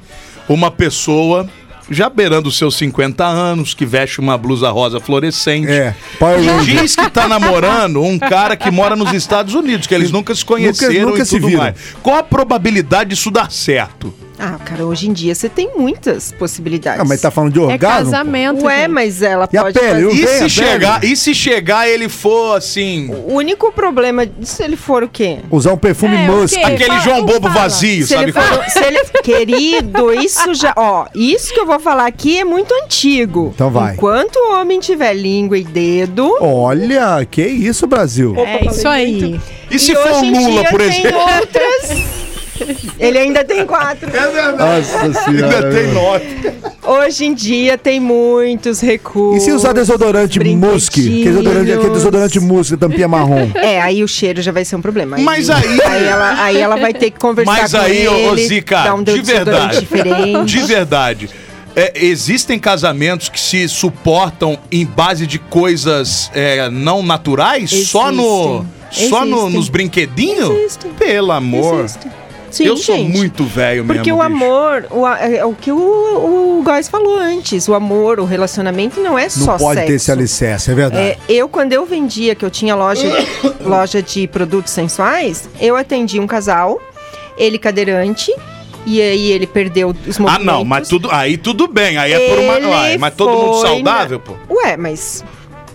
uma 0.49 0.71
pessoa 0.71 1.47
já 1.91 2.09
beirando 2.09 2.49
os 2.49 2.57
seus 2.57 2.77
50 2.77 3.25
anos, 3.27 3.75
que 3.75 3.85
veste 3.85 4.21
uma 4.21 4.39
blusa 4.39 4.71
rosa 4.71 5.01
fluorescente. 5.01 5.71
É, 5.71 5.95
Ranger. 6.21 6.83
Diz 6.83 6.95
que 6.95 7.11
tá 7.11 7.27
namorando 7.27 8.03
um 8.03 8.19
cara 8.19 8.57
que 8.57 8.71
mora 8.71 8.95
nos 8.95 9.13
Estados 9.13 9.55
Unidos, 9.55 9.87
que 9.87 9.95
eles 9.95 10.11
nunca 10.11 10.35
se 10.35 10.45
conheceram 10.45 11.11
nunca 11.11 11.23
e 11.23 11.27
se 11.27 11.41
tudo 11.41 11.57
mais. 11.57 11.75
Qual 12.03 12.17
a 12.17 12.23
probabilidade 12.23 13.11
disso 13.11 13.31
dar 13.31 13.51
certo? 13.51 14.15
Ah, 14.41 14.59
cara, 14.65 14.87
hoje 14.87 15.09
em 15.09 15.13
dia 15.13 15.35
você 15.35 15.49
tem 15.49 15.71
muitas 15.77 16.33
possibilidades. 16.33 17.01
Ah, 17.01 17.05
mas 17.05 17.21
tá 17.21 17.31
falando 17.31 17.53
de 17.53 17.59
É 17.59 17.63
orgasmo? 17.63 18.11
casamento. 18.11 18.65
Ué, 18.65 18.81
gente. 18.83 18.89
mas 18.91 19.21
ela 19.23 19.49
E 19.53 19.57
a 19.59 19.63
pode 19.63 19.79
pele? 19.79 20.05
fazer... 20.09 20.17
E 20.21 20.25
a 20.25 20.27
se, 20.29 20.35
pele? 20.39 20.49
chegar, 20.51 21.05
e 21.05 21.17
se 21.17 21.35
chegar 21.35 21.89
ele 21.89 22.09
for 22.09 22.57
assim, 22.57 23.11
O 23.27 23.35
único 23.35 23.71
problema, 23.73 24.27
se 24.43 24.63
ele 24.63 24.77
for 24.77 25.03
o 25.03 25.09
quê? 25.09 25.39
Usar 25.51 25.73
um 25.75 25.77
perfume 25.77 26.17
É, 26.17 26.27
musk. 26.27 26.57
aquele 26.59 26.87
fala- 26.87 27.01
João 27.01 27.25
Bobo 27.27 27.49
fala. 27.49 27.61
vazio, 27.61 28.07
Se 28.07 28.15
sabe? 28.15 28.25
ele 28.25 28.33
for, 28.33 28.65
se 28.71 28.79
ele, 28.83 29.01
querido, 29.23 30.13
isso 30.13 30.55
já, 30.55 30.73
ó, 30.77 31.07
isso 31.15 31.53
que 31.53 31.61
eu 31.61 31.67
vou 31.67 31.79
falar 31.79 32.07
aqui 32.07 32.39
é 32.41 32.45
muito 32.45 32.73
antigo. 32.85 33.53
Então 33.55 33.71
vai. 33.71 33.93
Enquanto 33.95 34.37
o 34.37 34.55
homem 34.55 34.81
tiver 34.81 35.13
língua 35.13 35.59
e 35.59 35.65
dedo, 35.65 36.35
Olha, 36.41 37.27
que 37.31 37.43
isso, 37.43 37.87
Brasil. 37.87 38.35
É 38.39 38.65
isso 38.67 38.89
aí. 38.89 39.39
E 39.71 39.79
se 39.79 39.93
e 39.93 39.95
for 39.95 40.11
um 40.13 40.49
Lula, 40.49 40.65
por 40.71 40.81
tem 40.81 40.89
exemplo? 41.01 41.19
outras. 41.21 42.20
Ele 42.99 43.19
ainda 43.19 43.45
tem 43.45 43.67
quatro. 43.67 44.09
Nossa 44.59 45.25
senhora. 45.25 45.57
Ainda 45.57 45.71
tem 45.71 45.93
nove. 45.93 46.27
Hoje 46.83 47.25
em 47.27 47.35
dia 47.35 47.77
tem 47.79 48.01
muitos 48.01 48.83
E 48.83 48.87
recursos. 48.87 49.45
se 49.45 49.53
usar 49.53 49.73
desodorante 49.73 50.39
musk? 50.55 50.93
Que 50.95 51.25
desodorante, 51.25 51.73
aquele 51.73 51.91
desodorante 51.91 52.41
musk, 52.41 52.77
tampinha 52.79 53.07
marrom. 53.09 53.51
É, 53.55 53.81
aí 53.81 54.03
o 54.03 54.09
cheiro 54.09 54.41
já 54.43 54.51
vai 54.53 54.65
ser 54.65 54.77
um 54.77 54.83
problema. 54.83 55.17
Mas 55.19 55.49
aí- 55.51 55.81
Aí 55.81 56.05
ela, 56.05 56.43
aí 56.45 56.57
ela 56.59 56.77
vai 56.77 56.93
ter 56.95 57.11
que 57.11 57.19
conversar 57.19 57.53
Mas 57.53 57.71
com 57.73 57.79
aí, 57.79 57.97
ele, 57.99 58.09
ô 58.09 58.33
ô, 58.33 58.37
Zica, 58.37 58.83
dar 58.83 58.95
um 58.95 59.03
de 59.03 59.21
verdade. 59.23 59.81
diferente. 59.81 60.45
De 60.47 60.63
verdade. 60.63 61.31
É, 61.77 61.93
existem 62.05 62.59
casamentos 62.59 63.29
que 63.29 63.39
se 63.41 63.69
suportam 63.69 64.59
em 64.73 64.85
base 64.85 65.27
de 65.27 65.39
coisas 65.39 66.31
é, 66.35 66.69
não 66.69 67.03
naturais? 67.03 67.71
Só 67.87 68.11
no. 68.11 68.65
Só 68.91 69.25
no- 69.25 69.37
Existem. 69.37 69.55
nos 69.55 69.69
brinquedinhos? 69.69 70.51
Existem. 70.51 70.91
Pelo 70.95 71.31
amor. 71.31 71.85
Existem. 71.85 72.11
Sim, 72.51 72.65
eu 72.65 72.77
sou 72.77 72.97
gente. 72.97 73.17
muito 73.17 73.45
velho 73.45 73.85
mesmo. 73.85 73.95
Porque 73.95 74.13
o 74.13 74.17
bicho. 74.17 74.27
amor, 74.27 74.87
o, 74.91 75.07
a- 75.07 75.19
é 75.19 75.45
o 75.45 75.53
que 75.55 75.71
o, 75.73 75.77
o 75.79 76.63
Góis 76.65 76.89
falou 76.89 77.19
antes, 77.19 77.69
o 77.69 77.75
amor, 77.75 78.19
o 78.21 78.25
relacionamento 78.25 79.01
não 79.01 79.19
é 79.19 79.23
Não 79.25 79.31
só 79.31 79.57
pode 79.57 79.75
sexo. 79.75 79.87
ter 79.87 79.95
esse 79.95 80.13
alicerce, 80.13 80.71
é 80.71 80.75
verdade. 80.75 81.03
É, 81.03 81.19
eu, 81.29 81.49
quando 81.49 81.73
eu 81.73 81.85
vendia, 81.87 82.35
que 82.35 82.45
eu 82.45 82.51
tinha 82.51 82.75
loja, 82.75 83.09
loja 83.65 84.03
de 84.03 84.27
produtos 84.29 84.73
sensuais, 84.73 85.49
eu 85.61 85.77
atendi 85.77 86.19
um 86.21 86.27
casal, 86.27 86.81
ele 87.39 87.59
cadeirante, 87.59 88.33
e 88.87 89.01
aí 89.01 89.31
ele 89.31 89.47
perdeu 89.47 89.95
os 90.07 90.19
Ah, 90.19 90.23
movimentos. 90.23 90.47
não, 90.47 90.65
mas 90.65 90.89
tudo, 90.89 91.09
aí 91.11 91.37
tudo 91.37 91.69
bem. 91.69 91.99
Aí 91.99 92.13
é 92.13 92.29
por 92.31 92.39
uma. 92.39 92.69
Uai, 92.69 92.97
mas 92.99 93.15
todo 93.15 93.31
mundo 93.31 93.61
saudável, 93.61 94.19
na- 94.19 94.25
pô. 94.25 94.55
Ué, 94.55 94.77
mas 94.77 95.23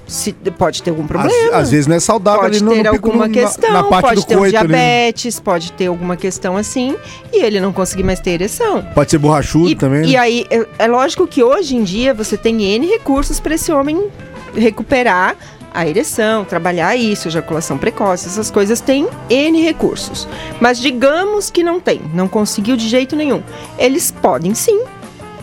se, 0.08 0.34
pode 0.34 0.84
ter 0.84 0.92
algum 0.92 1.04
Às, 1.04 1.08
problema. 1.08 1.58
às 1.58 1.72
vezes 1.72 1.88
não 1.88 1.96
é 1.96 2.00
saudável 2.00 2.42
Pode 2.42 2.64
no, 2.64 2.72
ter 2.72 2.90
pico, 2.92 3.08
alguma 3.08 3.30
questão, 3.30 3.72
na, 3.72 3.82
na 3.84 4.02
pode 4.02 4.26
ter 4.26 4.38
um 4.38 4.44
ali. 4.44 4.52
diabetes, 4.52 5.40
pode 5.40 5.72
ter 5.72 5.88
alguma 5.88 6.16
questão 6.16 6.56
assim, 6.58 6.96
e 7.34 7.44
ele 7.44 7.60
não 7.60 7.74
conseguir 7.74 8.04
mais 8.04 8.20
ter 8.20 8.32
ereção. 8.32 8.84
Pode 8.94 9.10
ser 9.12 9.18
borrachudo 9.18 9.70
E, 9.70 9.76
também. 9.76 10.10
e 10.10 10.14
né? 10.14 10.20
aí, 10.20 10.46
é, 10.50 10.66
é 10.80 10.88
lógico 10.88 11.26
que 11.26 11.44
hoje 11.44 11.76
em 11.76 11.84
dia 11.84 12.14
você 12.14 12.38
tem 12.38 12.62
N 12.64 12.86
recursos 12.88 13.40
para 13.40 13.56
esse 13.56 13.72
homem 13.72 14.08
recuperar 14.56 15.36
a 15.74 15.86
ereção, 15.86 16.46
trabalhar 16.46 16.96
isso, 16.96 17.28
ejaculação 17.28 17.78
precoce, 17.78 18.28
essas 18.28 18.50
coisas 18.50 18.80
têm 18.80 19.08
N 19.30 19.62
recursos. 19.62 20.26
Mas 20.62 20.80
digamos 20.80 21.50
que 21.50 21.64
não 21.64 21.80
tem, 21.82 22.00
não 22.14 22.28
conseguiu 22.30 22.78
de 22.78 22.88
jeito 22.88 23.14
nenhum. 23.16 23.44
Eles 23.78 24.10
podem 24.10 24.54
sim 24.56 24.84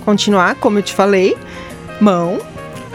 continuar, 0.07 0.55
como 0.55 0.79
eu 0.79 0.83
te 0.83 0.95
falei, 0.95 1.37
mão. 2.01 2.39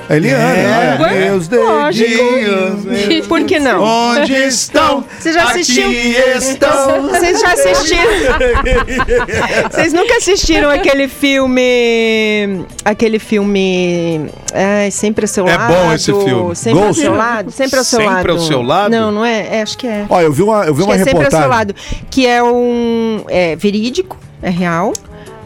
Eliana, 0.10 0.43
É, 0.43 0.98
olha, 1.02 1.15
meus 1.32 1.48
dedinhos. 1.48 3.28
Por 3.28 3.43
que 3.43 3.60
não? 3.60 3.84
Onde 3.84 4.34
estão? 4.34 5.04
Você 5.20 5.34
já 5.34 5.43
assistiu? 5.43 5.88
Aqui 5.89 6.15
estão. 6.38 7.02
Vocês 7.10 7.39
já 7.41 7.52
assistiram? 7.54 8.04
Vocês 9.72 9.93
nunca 9.93 10.15
assistiram 10.17 10.70
aquele 10.70 11.08
filme. 11.08 12.65
Aquele 12.86 13.20
filme. 13.20 14.30
Ai, 14.54 14.91
sempre 14.91 15.26
ao 15.26 15.28
seu 15.28 15.48
É 15.48 15.58
lado. 15.58 15.74
bom 15.74 15.93
esse 15.93 16.06
filme. 16.06 16.56
Sempre 16.56 16.80
Ghost. 16.80 16.88
ao 16.88 16.93
seu 16.93 17.15
lado. 17.15 17.52
Sempre 17.52 17.78
ao 17.80 17.84
seu 17.86 18.00
Sempre 18.00 18.13
lado. 18.15 18.32
ao 18.32 18.39
seu 18.39 18.62
lado? 18.62 18.91
Não, 18.91 19.12
não 19.12 19.26
é? 19.26 19.58
É, 19.58 19.62
acho 19.62 19.78
que 19.78 19.88
é. 19.88 20.06
Ó, 20.10 20.22
eu 20.22 20.32
vi 20.32 20.41
uma, 20.43 20.65
eu 20.65 20.74
vi 20.74 20.82
Acho 20.84 20.89
uma 20.89 20.96
que 20.96 21.02
é 21.02 21.04
sempre 21.06 21.26
ao 21.26 21.32
seu 21.32 21.39
reportagem. 21.39 21.50
lado. 21.50 21.76
Que 22.10 22.26
é 22.28 22.41
um. 22.43 23.24
É 23.28 23.56
verídico, 23.56 24.17
é 24.41 24.50
real. 24.50 24.93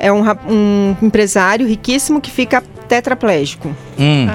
É 0.04 0.12
um, 0.12 0.24
um 0.50 0.96
empresário 1.02 1.68
riquíssimo 1.68 2.20
que 2.20 2.32
fica 2.32 2.64
tetraplégico. 2.90 3.70
Hum. 4.00 4.28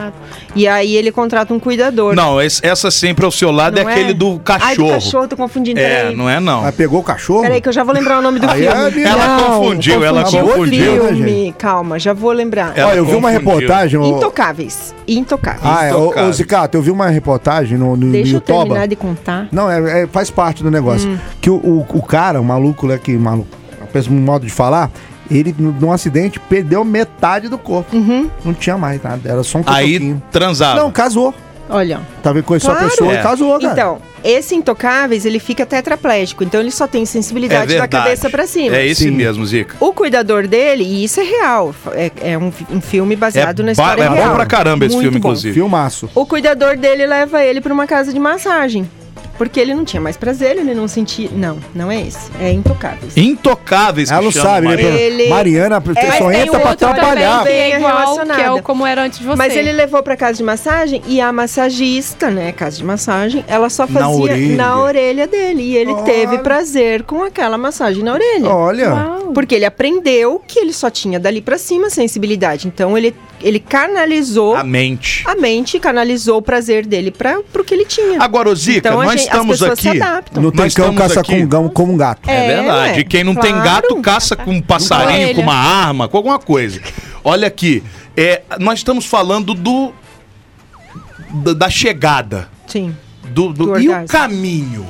E 0.54 0.66
aí 0.66 0.94
ele 0.96 1.10
contrata 1.12 1.52
um 1.52 1.58
cuidador. 1.58 2.14
Não, 2.14 2.40
esse- 2.40 2.64
essa 2.64 2.90
sempre 2.90 3.24
ao 3.24 3.30
seu 3.32 3.50
lado 3.50 3.74
Não 3.82 3.88
é 3.90 3.92
aquele 3.92 4.14
do 4.14 4.34
Ai, 4.34 4.58
cachorro. 4.58 4.88
do 4.88 4.94
cachorro, 4.94 5.28
tô 5.28 5.36
confundindo. 5.36 5.78
É, 5.80 5.96
peraí. 6.02 6.16
não 6.16 6.30
é 6.30 6.38
não. 6.40 6.62
Mas 6.62 6.74
pegou 6.74 7.00
o 7.00 7.02
cachorro? 7.02 7.42
Peraí, 7.42 7.60
que 7.60 7.68
eu 7.68 7.72
já 7.72 7.82
vou 7.84 7.92
lembrar 7.92 8.20
o 8.20 8.22
nome 8.22 8.38
do 8.38 8.48
Aí 8.48 8.62
filme. 8.62 9.02
é 9.02 9.08
Ela 9.08 9.26
Não, 9.26 9.44
confundiu, 9.60 10.04
ela 10.04 10.22
confundiu. 10.24 11.04
filme. 11.08 11.54
Calma, 11.58 11.98
já 11.98 12.12
vou 12.14 12.30
lembrar. 12.32 12.72
Ela 12.78 12.92
Ó, 12.92 12.94
eu 12.94 13.04
vi 13.04 13.14
uma 13.16 13.30
confundiu. 13.32 13.50
reportagem. 13.52 14.08
Intocáveis. 14.08 14.94
Intocáveis. 15.06 15.62
Ah, 15.64 15.84
é, 15.84 15.94
ô, 15.94 16.32
Zicato, 16.32 16.78
eu 16.78 16.82
vi 16.82 16.90
uma 16.92 17.08
reportagem 17.08 17.76
no, 17.76 17.94
no 17.96 18.12
Deixa 18.12 18.28
eu 18.30 18.34
Youtube. 18.34 18.58
terminar 18.60 18.86
de 18.86 18.96
contar. 18.96 19.48
Não, 19.52 19.70
é, 19.70 20.02
é- 20.02 20.06
faz 20.06 20.30
parte 20.30 20.62
do 20.62 20.70
negócio. 20.70 21.10
Hum. 21.10 21.18
Que 21.40 21.50
o, 21.50 21.56
o, 21.56 21.86
o 21.94 22.02
cara, 22.02 22.40
o 22.40 22.44
maluco, 22.44 22.86
né, 22.86 22.98
que 23.02 23.12
maluco, 23.18 23.48
pensa 23.92 24.08
um 24.10 24.14
modo 24.14 24.46
de 24.46 24.52
falar, 24.52 24.90
ele, 25.30 25.54
num 25.58 25.92
acidente, 25.92 26.38
perdeu 26.40 26.84
metade 26.84 27.48
do 27.48 27.58
corpo. 27.58 27.96
Uhum. 27.96 28.30
Não 28.44 28.54
tinha 28.54 28.76
mais 28.78 29.02
nada, 29.02 29.20
era 29.28 29.42
só 29.42 29.58
um 29.58 29.62
Aí 29.66 29.92
cotoquinho. 29.94 30.22
transava. 30.30 30.80
Não, 30.80 30.90
casou. 30.90 31.34
Olha. 31.68 32.00
Tava 32.22 32.40
conhecendo 32.44 32.70
Claro. 32.72 32.86
a 32.86 32.90
pessoa 32.90 33.12
É. 33.12 33.18
e 33.18 33.22
casou, 33.24 33.58
cara. 33.60 33.72
Então, 33.72 33.98
esse 34.22 34.54
intocáveis, 34.54 35.24
ele 35.26 35.40
fica 35.40 35.66
tetraplégico. 35.66 36.44
Então, 36.44 36.60
ele 36.60 36.70
só 36.70 36.86
tem 36.86 37.02
é 37.02 37.06
sensibilidade 37.06 37.74
da 37.74 37.80
verdade. 37.80 38.04
cabeça 38.04 38.30
pra 38.30 38.46
cima. 38.46 38.76
É 38.76 38.86
esse 38.86 39.02
Sim. 39.02 39.10
mesmo, 39.10 39.44
Zica. 39.44 39.74
O 39.80 39.92
cuidador 39.92 40.46
dele, 40.46 40.84
e 40.84 41.02
isso 41.02 41.18
é 41.18 41.24
real, 41.24 41.74
é, 41.92 42.12
é 42.22 42.38
um, 42.38 42.52
um 42.70 42.80
filme 42.80 43.16
baseado 43.16 43.62
É 43.62 43.62
na 43.62 43.66
ba- 43.66 43.72
história 43.72 44.02
é 44.04 44.08
bom 44.08 44.14
real. 44.14 44.34
pra 44.36 44.46
caramba 44.46 44.84
esse 44.86 44.94
Muito 44.94 45.06
filme, 45.06 45.18
bom. 45.18 45.28
inclusive. 45.30 45.54
Filmaço. 45.54 46.08
O 46.14 46.24
cuidador 46.24 46.76
dele 46.76 47.04
leva 47.04 47.42
ele 47.42 47.60
pra 47.60 47.72
uma 47.74 47.86
casa 47.88 48.12
de 48.12 48.20
massagem. 48.20 48.88
Porque 49.38 49.60
ele 49.60 49.74
não 49.74 49.84
tinha 49.84 50.00
mais 50.00 50.16
prazer, 50.16 50.56
ele 50.56 50.74
não 50.74 50.88
sentia. 50.88 51.28
Não, 51.32 51.58
não 51.74 51.90
é 51.90 52.00
esse. 52.00 52.30
É 52.40 52.50
intocáveis. 52.50 53.16
Intocáveis. 53.16 54.10
Ela 54.10 54.22
não 54.22 54.32
sabe, 54.32 54.66
né? 54.68 54.74
Mariana. 54.74 54.96
Ele- 54.98 55.28
Mariana 55.28 55.82
É, 55.96 56.12
só 56.18 56.30
entra 56.32 56.58
pra 56.60 56.70
outro 56.70 56.88
atrapalhar. 56.88 57.38
também. 57.38 57.52
Que 57.54 57.58
é 57.60 57.70
bem 57.70 57.76
igual, 57.78 58.16
que 58.26 58.40
é 58.42 58.50
o 58.52 58.62
como 58.62 58.86
era 58.86 59.02
antes 59.02 59.18
de 59.18 59.24
você. 59.26 59.36
Mas 59.36 59.54
ele 59.56 59.72
levou 59.72 60.02
pra 60.02 60.16
casa 60.16 60.34
de 60.38 60.42
massagem 60.42 61.02
e 61.06 61.20
a 61.20 61.32
massagista, 61.32 62.30
né, 62.30 62.52
casa 62.52 62.76
de 62.78 62.84
massagem, 62.84 63.44
ela 63.48 63.68
só 63.68 63.86
Na 63.86 64.00
fazia 64.00 64.08
orelha. 64.22 64.56
na 64.56 64.80
orelha 64.80 65.26
dele. 65.26 65.62
E 65.62 65.76
ele 65.76 65.92
Olha. 65.92 66.02
teve 66.04 66.38
prazer 66.38 67.02
com 67.02 67.22
aquela 67.22 67.58
massagem 67.58 68.02
na 68.02 68.12
orelha. 68.12 68.48
Olha. 68.48 68.90
Uau. 68.94 69.32
Porque 69.34 69.54
ele 69.54 69.64
aprendeu 69.64 70.42
que 70.46 70.58
ele 70.58 70.72
só 70.72 70.88
tinha 70.90 71.18
dali 71.20 71.40
pra 71.40 71.58
cima 71.58 71.90
sensibilidade. 71.90 72.66
Então 72.68 72.96
ele, 72.96 73.14
ele 73.46 73.60
canalizou 73.60 74.56
A 74.56 74.64
mente. 74.64 75.22
a 75.26 75.36
mente, 75.36 75.78
canalizou 75.78 76.38
o 76.38 76.42
prazer 76.42 76.84
dele 76.84 77.10
para 77.12 77.40
pro 77.52 77.62
que 77.64 77.72
ele 77.72 77.84
tinha. 77.84 78.20
Agora, 78.20 78.52
Zica, 78.54 78.78
Então, 78.78 78.94
nós 79.02 79.12
gente- 79.12 79.22
estamos 79.22 79.62
aqui. 79.62 79.98
Não 80.40 80.50
tem 80.50 80.70
cão, 80.70 80.94
caça 80.94 81.20
aqui- 81.20 81.40
com 81.40 81.46
gão 81.46 81.68
como 81.68 81.92
um 81.92 81.96
gato. 81.96 82.28
É, 82.28 82.34
É, 82.44 82.56
verdade. 82.56 83.00
E 83.00 83.04
quem 83.04 83.22
não 83.22 83.34
tem 83.34 83.52
claro. 83.52 83.64
gato, 83.64 83.96
caça 84.02 84.34
com 84.34 84.50
um 84.50 84.60
passarinho, 84.60 85.34
com 85.34 85.42
uma 85.42 85.54
arma, 85.54 86.08
com 86.08 86.16
alguma 86.16 86.38
coisa. 86.38 86.80
Olha 87.22 87.46
aqui, 87.46 87.82
é, 88.16 88.42
nós 88.58 88.80
estamos 88.80 89.06
falando 89.06 89.54
do 89.54 89.92
da, 91.44 91.52
da 91.52 91.70
chegada, 91.70 92.48
Sim. 92.66 92.94
do, 93.30 93.52
do- 93.52 93.66
Do 93.66 93.78
e 93.80 93.88
o 93.88 93.92
orgasmo. 93.92 94.06
caminho. 94.08 94.86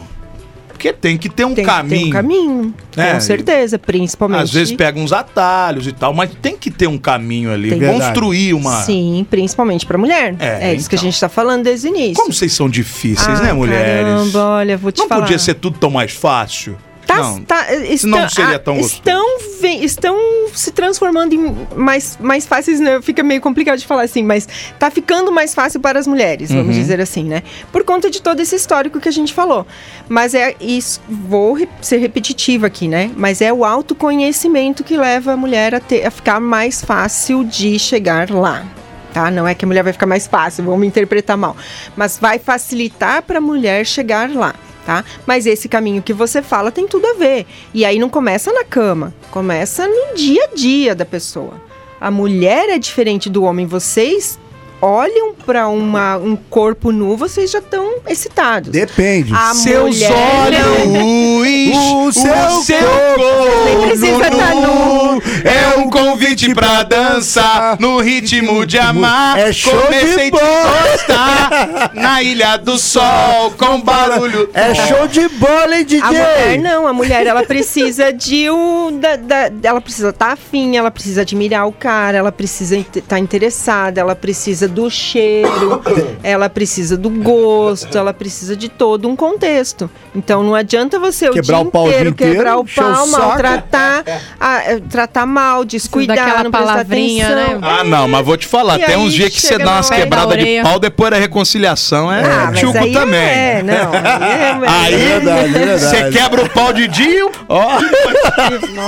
Porque 0.92 0.92
tem 1.08 1.16
que 1.18 1.28
ter 1.28 1.44
um 1.44 1.54
Tem, 1.54 1.64
caminho. 1.64 2.00
tem 2.00 2.06
um 2.08 2.10
caminho. 2.12 2.74
É, 2.96 3.12
com 3.14 3.20
certeza, 3.20 3.78
principalmente. 3.78 4.42
Às 4.42 4.52
vezes 4.52 4.74
pega 4.74 4.98
uns 4.98 5.12
atalhos 5.12 5.86
e 5.86 5.92
tal, 5.92 6.12
mas 6.14 6.30
tem 6.40 6.56
que 6.56 6.70
ter 6.70 6.86
um 6.86 6.98
caminho 6.98 7.52
ali, 7.52 7.70
Tem. 7.70 7.80
construir 7.92 8.54
uma. 8.54 8.82
Sim, 8.82 9.26
principalmente 9.28 9.84
pra 9.86 9.98
mulher. 9.98 10.34
É, 10.38 10.70
É, 10.70 10.74
isso 10.74 10.88
que 10.88 10.94
a 10.94 10.98
então. 10.98 11.10
gente 11.10 11.20
tá 11.20 11.28
falando 11.28 11.64
desde 11.64 11.88
o 11.88 11.90
início. 11.90 12.14
Como 12.16 12.32
vocês 12.32 12.52
são 12.52 12.68
difíceis, 12.68 13.40
Ai, 13.40 13.46
né, 13.46 13.52
mulheres? 13.52 14.04
Caramba, 14.14 14.44
olha, 14.44 14.76
vou 14.76 14.90
te 14.92 15.00
Não 15.00 15.08
falar. 15.08 15.22
podia 15.22 15.38
ser 15.38 15.54
tudo 15.54 15.78
tão 15.78 15.90
mais 15.90 16.12
fácil. 16.12 16.76
Tá, 17.16 17.22
não. 17.22 17.42
tá, 17.44 17.74
estão, 17.74 18.10
não 18.10 18.28
seria 18.28 18.58
tão 18.58 18.74
ah, 18.74 18.78
gostoso. 18.78 18.94
estão, 18.96 19.38
ve- 19.60 19.84
estão 19.84 20.16
se 20.54 20.70
transformando 20.72 21.34
em 21.34 21.56
mais, 21.74 22.16
mais 22.20 22.46
fáceis, 22.46 22.78
né? 22.80 23.00
Fica 23.02 23.22
meio 23.22 23.40
complicado 23.40 23.78
de 23.78 23.86
falar 23.86 24.02
assim, 24.02 24.22
mas 24.22 24.48
tá 24.78 24.90
ficando 24.90 25.30
mais 25.32 25.54
fácil 25.54 25.80
para 25.80 25.98
as 25.98 26.06
mulheres, 26.06 26.50
vamos 26.50 26.66
Uhum. 26.74 26.80
dizer 26.82 27.00
assim, 27.00 27.24
né? 27.24 27.42
Por 27.72 27.84
conta 27.84 28.10
de 28.10 28.20
todo 28.22 28.40
esse 28.40 28.54
histórico 28.56 29.00
que 29.00 29.08
a 29.08 29.12
gente 29.12 29.32
falou. 29.34 29.66
Mas 30.08 30.34
é 30.34 30.54
isso, 30.60 31.00
vou 31.08 31.58
ser 31.82 31.96
repetitiva 31.98 32.66
aqui, 32.66 32.88
né? 32.88 33.10
Mas 33.16 33.40
é 33.40 33.52
o 33.52 33.64
autoconhecimento 33.64 34.84
que 34.84 34.96
leva 34.96 35.32
a 35.32 35.36
mulher 35.36 35.74
a, 35.74 35.80
ter, 35.80 36.06
a 36.06 36.10
ficar 36.10 36.40
mais 36.40 36.82
fácil 36.84 37.44
de 37.44 37.78
chegar 37.78 38.30
lá. 38.30 38.64
Tá? 39.12 39.30
Não 39.30 39.48
é 39.48 39.54
que 39.54 39.64
a 39.64 39.68
mulher 39.68 39.82
vai 39.82 39.92
ficar 39.94 40.04
mais 40.06 40.26
fácil, 40.26 40.62
vamos 40.64 40.86
interpretar 40.86 41.36
mal. 41.38 41.56
Mas 41.96 42.18
vai 42.18 42.38
facilitar 42.38 43.22
para 43.22 43.38
a 43.38 43.40
mulher 43.40 43.86
chegar 43.86 44.30
lá. 44.30 44.54
Tá? 44.86 45.04
Mas 45.26 45.46
esse 45.46 45.68
caminho 45.68 46.00
que 46.00 46.12
você 46.12 46.40
fala 46.40 46.70
tem 46.70 46.86
tudo 46.86 47.04
a 47.08 47.14
ver. 47.14 47.44
E 47.74 47.84
aí 47.84 47.98
não 47.98 48.08
começa 48.08 48.52
na 48.52 48.62
cama, 48.62 49.12
começa 49.32 49.88
no 49.88 50.14
dia 50.14 50.44
a 50.44 50.54
dia 50.54 50.94
da 50.94 51.04
pessoa. 51.04 51.60
A 52.00 52.08
mulher 52.08 52.68
é 52.68 52.78
diferente 52.78 53.28
do 53.28 53.42
homem. 53.42 53.66
Vocês 53.66 54.38
olham 54.80 55.34
para 55.34 55.68
um 55.68 56.36
corpo 56.50 56.90
nu, 56.92 57.16
vocês 57.16 57.50
já 57.50 57.58
estão 57.58 57.94
excitados. 58.08 58.70
Depende. 58.70 59.32
A 59.34 59.54
Seus 59.54 59.96
mulher 59.96 60.50
não. 60.86 61.38
olhos, 61.40 62.16
O 62.16 62.62
seu 62.62 62.76
Nem 62.80 63.76
corpo 63.76 63.86
precisa 63.88 64.30
tá 64.30 64.54
nu. 64.54 65.22
é 65.44 65.78
um 65.78 65.90
convite 65.90 66.54
pra 66.54 66.82
dançar 66.82 67.76
no 67.80 68.00
ritmo 68.00 68.66
de 68.66 68.78
amar. 68.78 69.38
É 69.38 69.52
show 69.52 69.72
de 69.76 69.82
Comecei 69.86 70.30
te 70.30 70.30
bola. 70.30 70.82
gostar 70.90 71.90
na 71.94 72.22
Ilha 72.22 72.56
do 72.56 72.78
Sol 72.78 73.52
com 73.56 73.80
barulho. 73.80 74.48
É 74.54 74.74
show 74.74 75.06
de 75.08 75.28
bola, 75.28 75.76
hein, 75.76 75.84
DJ? 75.84 76.02
A 76.02 76.06
mulher 76.12 76.58
não, 76.58 76.86
a 76.86 76.92
mulher 76.92 77.26
ela 77.26 77.42
precisa 77.44 78.12
de 78.12 78.50
um. 78.50 78.98
Da, 78.98 79.16
da- 79.16 79.50
ela 79.62 79.80
precisa 79.80 80.10
estar 80.10 80.32
afim, 80.32 80.76
ela 80.76 80.90
precisa 80.90 81.22
admirar 81.22 81.66
o 81.66 81.72
cara, 81.72 82.18
ela 82.18 82.32
precisa 82.32 82.76
estar 82.76 83.18
interessada, 83.18 84.00
ela 84.00 84.14
precisa 84.14 84.65
do 84.68 84.90
cheiro, 84.90 85.82
ela 86.22 86.48
precisa 86.48 86.96
do 86.96 87.10
gosto, 87.10 87.96
ela 87.96 88.12
precisa 88.12 88.56
de 88.56 88.68
todo 88.68 89.08
um 89.08 89.14
contexto. 89.16 89.90
Então 90.14 90.42
não 90.42 90.54
adianta 90.54 90.98
você 90.98 91.28
Quebrar 91.30 91.58
o 91.58 91.62
dia 91.62 91.68
o 91.68 91.70
pau 91.70 91.82
o 91.84 91.88
dia 91.88 91.94
inteiro 91.96 92.10
inteiro, 92.10 92.32
quebrar 92.34 92.56
o 92.58 92.64
pau, 92.64 93.06
maltratar, 93.08 94.04
a- 94.40 94.62
eh, 94.64 94.80
tratar 94.88 95.26
mal, 95.26 95.64
descuidar, 95.64 96.16
daquela 96.16 96.44
não 96.44 96.50
prestar 96.50 96.66
palavrinha, 96.72 97.28
atenção. 97.28 97.60
né? 97.60 97.68
Ah, 97.80 97.84
não, 97.84 98.08
mas 98.08 98.24
vou 98.24 98.36
te 98.36 98.46
falar, 98.46 98.78
E 98.80 98.84
tem 98.84 98.96
uns 98.96 99.12
dias 99.12 99.30
que 99.30 99.40
você 99.40 99.58
dá 99.58 99.72
umas 99.72 99.90
quebradas 99.90 100.36
da 100.36 100.42
de 100.44 100.62
pau, 100.62 100.78
depois 100.78 101.10
da 101.10 101.16
reconciliação 101.18 102.10
é 102.12 102.22
Ah, 102.24 102.46
mas 102.50 102.60
tchuco 102.60 102.78
aí 102.78 102.92
também. 102.92 103.20
É, 103.20 103.62
não. 103.62 103.92
Aí 103.92 104.86
Aí 104.86 104.94
É 104.94 104.98
verdade, 105.18 105.38
é 105.38 105.48
verdade. 105.48 105.80
você 105.80 106.10
quebra 106.10 106.42
o 106.44 106.48
pau 106.50 106.72
de 106.72 106.88
dia, 106.88 107.28
ó. 107.48 107.78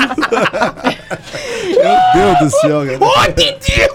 Meu 1.83 1.97
Deus 2.15 2.39
do 2.41 2.51
céu, 2.51 2.60
cara. 2.61 3.33
Didi! 3.37 3.89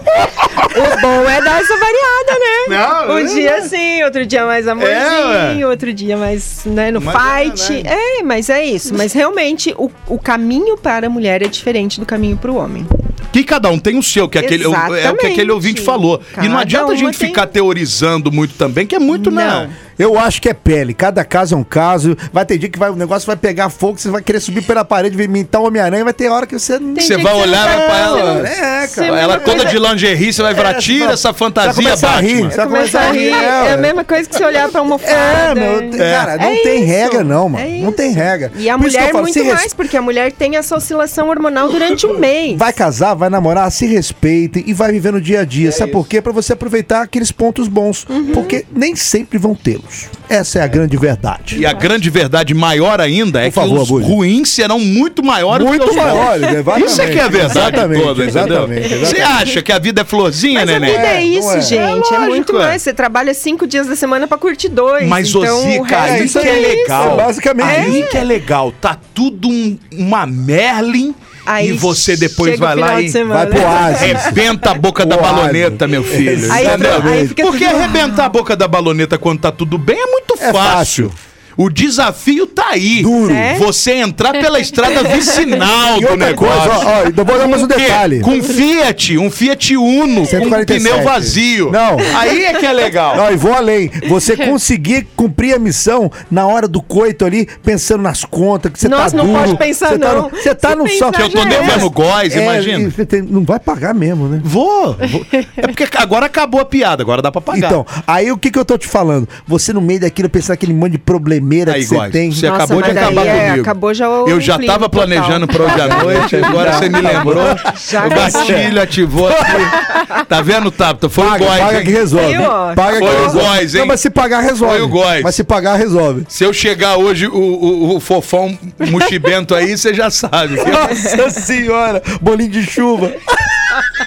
O 0.76 1.00
bom 1.00 1.28
é 1.28 1.40
dar 1.40 1.60
essa 1.60 1.74
variada, 1.76 2.38
né? 2.38 2.76
Não, 2.76 3.14
um 3.14 3.18
é 3.18 3.24
dia 3.24 3.62
sim, 3.62 4.02
outro 4.04 4.26
dia 4.26 4.44
mais 4.44 4.68
amorzinho, 4.68 5.62
É, 5.62 5.66
outro 5.66 5.92
dia 5.92 6.16
mais, 6.16 6.62
né, 6.66 6.90
no 6.90 7.00
Mas 7.00 7.14
é 7.14 7.44
fight. 7.50 7.72
verdade. 7.72 7.96
É, 8.18 8.22
mas 8.22 8.50
é 8.50 8.64
isso. 8.64 8.94
Mas 8.94 9.12
realmente, 9.12 9.74
o, 9.78 9.90
o 10.06 10.18
caminho 10.18 10.76
para 10.76 11.06
a 11.06 11.10
mulher 11.10 11.42
é 11.42 11.48
diferente 11.48 11.98
do 11.98 12.04
caminho 12.06 12.36
para 12.36 12.50
o 12.50 12.56
homem. 12.56 12.86
Que 13.32 13.42
cada 13.44 13.68
um 13.70 13.78
tem 13.78 13.98
o 13.98 14.02
seu, 14.02 14.28
que 14.28 14.38
aquele, 14.38 14.64
é 14.64 15.10
o 15.10 15.16
que 15.16 15.26
aquele 15.26 15.50
ouvinte 15.52 15.80
falou. 15.80 16.20
e 16.36 16.40
não 16.42 16.50
Cada 16.50 16.60
adianta 16.60 16.92
a 16.92 16.96
gente 16.96 17.18
tem- 17.18 17.28
ficar 17.28 17.46
teorizando 17.46 18.30
muito 18.32 18.54
também, 18.54 18.86
que 18.86 18.94
é 18.94 18.98
muito, 18.98 19.30
né? 19.30 19.70
Eu 19.98 20.18
acho 20.18 20.40
que 20.42 20.48
é 20.48 20.54
pele. 20.54 20.92
Cada 20.94 21.24
caso 21.24 21.54
é 21.54 21.58
um 21.58 21.64
caso. 21.64 22.16
Vai 22.32 22.44
ter 22.44 22.58
dia 22.58 22.68
que 22.68 22.78
vai, 22.78 22.90
o 22.90 22.96
negócio 22.96 23.26
vai 23.26 23.36
pegar 23.36 23.70
fogo, 23.70 23.98
você 23.98 24.10
vai 24.10 24.22
querer 24.22 24.40
subir 24.40 24.62
pela 24.62 24.84
parede, 24.84 25.20
imitar 25.22 25.60
o 25.60 25.66
Homem-Aranha, 25.66 26.04
vai 26.04 26.12
ter 26.12 26.28
hora 26.28 26.46
que 26.46 26.58
você 26.58 26.78
não. 26.78 26.94
Tem 26.94 27.04
Você 27.06 27.16
vai 27.16 27.34
olhar, 27.34 27.64
vai 27.66 27.76
tá- 27.78 27.84
pra 27.86 27.98
ela. 27.98 28.48
É, 28.48 28.86
Você 28.86 29.00
cara. 29.06 29.20
Ela 29.20 29.40
toda 29.40 29.64
de 29.64 29.78
lingerie, 29.78 30.32
você 30.32 30.42
vai 30.42 30.54
virar, 30.54 30.70
É, 30.70 30.74
tira 30.74 31.04
vai- 31.06 31.14
essa 31.14 31.32
fantasia, 31.32 31.72
começar 31.74 32.10
a 32.10 32.20
rir, 32.20 32.34
Batman. 32.42 32.50
você 32.50 32.56
vai 32.56 32.66
Começar 32.66 33.00
a 33.00 33.12
rir. 33.12 33.28
é, 33.32 33.66
É 33.68 33.72
a 33.72 33.76
mesma 33.76 34.04
coisa 34.04 34.28
que 34.28 34.36
você 34.36 34.44
olhar 34.44 34.68
pra 34.68 34.80
almofada. 34.80 35.12
É, 35.16 35.54
meu, 35.54 35.98
cara, 35.98 36.36
não 36.36 36.50
É 36.50 36.56
tem 36.62 36.78
isso. 36.82 36.86
regra 36.92 37.24
não, 37.24 37.48
mano. 37.48 37.64
É 37.64 37.78
não 37.80 37.92
tem 37.92 38.12
regra. 38.12 38.52
E 38.56 38.68
a 38.68 38.76
mulher 38.78 39.10
falo, 39.12 39.24
muito 39.24 39.44
mais, 39.44 39.72
porque 39.74 39.96
a 39.96 40.02
mulher 40.02 40.32
tem 40.32 40.56
essa 40.56 40.76
oscilação 40.76 41.28
hormonal 41.28 41.68
durante 41.70 42.06
um 42.06 42.18
mês. 42.18 42.58
Vai 42.58 42.72
casar, 42.72 43.14
vai 43.14 43.30
namorar, 43.30 43.70
se 43.70 43.86
respeitem 43.86 44.64
e 44.66 44.72
vai 44.72 44.92
viver 44.92 45.12
no 45.12 45.20
dia 45.20 45.40
a 45.40 45.42
É 45.42 45.46
dia. 45.46 45.72
Sabe 45.72 45.92
por 45.92 46.06
quê? 46.06 46.20
Pra 46.20 46.32
você 46.32 46.52
aproveitar 46.52 47.02
aqueles 47.02 47.32
pontos 47.32 47.68
bons. 47.68 48.04
Uhum. 48.08 48.32
Porque 48.32 48.64
nem 48.72 48.94
sempre 48.96 49.38
vão 49.38 49.54
tê-los. 49.54 49.85
olmuş. 49.86 50.10
Essa 50.28 50.58
é 50.58 50.62
a 50.62 50.66
grande 50.66 50.96
verdade. 50.96 51.58
E 51.58 51.64
a 51.66 51.72
grande 51.72 52.10
verdade 52.10 52.52
maior 52.52 53.00
ainda 53.00 53.40
é 53.42 53.44
Por 53.46 53.52
favor, 53.54 53.76
que 53.76 53.82
os 53.82 53.88
Abud. 53.90 54.04
ruins 54.06 54.48
serão 54.50 54.78
muito 54.80 55.22
maiores 55.22 55.64
Muito 55.66 55.84
que 55.84 55.90
os 55.90 55.96
bons. 55.96 56.02
maiores, 56.04 56.48
exatamente. 56.52 56.86
Isso 56.90 57.02
é 57.02 57.06
que 57.10 57.18
é 57.18 57.22
a 57.22 57.28
verdade 57.28 57.58
Exatamente, 57.58 58.02
toda, 58.02 58.24
entendeu? 58.24 58.42
exatamente, 58.46 58.80
exatamente. 58.86 59.06
Você 59.14 59.20
acha 59.20 59.62
que 59.62 59.72
a 59.72 59.78
vida 59.78 60.00
é 60.00 60.04
florzinha, 60.04 60.60
Mas 60.60 60.68
a 60.68 60.72
neném? 60.80 60.96
vida 60.96 61.06
é, 61.06 61.16
É, 61.16 61.22
isso, 61.22 61.46
não 61.48 61.54
é? 61.56 61.60
gente. 61.60 61.76
É 61.76 61.86
É, 61.86 61.88
lógico, 61.90 62.26
muito 62.26 62.56
é. 62.56 62.58
mais. 62.58 62.82
Você 62.82 62.92
trabalha 62.92 63.34
cinco 63.34 63.66
dias 63.66 63.86
da 63.86 63.94
semana 63.94 64.26
pra 64.26 64.36
curtir 64.36 64.68
dois. 64.68 65.06
Mas, 65.08 65.28
então, 65.28 65.58
o 65.58 65.62
Zica, 65.62 66.00
resto 66.00 66.12
aí 66.14 66.24
isso 66.26 66.40
que 66.40 66.48
é 66.48 66.50
aí, 66.50 66.62
legal. 66.76 67.06
isso, 67.08 67.16
basicamente 67.16 67.66
Aí 67.68 68.00
isso. 68.00 68.10
que 68.10 68.16
é 68.18 68.24
legal. 68.24 68.72
Tá 68.80 68.98
tudo 69.14 69.48
um- 69.48 69.78
uma 69.92 70.26
Merlin 70.26 71.14
Aí 71.48 71.68
e 71.68 71.72
você 71.74 72.16
depois 72.16 72.50
chega 72.54 72.64
o 72.64 72.66
vai 72.66 72.74
final 72.74 72.90
lá 72.94 73.00
de 73.00 73.06
e 73.06 73.10
semana. 73.10 73.34
Vai 73.38 73.46
pro 73.46 73.62
oásis. 73.62 74.02
Arrebenta 74.16 74.70
a 74.72 74.74
boca 74.74 75.06
da 75.06 75.16
baloneta, 75.16 75.86
meu 75.86 76.02
filho. 76.02 76.52
Aí- 76.52 76.66
entendeu? 76.66 77.02
aí 77.04 77.28
fica 77.28 77.42
Porque 77.44 77.64
tudo- 77.64 77.76
arrebentar 77.76 78.24
a 78.24 78.28
boca 78.28 78.56
da 78.56 78.66
baloneta 78.66 79.16
quando 79.16 79.38
tá 79.38 79.52
tudo 79.52 79.78
bem 79.78 79.96
é 79.96 80.06
muito 80.16 80.34
É 80.42 80.52
fácil. 80.52 81.12
O 81.56 81.70
desafio 81.70 82.46
tá 82.46 82.66
aí. 82.70 83.02
Duro. 83.02 83.32
É? 83.32 83.54
Você 83.54 83.92
entrar 83.92 84.32
pela 84.32 84.60
estrada 84.60 85.02
vicinal 85.16 85.98
E 85.98 86.04
do 86.04 86.16
negócio. 86.16 86.70
coisa, 86.70 86.86
ó, 86.86 87.00
ó, 87.00 87.04
ainda 87.06 87.24
vou 87.24 87.38
dar 87.38 87.48
mais 87.48 87.62
um 87.62 87.66
detalhe. 87.66 88.20
Com 88.20 88.42
Fiat, 88.42 89.16
um 89.18 89.30
Fiat 89.30 89.76
Uno, 89.76 90.16
com 90.16 90.20
um 90.22 90.26
147. 90.26 90.82
pneu 90.84 91.02
vazio. 91.04 91.70
Não. 91.70 91.96
Aí 92.18 92.44
é 92.44 92.54
que 92.54 92.66
é 92.66 92.72
legal. 92.72 93.16
Não, 93.16 93.32
e 93.32 93.36
vou 93.36 93.54
além. 93.54 93.90
Você 94.08 94.36
conseguir 94.46 95.06
cumprir 95.16 95.54
a 95.54 95.58
missão 95.58 96.10
na 96.30 96.46
hora 96.46 96.68
do 96.68 96.82
coito 96.82 97.24
ali, 97.24 97.48
pensando 97.64 98.02
nas 98.02 98.24
contas, 98.24 98.70
que 98.72 98.78
você 98.78 98.88
tá 98.88 98.96
Nossa, 98.98 99.16
duro. 99.16 99.28
não 99.28 99.40
pode 99.40 99.56
pensar, 99.56 99.88
você 99.90 99.98
tá 99.98 100.12
não. 100.14 100.22
no- 100.22 100.30
Você 100.30 100.54
tá 100.54 100.76
no 100.76 100.88
sol. 100.88 101.12
Que 101.12 101.22
eu 101.22 101.30
tô 101.30 101.38
já 101.42 101.44
devendo 101.48 101.90
góis, 101.90 102.34
É, 102.36 102.42
imagina. 102.42 102.92
e 102.98 103.06
tem- 103.06 103.22
não 103.22 103.42
vai 103.44 103.58
pagar 103.58 103.94
mesmo, 103.94 104.28
né? 104.28 104.40
Vou, 104.44 104.94
vou. 104.94 105.26
É 105.56 105.62
porque 105.66 105.86
agora 105.96 106.26
acabou 106.26 106.60
a 106.60 106.64
piada, 106.64 107.02
agora 107.02 107.22
dá 107.22 107.32
pra 107.32 107.40
pagar. 107.40 107.66
Então, 107.66 107.86
aí 108.06 108.30
o 108.30 108.36
que 108.36 108.50
que 108.50 108.58
eu 108.58 108.64
tô 108.64 108.76
te 108.76 108.86
falando? 108.86 109.26
Você 109.46 109.72
no 109.72 109.80
meio 109.80 110.00
daquilo 110.00 110.28
pensar 110.28 110.52
aquele 110.54 110.74
monte 110.74 110.92
de 110.92 110.98
problemeira 111.46 111.74
Aí, 111.74 111.80
que 111.82 111.86
você 111.86 112.10
tem. 112.10 112.32
Você 112.32 112.48
Nossa, 112.48 112.64
acabou 112.64 112.82
de 112.82 112.90
acabar 112.90 113.26
é, 113.26 113.46
comigo. 113.46 113.60
acabou 113.62 113.94
já 113.94 114.08
o 114.08 114.28
Eu 114.28 114.40
já 114.40 114.56
clima 114.56 114.72
tava 114.72 114.88
total. 114.88 115.06
planejando 115.06 115.46
pra 115.46 115.64
hoje 115.64 115.80
à 115.80 115.88
noite, 116.02 116.36
agora 116.36 116.72
você 116.72 116.88
me 116.88 117.00
lembrou. 117.00 117.44
Já 117.88 118.06
o 118.06 118.10
gatilho 118.10 118.82
ativou 118.82 119.28
aqui. 119.28 120.24
Tá 120.28 120.42
vendo, 120.42 120.70
Tapta? 120.70 121.08
Foi 121.08 121.24
Paga, 121.24 121.44
o 121.44 121.46
Góis. 121.46 121.60
paga 121.60 121.78
hein? 121.78 121.84
que 121.84 121.90
resolve. 121.90 122.36
Paga 122.74 122.98
Foi 122.98 123.08
que 123.08 123.26
o. 123.26 123.32
Góis, 123.32 123.74
hein? 123.74 123.80
Não, 123.80 123.86
mas 123.88 124.00
se 124.00 124.10
pagar, 124.10 124.40
resolve. 124.40 124.74
Foi 124.74 124.82
o 124.82 124.88
Góis. 124.88 125.22
Mas 125.22 125.34
se 125.34 125.44
pagar, 125.44 125.76
resolve. 125.76 126.24
Se 126.28 126.44
eu 126.44 126.52
chegar 126.52 126.96
hoje, 126.96 127.26
o, 127.26 127.32
o, 127.36 127.96
o 127.96 128.00
fofão 128.00 128.58
mochibento 128.90 129.54
aí, 129.54 129.76
você 129.76 129.94
já 129.94 130.10
sabe. 130.10 130.56
Nossa 130.56 131.30
senhora, 131.30 132.02
bolinho 132.20 132.50
de 132.50 132.64
chuva. 132.64 133.12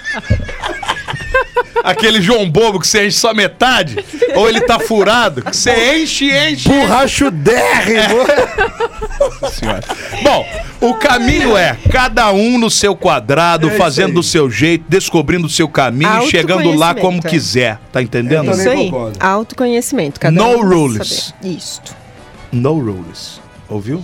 aquele 1.82 2.20
João 2.20 2.48
Bobo 2.48 2.80
que 2.80 2.86
você 2.86 3.06
enche 3.06 3.18
só 3.18 3.34
metade, 3.34 4.04
ou 4.34 4.48
ele 4.48 4.60
tá 4.60 4.78
furado, 4.78 5.42
que 5.42 5.56
você 5.56 5.96
enche, 5.96 6.30
enche. 6.30 6.68
Borrachudérrimo! 6.68 8.16
Nossa 9.18 9.54
Senhora. 9.54 9.84
Bom, 10.22 10.46
o 10.80 10.94
caminho 10.94 11.56
é 11.56 11.76
cada 11.90 12.32
um 12.32 12.58
no 12.58 12.70
seu 12.70 12.96
quadrado, 12.96 13.68
É 13.68 13.76
fazendo 13.76 14.14
do 14.14 14.22
seu 14.22 14.50
jeito, 14.50 14.84
descobrindo 14.88 15.46
o 15.46 15.50
seu 15.50 15.68
caminho, 15.68 16.22
e 16.22 16.30
chegando 16.30 16.72
lá 16.72 16.94
como 16.94 17.18
é. 17.18 17.28
quiser. 17.28 17.78
Tá 17.92 18.02
entendendo? 18.02 18.50
Eu 18.50 18.54
Isso 18.54 18.68
aí. 18.68 18.90
Autoconhecimento. 19.18 20.18
Cada 20.20 20.34
No 20.34 20.58
um 20.58 20.68
rules. 20.68 21.34
Isto. 21.42 21.94
No 22.52 22.78
rules. 22.78 23.40
Ouviu? 23.68 24.02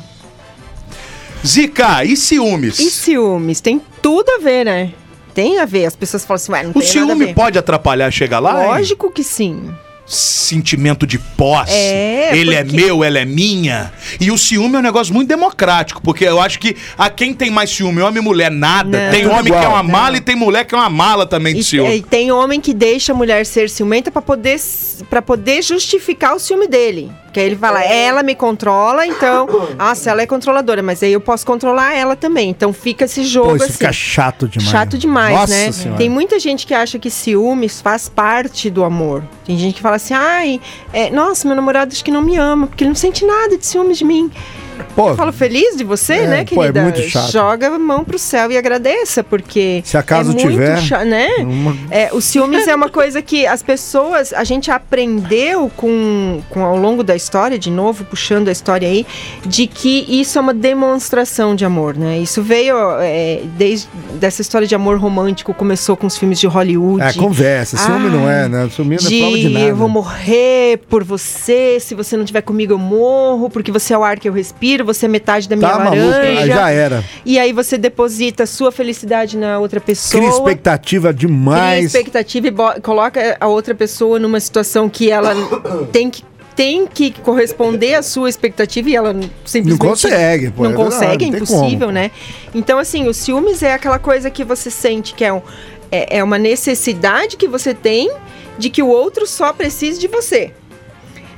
Zica, 1.44 2.04
e 2.04 2.16
ciúmes? 2.16 2.78
E 2.78 2.90
ciúmes? 2.90 3.60
Tem 3.60 3.80
tudo 4.02 4.28
a 4.30 4.38
ver, 4.38 4.64
né? 4.64 4.92
Tem 5.36 5.60
a 5.60 5.64
ver. 5.66 5.84
As 5.86 5.94
pessoas 5.94 6.24
falam 6.24 6.36
assim, 6.36 6.50
ué, 6.52 6.62
não 6.64 6.70
O 6.70 6.72
tem 6.72 6.82
nada 6.82 6.88
a 6.88 7.06
ciúme 7.06 7.26
ver. 7.26 7.34
pode 7.34 7.58
atrapalhar 7.58 8.10
chegar 8.10 8.40
lá? 8.40 8.60
hein? 8.62 8.68
Lógico 8.70 9.10
que 9.12 9.22
sim. 9.22 9.70
sentimento 10.08 11.04
de 11.04 11.18
posse. 11.18 11.72
É, 11.72 12.30
ele 12.36 12.54
é 12.54 12.62
porque- 12.62 12.76
meu, 12.76 13.02
ela 13.02 13.18
é 13.18 13.24
minha. 13.24 13.92
E 14.20 14.30
o 14.30 14.38
ciúme 14.38 14.76
é 14.76 14.78
um 14.78 14.82
negócio 14.82 15.12
muito 15.12 15.26
democrático, 15.28 16.00
porque 16.00 16.24
eu 16.24 16.40
acho 16.40 16.60
que 16.60 16.76
a 16.96 17.10
quem 17.10 17.34
tem 17.34 17.50
mais 17.50 17.70
ciúme, 17.70 18.00
homem 18.00 18.22
e 18.22 18.24
mulher, 18.24 18.48
nada. 18.50 19.06
Não. 19.06 19.10
tem 19.10 19.26
homem 19.26 19.52
que 19.52 19.64
é 19.64 19.68
uma 19.68 19.82
mala 19.82 20.16
e 20.16 20.20
tem 20.20 20.36
mulher 20.36 20.64
que 20.64 20.74
é 20.74 20.78
uma 20.78 20.88
mala 20.88 21.26
também 21.26 21.54
de 21.54 21.60
E, 21.60 21.64
ciúme. 21.64 21.96
e 21.96 22.02
tem 22.02 22.30
homem 22.30 22.60
que 22.60 22.72
deixa 22.72 23.12
a 23.12 23.16
mulher 23.16 23.44
ser 23.44 23.68
ciumenta 23.68 24.10
pra 24.10 24.22
poder 24.22 24.60
para 25.10 25.20
poder 25.20 25.60
justificar 25.62 26.36
o 26.36 26.38
ciúme 26.38 26.68
dele. 26.68 27.10
Que 27.36 27.40
aí 27.40 27.46
ele 27.48 27.56
fala, 27.56 27.82
ela 27.82 28.22
me 28.22 28.34
controla, 28.34 29.06
então, 29.06 29.46
nossa, 29.76 30.10
ela 30.10 30.22
é 30.22 30.26
controladora, 30.26 30.82
mas 30.82 31.02
aí 31.02 31.12
eu 31.12 31.20
posso 31.20 31.44
controlar 31.44 31.92
ela 31.92 32.16
também. 32.16 32.48
Então 32.48 32.72
fica 32.72 33.04
esse 33.04 33.24
jogo 33.24 33.50
Pô, 33.50 33.56
isso 33.56 33.64
assim. 33.66 33.72
fica 33.74 33.92
chato 33.92 34.48
demais. 34.48 34.70
Chato 34.70 34.96
demais, 34.96 35.36
Nossa 35.36 35.52
né? 35.52 35.70
Senhora. 35.70 35.98
Tem 35.98 36.08
muita 36.08 36.38
gente 36.40 36.66
que 36.66 36.72
acha 36.72 36.98
que 36.98 37.10
ciúmes 37.10 37.78
faz 37.78 38.08
parte 38.08 38.70
do 38.70 38.82
amor. 38.82 39.22
Tem 39.44 39.58
gente 39.58 39.74
que 39.74 39.82
fala 39.82 39.96
assim, 39.96 40.14
ai, 40.14 40.58
é, 40.94 41.10
nossa, 41.10 41.46
meu 41.46 41.54
namorado 41.54 41.92
acho 41.92 42.02
que 42.02 42.10
não 42.10 42.22
me 42.22 42.38
ama, 42.38 42.68
porque 42.68 42.84
ele 42.84 42.88
não 42.88 42.96
sente 42.96 43.22
nada 43.22 43.58
de 43.58 43.66
ciúmes 43.66 43.98
de 43.98 44.04
mim. 44.06 44.30
Pô, 44.94 45.10
Eu 45.10 45.16
falo 45.16 45.32
feliz 45.32 45.76
de 45.76 45.84
você, 45.84 46.14
É, 46.14 46.26
né, 46.26 46.44
pô, 46.44 46.62
é 46.62 46.66
querida? 46.68 46.82
muito 46.82 47.00
chato. 47.02 47.30
Joga 47.30 47.68
a 47.68 47.78
mão 47.78 48.04
pro 48.04 48.18
céu 48.18 48.50
e 48.50 48.56
agradeça, 48.56 49.22
porque. 49.22 49.82
Se 49.84 49.96
acaso 49.96 50.30
é 50.30 50.34
muito 50.34 50.48
tiver, 50.50 50.78
cha- 50.78 51.04
né? 51.04 51.28
uma- 51.40 51.76
É, 51.90 52.10
o 52.12 52.20
ciúmes 52.20 52.66
é 52.66 52.74
uma 52.74 52.88
coisa 52.88 53.20
que 53.22 53.46
as 53.46 53.62
pessoas, 53.62 54.32
a 54.32 54.44
gente 54.44 54.70
aprendeu 54.70 55.70
com, 55.76 56.40
com 56.50 56.64
ao 56.64 56.76
longo 56.76 57.02
da 57.02 57.14
história, 57.14 57.58
de 57.58 57.70
novo, 57.70 58.04
puxando 58.04 58.48
a 58.48 58.52
história 58.52 58.88
aí, 58.88 59.06
de 59.44 59.66
que 59.66 60.04
isso 60.08 60.38
é 60.38 60.40
uma 60.40 60.54
demonstração 60.54 61.54
de 61.54 61.64
amor, 61.64 61.96
né? 61.96 62.18
Isso 62.18 62.42
veio 62.42 62.76
é, 63.00 63.40
desde 63.56 63.88
dessa 64.14 64.40
história 64.42 64.66
de 64.66 64.74
amor 64.74 64.98
romântico, 64.98 65.52
começou 65.52 65.96
com 65.96 66.06
os 66.06 66.16
filmes 66.16 66.38
de 66.40 66.46
Hollywood. 66.46 67.02
É, 67.02 67.12
conversa. 67.12 67.76
Ciúme 67.76 68.08
não 68.08 68.28
é, 68.30 68.48
né? 68.48 68.68
Ciúme 68.74 68.96
não 69.00 69.06
é 69.06 69.18
prova 69.20 69.38
de 69.38 69.48
nada. 69.50 69.66
eu 69.66 69.76
vou 69.76 69.88
morrer 69.88 70.78
por 70.88 71.04
você, 71.04 71.78
se 71.80 71.94
você 71.94 72.16
não 72.16 72.24
tiver 72.24 72.40
comigo 72.42 72.72
eu 72.72 72.78
morro, 72.78 73.50
porque 73.50 73.70
você 73.70 73.92
é 73.94 73.98
o 73.98 74.02
ar 74.04 74.18
que 74.18 74.28
eu 74.28 74.32
respiro, 74.32 74.65
você 74.84 75.06
é 75.06 75.08
metade 75.08 75.48
da 75.48 75.56
minha 75.56 75.68
Tá 75.70 75.78
maluco, 75.78 75.96
laranja. 76.10 76.40
aí 76.40 76.48
já 76.48 76.70
era. 76.70 77.04
E 77.24 77.38
aí 77.38 77.52
você 77.52 77.76
deposita 77.78 78.42
a 78.42 78.46
sua 78.46 78.70
felicidade 78.72 79.36
na 79.36 79.58
outra 79.58 79.80
pessoa. 79.80 80.20
Cria 80.22 80.30
expectativa 80.32 81.08
Cria 81.14 81.28
demais. 81.28 81.84
expectativa 81.86 82.48
e 82.48 82.80
coloca 82.80 83.36
a 83.40 83.46
outra 83.46 83.74
pessoa 83.74 84.18
numa 84.18 84.40
situação 84.40 84.88
que 84.88 85.10
ela 85.10 85.32
tem 85.92 86.10
que 86.10 86.22
tem 86.54 86.86
que 86.86 87.10
corresponder 87.10 87.96
à 87.96 88.02
sua 88.02 88.30
expectativa 88.30 88.88
e 88.88 88.96
ela 88.96 89.12
simplesmente 89.44 89.68
Não 89.68 89.76
consegue, 89.76 90.50
pô, 90.50 90.64
não 90.64 90.70
é 90.70 90.74
consegue, 90.74 91.24
é 91.26 91.28
impossível, 91.28 91.80
como. 91.80 91.92
né? 91.92 92.10
Então 92.54 92.78
assim, 92.78 93.06
o 93.06 93.12
ciúmes 93.12 93.62
é 93.62 93.74
aquela 93.74 93.98
coisa 93.98 94.30
que 94.30 94.42
você 94.42 94.70
sente 94.70 95.12
que 95.12 95.22
é, 95.22 95.30
um- 95.30 95.42
é, 95.92 96.16
é 96.16 96.24
uma 96.24 96.38
necessidade 96.38 97.36
que 97.36 97.46
você 97.46 97.74
tem 97.74 98.10
de 98.58 98.70
que 98.70 98.82
o 98.82 98.88
outro 98.88 99.26
só 99.26 99.52
precise 99.52 100.00
de 100.00 100.08
você. 100.08 100.50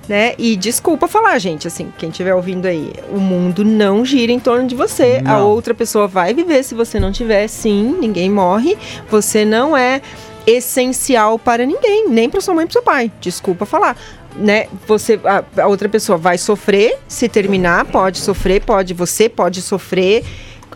Né? 0.09 0.32
E 0.38 0.56
desculpa 0.56 1.06
falar, 1.06 1.38
gente, 1.38 1.68
assim, 1.68 1.92
quem 1.98 2.09
estiver 2.09 2.34
ouvindo 2.34 2.64
aí, 2.64 2.92
o 3.11 3.20
mundo 3.20 3.62
não 3.62 4.04
gira 4.06 4.32
em 4.32 4.40
torno 4.40 4.66
de 4.66 4.74
você. 4.74 5.20
A 5.22 5.38
Não. 5.38 5.46
outra 5.48 5.74
pessoa 5.74 6.09
vai 6.09 6.32
viver 6.32 6.62
se 6.62 6.74
você 6.74 6.98
não 6.98 7.12
tiver, 7.12 7.46
sim, 7.46 7.94
ninguém 8.00 8.30
morre. 8.30 8.78
Você 9.11 9.44
não 9.44 9.76
é 9.76 10.00
essencial 10.46 11.38
para 11.38 11.66
ninguém, 11.66 12.09
nem 12.09 12.30
para 12.30 12.40
sua 12.40 12.54
mãe 12.54 12.64
e 12.64 12.66
para 12.66 12.72
seu 12.72 12.82
pai. 12.82 13.12
Desculpa 13.20 13.66
falar. 13.66 13.98
Né? 14.34 14.66
Você, 14.86 15.20
a, 15.24 15.62
a 15.62 15.66
outra 15.66 15.90
pessoa 15.90 16.16
vai 16.16 16.38
sofrer, 16.38 16.98
se 17.06 17.28
terminar, 17.28 17.84
pode 17.84 18.18
sofrer, 18.18 18.62
pode, 18.62 18.94
você 18.94 19.28
pode 19.28 19.61
sofrer 19.61 20.24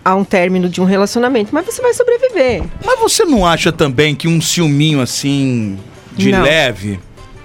a 0.04 0.14
um 0.14 0.24
término 0.24 0.68
de 0.68 0.80
um 0.80 0.84
relacionamento, 0.84 1.54
mas 1.54 1.64
você 1.64 1.80
vai 1.80 1.94
sobreviver. 1.94 2.64
Mas 2.84 2.98
você 3.00 3.24
não 3.24 3.46
acha 3.46 3.72
também 3.72 4.14
que 4.14 4.28
um 4.28 4.40
ciúminho 4.42 5.00
assim, 5.00 5.78
de 6.16 6.32
Não. 6.32 6.42
leve. 6.42 7.00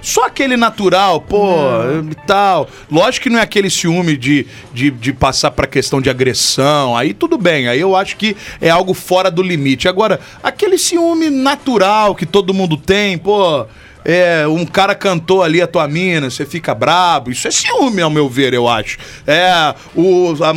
Só 0.08 0.28
aquele 0.28 0.56
natural, 0.56 1.20
pô, 1.20 1.58
e 2.10 2.16
tal. 2.26 2.70
Lógico 2.90 3.24
que 3.24 3.30
não 3.30 3.40
é 3.40 3.42
aquele 3.42 3.70
ciúme 3.70 4.16
de, 4.16 4.48
de, 4.74 4.90
de 4.90 5.12
passar 5.12 5.52
pra 5.52 5.68
questão 5.68 6.00
de 6.00 6.10
agressão. 6.10 6.96
Aí 6.96 7.14
tudo 7.14 7.38
bem, 7.38 7.68
aí 7.68 7.82
eu 7.82 7.94
acho 7.94 8.16
que 8.16 8.34
é 8.62 8.70
algo 8.70 8.94
fora 8.94 9.30
do 9.30 9.44
limite. 9.44 9.86
Agora, 9.86 10.22
aquele 10.42 10.78
ciúme 10.78 11.30
natural 11.30 12.16
que 12.16 12.26
todo 12.26 12.54
mundo 12.54 12.78
tem, 12.78 13.18
pô. 13.18 13.66
É, 14.10 14.48
um 14.48 14.66
cara 14.66 14.96
cantou 14.96 15.44
ali 15.44 15.62
a 15.62 15.68
tua 15.68 15.86
mina, 15.86 16.30
você 16.30 16.46
fica 16.46 16.74
brabo. 16.74 17.30
Isso 17.30 17.46
é 17.48 17.52
ciúme, 17.52 18.02
ao 18.02 18.10
meu 18.10 18.30
ver, 18.30 18.54
eu 18.54 18.66
acho. 18.68 18.98
É, 19.28 19.76
o, 19.94 20.34
a 20.42 20.54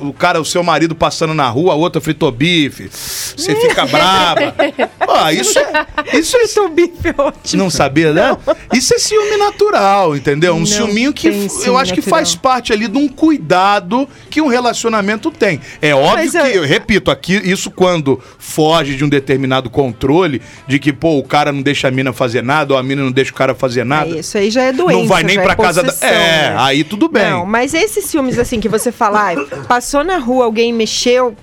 o 0.00 0.12
cara, 0.14 0.40
o 0.40 0.44
seu 0.46 0.62
marido 0.62 0.94
passando 0.94 1.34
na 1.34 1.46
rua, 1.48 1.74
a 1.74 1.76
outra 1.76 2.00
fritou 2.00 2.32
bife. 2.32 2.88
Você 2.90 3.54
fica 3.54 3.84
braba. 3.84 4.54
Pô, 5.04 5.28
isso 5.30 5.58
é. 5.58 5.86
Isso 6.16 6.36
é 6.38 6.46
Seu 6.46 6.70
bife 6.70 7.08
é 7.08 7.14
ótimo. 7.20 7.62
não 7.62 7.68
sabia, 7.68 8.12
né? 8.14 8.34
Isso 8.72 8.94
é 8.94 8.98
ciúme 8.98 9.36
natural, 9.36 10.16
entendeu? 10.16 10.54
Um 10.54 10.60
Não 10.60 10.66
ciúminho 10.66 11.12
que 11.12 11.28
eu 11.28 11.48
ciúme 11.50 11.78
acho 11.80 11.92
que 11.92 12.00
natural. 12.00 12.18
faz 12.18 12.34
parte 12.34 12.72
ali 12.72 12.88
de 12.88 12.96
um 12.96 13.08
cuidado 13.08 14.08
que 14.30 14.40
um 14.40 14.46
relacionamento 14.46 15.30
tem. 15.30 15.60
É 15.82 15.94
óbvio 15.94 16.16
Mas 16.16 16.30
que, 16.32 16.38
eu- 16.38 16.46
eu 16.46 16.64
repito, 16.66 17.10
aqui 17.10 17.34
isso 17.44 17.70
quando 17.70 18.18
foge 18.38 18.96
de 18.96 19.04
um 19.04 19.08
determinado 19.08 19.68
controle, 19.68 20.40
de 20.66 20.78
que, 20.78 20.92
pô, 20.92 21.18
o 21.18 21.22
cara 21.22 21.52
não 21.52 21.60
deixa 21.60 21.88
a 21.88 21.90
mina 21.90 22.12
fazer 22.12 22.42
nada, 22.42 22.72
ou 22.72 22.78
a 22.78 22.82
mina 22.86 23.02
não 23.02 23.12
deixa 23.12 23.30
o 23.30 23.34
cara 23.34 23.54
fazer 23.54 23.84
nada. 23.84 24.08
É, 24.16 24.20
isso 24.20 24.38
aí 24.38 24.50
já 24.50 24.62
é 24.62 24.72
doença. 24.72 24.98
não 25.00 25.06
vai 25.06 25.22
nem 25.22 25.34
já 25.36 25.42
pra 25.42 25.52
é 25.52 25.56
casa 25.56 25.82
da. 25.82 25.92
É, 26.00 26.10
né? 26.50 26.54
aí 26.58 26.84
tudo 26.84 27.08
bem. 27.08 27.28
Não, 27.30 27.44
mas 27.44 27.74
esses 27.74 28.04
ciúmes 28.06 28.38
assim 28.38 28.60
que 28.60 28.68
você 28.68 28.90
fala, 28.92 29.20
ai, 29.20 29.36
passou 29.68 30.02
na 30.04 30.18
rua, 30.18 30.44
alguém 30.46 30.72
mexeu, 30.72 31.34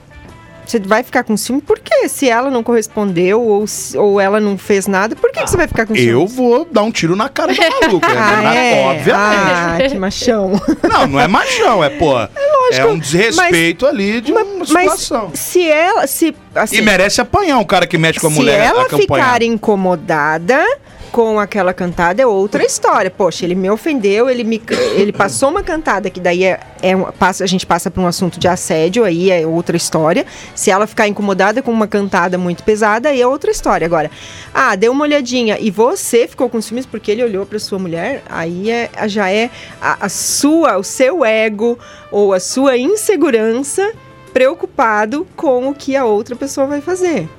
você 0.66 0.80
vai 0.80 1.04
ficar 1.04 1.24
com 1.26 1.36
ciúme? 1.36 1.62
Por 1.62 1.78
quê? 1.78 2.08
Se 2.08 2.30
ela 2.30 2.50
não 2.50 2.64
correspondeu 2.64 3.42
ou, 3.42 3.68
se- 3.68 3.98
ou 3.98 4.20
ela 4.20 4.40
não 4.40 4.58
fez 4.58 4.88
nada, 4.88 5.14
por 5.14 5.30
que, 5.30 5.44
que 5.44 5.50
você 5.50 5.58
vai 5.58 5.68
ficar 5.68 5.86
com 5.86 5.94
ciúme? 5.94 6.10
Eu 6.10 6.26
vou 6.26 6.66
dar 6.72 6.84
um 6.84 6.92
tiro 6.92 7.18
na 7.18 7.28
cara 7.28 7.54
do 7.54 7.60
maluco. 7.84 8.06
é, 8.10 8.14
Ah, 8.18 8.42
na- 8.42 8.56
é? 8.56 8.86
Obviamente. 8.86 9.14
Ah, 9.14 9.90
que 9.90 9.98
machão. 9.98 10.62
Não, 10.90 11.06
não 11.08 11.20
é 11.20 11.28
machão, 11.28 11.84
é, 11.84 11.90
pô. 11.90 12.14
É, 12.74 12.80
lógico, 12.80 12.88
um 12.94 12.98
desrespeito 13.00 13.86
ali 13.86 14.22
de 14.22 14.32
uma 14.32 14.46
Mas 14.46 14.70
situação. 14.70 15.32
se 15.34 15.68
ela, 15.70 16.08
se, 16.08 16.34
assim, 16.56 16.78
E 16.78 16.82
merece 16.82 17.20
apanhar 17.20 17.58
um 17.58 17.64
cara 17.66 17.86
que 17.86 17.98
mexe 17.98 18.22
com 18.22 18.28
a 18.28 18.30
se 18.32 18.36
mulher 18.38 18.58
ela 18.68 18.84
acompanhada. 18.84 19.34
ficar 19.34 19.44
incomodada 19.44 20.66
com 21.14 21.40
aquela 21.40 21.76
cantada 21.76 22.24
é 22.24 22.26
outra 22.26 22.66
história. 22.66 23.12
Poxa, 23.12 23.46
ele 23.46 23.54
me 23.54 23.70
ofendeu, 23.70 24.28
ele 24.28 24.44
me 24.44 24.60
ele 24.96 25.14
passou 25.14 25.50
uma 25.50 25.62
cantada 25.62 26.10
que 26.10 26.20
daí 26.20 26.44
é, 26.44 26.60
é 26.82 26.96
passa, 27.20 27.44
a 27.44 27.48
gente 27.48 27.68
passa 27.68 27.92
para 27.92 28.02
um 28.02 28.08
assunto 28.08 28.40
de 28.40 28.48
assédio, 28.48 29.04
aí 29.04 29.30
é 29.30 29.46
outra 29.46 29.78
história. 29.78 30.26
Se 30.56 30.72
ela 30.72 30.88
ficar 30.88 31.08
incomodada 31.08 31.62
com 31.62 31.72
uma 31.72 31.88
cantada 31.88 32.36
muito 32.36 32.64
pesada, 32.64 33.10
aí 33.10 33.22
é 33.22 33.28
outra 33.28 33.52
história. 33.52 33.86
Agora, 33.86 34.10
ah, 34.52 34.76
deu 34.76 34.92
uma 34.92 35.04
olhadinha 35.04 35.60
e 35.62 35.70
você 35.70 36.28
ficou 36.28 36.50
com 36.50 36.60
ciúmes 36.60 36.88
porque 36.88 37.12
ele 37.12 37.24
olhou 37.24 37.46
para 37.46 37.60
sua 37.60 37.78
mulher, 37.78 38.24
aí 38.28 38.72
é, 38.72 38.90
já 39.06 39.30
é 39.30 39.52
a, 39.80 40.08
a 40.08 40.10
sua, 40.10 40.80
o 40.80 40.84
seu 40.84 41.24
ego 41.24 41.78
ou 42.12 42.34
a 42.34 42.40
sua 42.40 42.76
insegurança 42.76 43.94
preocupado 44.34 45.28
com 45.36 45.70
o 45.70 45.76
que 45.76 45.96
a 45.96 46.06
outra 46.06 46.36
pessoa 46.36 46.66
vai 46.66 46.82
fazer. 46.82 47.30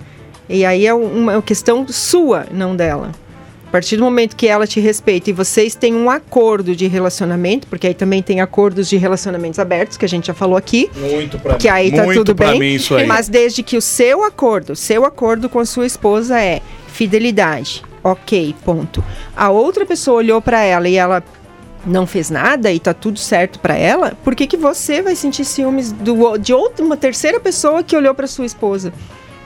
E 0.49 0.65
aí 0.65 0.87
é 0.87 0.95
uma 0.95 1.43
questão 1.43 1.85
sua, 1.89 2.47
não 2.53 2.77
dela. 2.77 3.24
A 3.75 3.77
partir 3.77 3.97
do 3.97 4.05
momento 4.05 4.37
que 4.37 4.47
ela 4.47 4.69
te 4.69 4.79
respeita 4.79 5.31
e 5.31 5.33
vocês 5.33 5.75
têm 5.75 5.97
um 5.97 6.09
acordo 6.09 6.77
de 6.77 6.87
relacionamento, 6.87 7.67
porque 7.67 7.89
aí 7.89 7.93
também 7.93 8.23
tem 8.23 8.41
acordos 8.41 8.89
de 8.89 8.97
relacionamentos 8.97 9.59
abertos, 9.59 9.97
que 9.97 10.05
a 10.05 10.09
gente 10.09 10.29
já 10.29 10.33
falou 10.33 10.57
aqui, 10.57 10.89
Muito 10.95 11.41
pra 11.41 11.57
que 11.57 11.69
aí 11.69 11.91
tá 11.91 12.05
Muito 12.05 12.19
tudo 12.19 12.37
pra 12.37 12.51
bem. 12.51 12.61
mim 12.61 12.75
isso 12.77 12.95
aí. 12.95 13.05
Mas 13.05 13.29
desde 13.29 13.65
que 13.65 13.77
o 13.77 13.83
seu 13.83 14.23
acordo, 14.23 14.77
seu 14.77 15.05
acordo 15.05 15.49
com 15.49 15.59
a 15.59 15.65
sua 15.67 15.87
esposa 15.87 16.41
é 16.41 16.63
fidelidade. 16.87 17.83
Ok, 18.01 18.55
ponto. 18.65 19.03
A 19.37 19.51
outra 19.51 19.85
pessoa 19.85 20.19
olhou 20.19 20.41
pra 20.41 20.63
ela 20.63 20.89
e 20.89 20.95
ela 20.95 21.21
não 21.85 22.07
fez 22.07 22.31
nada 22.31 22.71
e 22.71 22.79
tá 22.79 22.95
tudo 22.95 23.19
certo 23.19 23.59
pra 23.59 23.77
ela, 23.77 24.17
por 24.23 24.37
que, 24.37 24.47
que 24.47 24.57
você 24.57 25.03
vai 25.03 25.17
sentir 25.17 25.45
ciúmes 25.45 25.91
do, 25.91 26.39
de 26.39 26.55
outra, 26.55 26.85
uma 26.85 26.97
terceira 26.97 27.41
pessoa 27.41 27.83
que 27.83 27.97
olhou 27.97 28.15
pra 28.15 28.29
sua 28.29 28.47
esposa? 28.47 28.93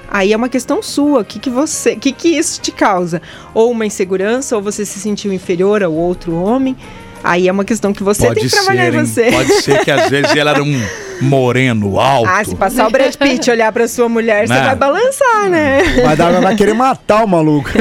Aí 0.09 0.33
é 0.33 0.37
uma 0.37 0.49
questão 0.49 0.83
sua. 0.83 1.21
O 1.21 1.25
que, 1.25 1.39
que 1.39 1.51
você, 1.51 1.93
o 1.93 1.99
que, 1.99 2.13
que 2.13 2.29
isso 2.29 2.61
te 2.61 2.73
causa? 2.73 3.21
Ou 3.53 3.71
uma 3.71 3.85
insegurança, 3.87 4.57
ou 4.57 4.63
você 4.63 4.85
se 4.85 4.99
sentiu 4.99 5.33
inferior 5.33 5.83
ao 5.83 5.93
outro 5.93 6.35
homem. 6.35 6.77
Aí 7.23 7.49
é 7.49 7.53
uma 7.53 7.65
questão 7.65 7.93
que 7.93 8.03
você 8.03 8.33
tem 8.33 8.45
que 8.45 8.49
trabalhar 8.51 8.85
ser, 8.85 8.95
em 8.95 8.99
hein? 8.99 9.05
você. 9.05 9.31
Pode 9.33 9.53
ser 9.63 9.85
que 9.85 9.91
às 9.91 10.09
vezes 10.09 10.35
ela 10.37 10.53
era 10.53 10.63
um 10.63 10.81
moreno 11.21 11.99
alto. 11.99 12.31
Ah, 12.31 12.45
se 12.45 12.55
passar 12.55 12.87
o 12.87 12.91
Brad 12.91 13.13
Pitt 13.17 13.49
e 13.49 13.53
olhar 13.53 13.73
pra 13.73 13.89
sua 13.89 14.09
mulher, 14.09 14.47
você 14.47 14.55
Né? 14.55 14.65
vai 14.65 14.77
balançar, 14.77 15.51
né? 15.51 15.83
Vai, 16.05 16.17
dar, 16.17 16.41
vai 16.41 16.55
querer 16.55 16.75
matar 16.75 17.25
o 17.25 17.29
maluco. 17.29 17.71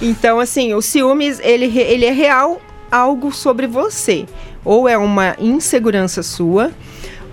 Então, 0.00 0.40
assim, 0.40 0.74
o 0.74 0.82
ciúmes, 0.82 1.40
ele, 1.42 1.66
ele 1.78 2.04
é 2.06 2.10
real 2.12 2.60
algo 2.90 3.32
sobre 3.32 3.66
você. 3.66 4.26
Ou 4.64 4.88
é 4.88 4.96
uma 4.96 5.34
insegurança 5.38 6.22
sua, 6.22 6.70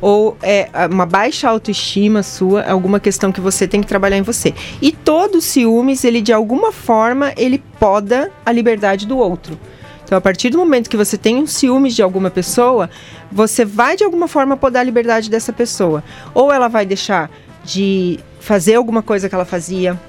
ou 0.02 0.38
é 0.42 0.70
uma 0.90 1.06
baixa 1.06 1.50
autoestima 1.50 2.24
sua, 2.24 2.64
alguma 2.64 3.00
questão 3.00 3.32
que 3.32 3.42
você 3.42 3.68
tem 3.68 3.82
que 3.82 3.88
trabalhar 3.88 4.18
em 4.18 4.22
você. 4.22 4.54
E 4.82 4.92
todo 4.92 5.42
ciúmes, 5.42 6.04
ele 6.04 6.22
de 6.22 6.34
alguma 6.34 6.72
forma, 6.72 7.34
ele 7.38 7.64
poda 7.80 8.32
a 8.46 8.52
liberdade 8.52 9.06
do 9.06 9.18
outro. 9.18 9.60
Então, 10.04 10.18
a 10.18 10.22
partir 10.22 10.50
do 10.50 10.58
momento 10.58 10.90
que 10.90 10.98
você 10.98 11.18
tem 11.18 11.38
um 11.38 11.46
ciúmes 11.46 11.96
de 11.96 12.02
alguma 12.02 12.32
pessoa, 12.32 12.90
você 13.32 13.64
vai 13.64 13.96
de 13.96 14.04
alguma 14.04 14.28
forma 14.28 14.58
podar 14.58 14.82
a 14.82 14.84
liberdade 14.84 15.30
dessa 15.30 15.54
pessoa. 15.54 16.04
Ou 16.34 16.52
ela 16.52 16.68
vai 16.68 16.84
deixar 16.84 17.30
de 17.64 18.20
fazer 18.40 18.74
alguma 18.74 19.04
coisa 19.04 19.30
que 19.30 19.36
ela 19.36 19.46
fazia, 19.46 20.00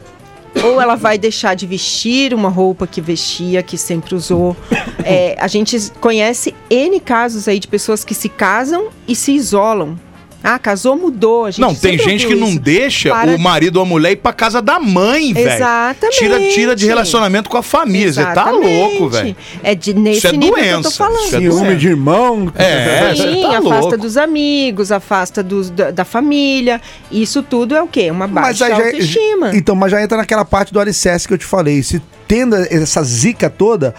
ou 0.62 0.80
ela 0.80 0.96
vai 0.96 1.16
deixar 1.16 1.54
de 1.54 1.66
vestir 1.66 2.34
uma 2.34 2.48
roupa 2.48 2.86
que 2.86 3.00
vestia, 3.00 3.62
que 3.62 3.78
sempre 3.78 4.14
usou. 4.14 4.56
É, 5.04 5.36
a 5.38 5.48
gente 5.48 5.90
conhece 6.00 6.54
N 6.68 7.00
casos 7.00 7.48
aí 7.48 7.58
de 7.58 7.68
pessoas 7.68 8.04
que 8.04 8.14
se 8.14 8.28
casam 8.28 8.88
e 9.08 9.14
se 9.14 9.32
isolam. 9.32 9.98
Ah, 10.42 10.58
casou, 10.58 10.96
mudou. 10.96 11.44
A 11.44 11.50
gente 11.50 11.60
Não, 11.60 11.74
tem 11.74 11.98
gente 11.98 12.20
que 12.26 12.32
ouviu 12.32 12.40
não 12.40 12.48
isso. 12.48 12.60
deixa 12.60 13.10
Para- 13.10 13.32
o 13.34 13.38
marido 13.38 13.76
ou 13.76 13.82
a 13.82 13.84
mulher 13.84 14.12
ir 14.12 14.16
pra 14.16 14.32
casa 14.32 14.62
da 14.62 14.80
mãe, 14.80 15.34
velho. 15.34 15.50
Exatamente. 15.50 16.18
Tira, 16.18 16.38
tira 16.50 16.74
de 16.76 16.86
relacionamento 16.86 17.50
com 17.50 17.58
a 17.58 17.62
família. 17.62 18.10
Você 18.12 18.22
tá 18.24 18.32
Exatamente. 18.32 18.74
louco, 18.78 19.08
velho. 19.10 19.36
É 19.62 19.74
de, 19.74 19.92
nesse 19.92 20.18
Isso 20.18 20.26
é 20.28 20.32
nível 20.32 20.54
que 20.54 20.60
eu 20.60 20.64
tô 20.76 20.80
doença. 20.82 20.90
falando. 20.96 21.26
Isso 21.26 21.36
é 21.36 21.40
Ciúme 21.40 21.60
doença. 21.60 21.76
de 21.76 21.88
irmão. 21.88 22.52
É, 22.56 23.14
você 23.14 23.22
Sim, 23.34 23.42
tá 23.42 23.48
afasta 23.58 23.80
louco. 23.80 23.96
dos 23.98 24.16
amigos, 24.16 24.90
afasta 24.92 25.42
dos, 25.42 25.68
da, 25.70 25.90
da 25.90 26.04
família. 26.06 26.80
Isso 27.12 27.42
tudo 27.42 27.74
é 27.76 27.82
o 27.82 27.86
quê? 27.86 28.10
Uma 28.10 28.26
baixa 28.26 28.66
já- 28.68 28.74
autoestima. 28.76 29.50
Então, 29.54 29.74
mas 29.74 29.90
já 29.90 30.02
entra 30.02 30.16
naquela 30.16 30.44
parte 30.44 30.72
do 30.72 30.80
alicerce 30.80 31.28
que 31.28 31.34
eu 31.34 31.38
te 31.38 31.44
falei. 31.44 31.82
Se 31.82 32.00
tendo 32.26 32.56
essa 32.56 33.02
zica 33.02 33.50
toda, 33.50 33.94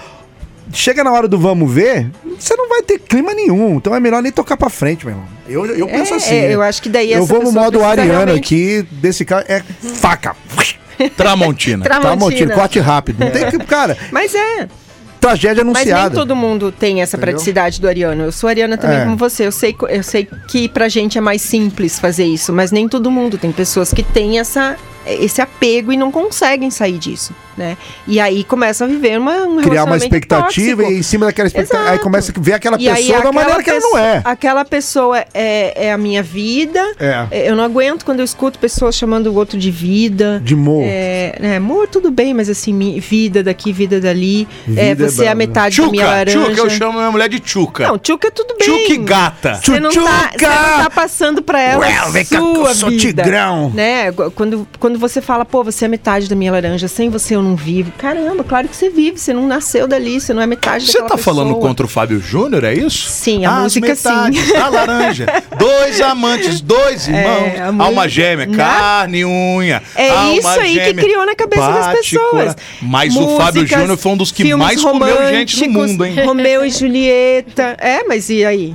chega 0.74 1.04
na 1.04 1.12
hora 1.12 1.28
do 1.28 1.38
vamos 1.38 1.72
ver, 1.72 2.10
você 2.40 2.56
não 2.56 2.68
vai 2.68 2.82
ter 2.82 2.98
clima 3.00 3.34
nenhum. 3.34 3.76
Então 3.76 3.94
é 3.94 4.00
melhor 4.00 4.24
nem 4.24 4.32
tocar 4.32 4.58
pra 4.58 4.70
frente, 4.70 5.06
meu 5.06 5.14
irmão. 5.16 5.28
Eu, 5.52 5.66
eu 5.66 5.88
penso 5.88 6.14
É, 6.14 6.18
assim. 6.18 6.36
é, 6.36 6.48
né? 6.48 6.56
eu 6.56 6.62
acho 6.62 6.82
que 6.82 6.90
daí 6.90 7.12
Eu 7.12 7.26
vou 7.26 7.44
no 7.44 7.52
modo 7.52 7.84
ariano 7.84 8.12
realmente- 8.12 8.38
aqui, 8.40 8.88
desse 8.92 9.24
cara 9.26 9.46
é 9.48 9.62
faca. 10.00 10.36
Tramontina. 11.18 11.84
Tramontina. 11.84 11.86
Tramontina, 11.86 12.54
corte 12.54 12.80
rápido. 12.80 13.20
Não 13.20 13.32
tem 13.32 13.50
que, 13.50 13.58
cara, 13.66 13.98
Mas 14.12 14.36
é. 14.36 14.68
tragédia 15.20 15.64
Mas 15.64 15.76
anunciada. 15.78 16.10
nem 16.10 16.20
todo 16.20 16.36
mundo 16.36 16.72
tem 16.72 17.02
essa 17.02 17.18
Entendeu? 17.18 17.34
praticidade 17.36 17.82
do 17.82 17.88
Ariano. 17.88 18.24
Eu 18.24 18.32
sou 18.32 18.48
Ariana 18.50 18.78
também 18.78 18.98
É. 18.98 19.04
como 19.04 19.16
você. 19.18 19.46
Eu 19.48 19.52
sei, 19.52 19.76
eu 19.90 20.04
sei 20.04 20.28
que 20.48 20.70
pra 20.70 20.88
gente 20.90 21.18
é 21.18 21.22
mais 21.22 21.42
simples 21.42 22.00
fazer 22.00 22.26
isso, 22.26 22.54
mas 22.54 22.72
nem 22.72 22.88
todo 22.88 23.10
mundo. 23.10 23.38
Tem 23.38 23.52
pessoas 23.52 23.92
que 23.94 24.04
têm 24.04 24.40
essa, 24.40 24.76
esse 25.08 25.42
apego 25.42 25.92
e 25.92 25.98
não 25.98 26.12
conseguem 26.12 26.70
sair 26.70 26.98
disso, 27.00 27.34
né? 27.58 27.78
E 28.08 28.20
aí 28.20 28.44
começam 28.44 28.88
a 28.88 28.90
viver 28.90 29.18
uma, 29.20 29.44
um 29.46 29.62
Criar 29.62 29.84
uma 29.86 29.98
expectativa 29.98 30.44
tóxico. 30.44 30.92
e 30.92 31.00
em 31.00 31.04
cima 31.04 31.26
daquela 31.26 31.48
expectativa. 31.48 31.84
Aí 31.84 31.90
Exato. 31.92 32.04
começa 32.04 32.34
a 32.36 32.40
ver 32.42 32.54
aquela 32.54 32.78
E 32.80 32.88
aí 32.90 32.96
pessoa 32.96 33.12
da 33.14 33.18
aquela 33.20 33.34
maneira 33.34 33.64
que 33.64 33.70
ela 33.70 33.80
não 33.80 33.98
é. 33.98 34.22
Aquela 34.24 34.66
pessoa 34.66 35.26
é, 35.34 35.88
é 35.88 35.92
a 35.94 35.98
minha 35.98 36.24
vida. 36.24 36.80
É. 37.00 37.50
Eu 37.50 37.56
não 37.56 37.64
aguento 37.64 38.04
quando 38.06 38.20
eu 38.20 38.26
escuto 38.26 38.58
pessoas 38.60 38.96
chamando 38.96 39.28
o 39.28 39.36
outro 39.36 39.58
de 39.58 39.72
vida. 39.72 40.42
De 40.44 40.54
amor. 40.54 40.84
É, 40.86 41.36
né, 41.40 41.58
amor, 41.58 41.88
tudo 41.88 42.12
bem, 42.12 42.34
mas 42.34 42.50
assim, 42.50 43.00
vida 43.00 43.44
daqui, 43.44 43.72
vida 43.72 44.00
dali. 44.00 44.48
é, 44.68 44.72
Vida 44.72 45.06
é 45.06 45.10
você 45.10 45.26
é 45.26 45.30
a 45.30 45.36
metade 45.36 45.80
da 45.82 45.88
minha 45.88 46.06
laranja. 46.06 46.40
Tchuca, 46.40 46.60
eu 46.62 46.70
chamo 46.70 46.94
minha 46.98 47.12
mulher 47.12 47.30
de 47.30 47.40
Tchuca. 47.40 47.88
Não, 47.88 47.98
tchuca 47.98 48.28
é 48.28 48.32
tudo 48.32 48.56
bem. 48.58 48.68
Tchuca 48.68 48.94
e 48.94 48.98
gata. 48.98 49.56
Você 49.56 49.80
não, 49.80 49.90
tá, 49.92 50.32
não 50.34 50.84
tá 50.84 50.90
passando 50.94 51.42
pra 51.42 51.62
ela 51.62 51.82
Ué, 51.82 52.12
vem 52.12 52.26
cá, 52.26 52.38
sua 52.38 52.54
que 52.54 52.70
eu 52.70 52.76
sou 52.76 52.90
vida. 52.90 53.24
tigrão. 53.24 53.70
Né? 53.74 54.12
Quando, 54.36 54.68
quando 54.80 54.98
você 55.00 55.22
fala, 55.22 55.44
pô, 55.46 55.64
você 55.64 55.86
é 55.86 55.88
metade 55.88 56.30
da 56.30 56.36
minha 56.36 56.52
laranja, 56.52 56.88
sem 56.88 57.10
você 57.10 57.36
eu 57.36 57.42
não 57.42 57.51
vivo. 57.56 57.92
Caramba, 57.98 58.44
claro 58.44 58.68
que 58.68 58.76
você 58.76 58.90
vive, 58.90 59.18
você 59.20 59.34
não 59.34 59.48
nasceu 59.48 59.88
dali, 59.88 60.20
você 60.20 60.34
não 60.34 60.42
é 60.42 60.48
metade 60.48 60.86
Você 60.92 61.02
tá 61.04 61.18
falando 61.18 61.48
pessoa. 61.48 61.62
contra 61.68 61.86
o 61.86 61.90
Fábio 61.90 62.20
Júnior, 62.22 62.64
é 62.64 62.74
isso? 62.74 63.10
Sim, 63.10 63.46
a 63.46 63.58
As 63.58 63.64
música 63.64 63.96
sim. 63.96 64.08
metades 64.10 64.54
da 64.54 64.70
laranja. 64.70 65.26
Dois 65.58 66.02
amantes, 66.02 66.60
dois 66.62 67.08
irmãos. 67.08 67.24
É, 67.56 67.60
a 67.62 67.68
Alma 67.68 67.84
música- 67.86 68.10
gêmea, 68.10 68.46
Né? 68.48 68.58
carne 68.58 69.20
e 69.20 69.26
unha. 69.26 69.82
É 69.96 70.34
isso 70.34 70.48
aí 70.48 70.74
que 70.80 70.86
gêmea, 70.86 71.04
criou 71.04 71.26
na 71.26 71.36
cabeça 71.36 71.72
das 71.72 71.88
pessoas. 72.00 72.56
Mas 72.82 73.16
o 73.16 73.38
Fábio 73.38 73.62
Músicas, 73.62 73.80
Júnior 73.82 73.98
foi 73.98 74.12
um 74.12 74.18
dos 74.18 74.32
que 74.32 74.56
mais 74.56 74.82
comeu 74.82 75.28
gente 75.30 75.68
no 75.68 75.74
mundo, 75.74 76.06
hein? 76.06 76.16
Romeu 76.26 76.66
e 76.66 76.70
Julieta. 76.70 77.76
É, 77.80 78.04
mas 78.08 78.30
e 78.30 78.44
aí? 78.44 78.74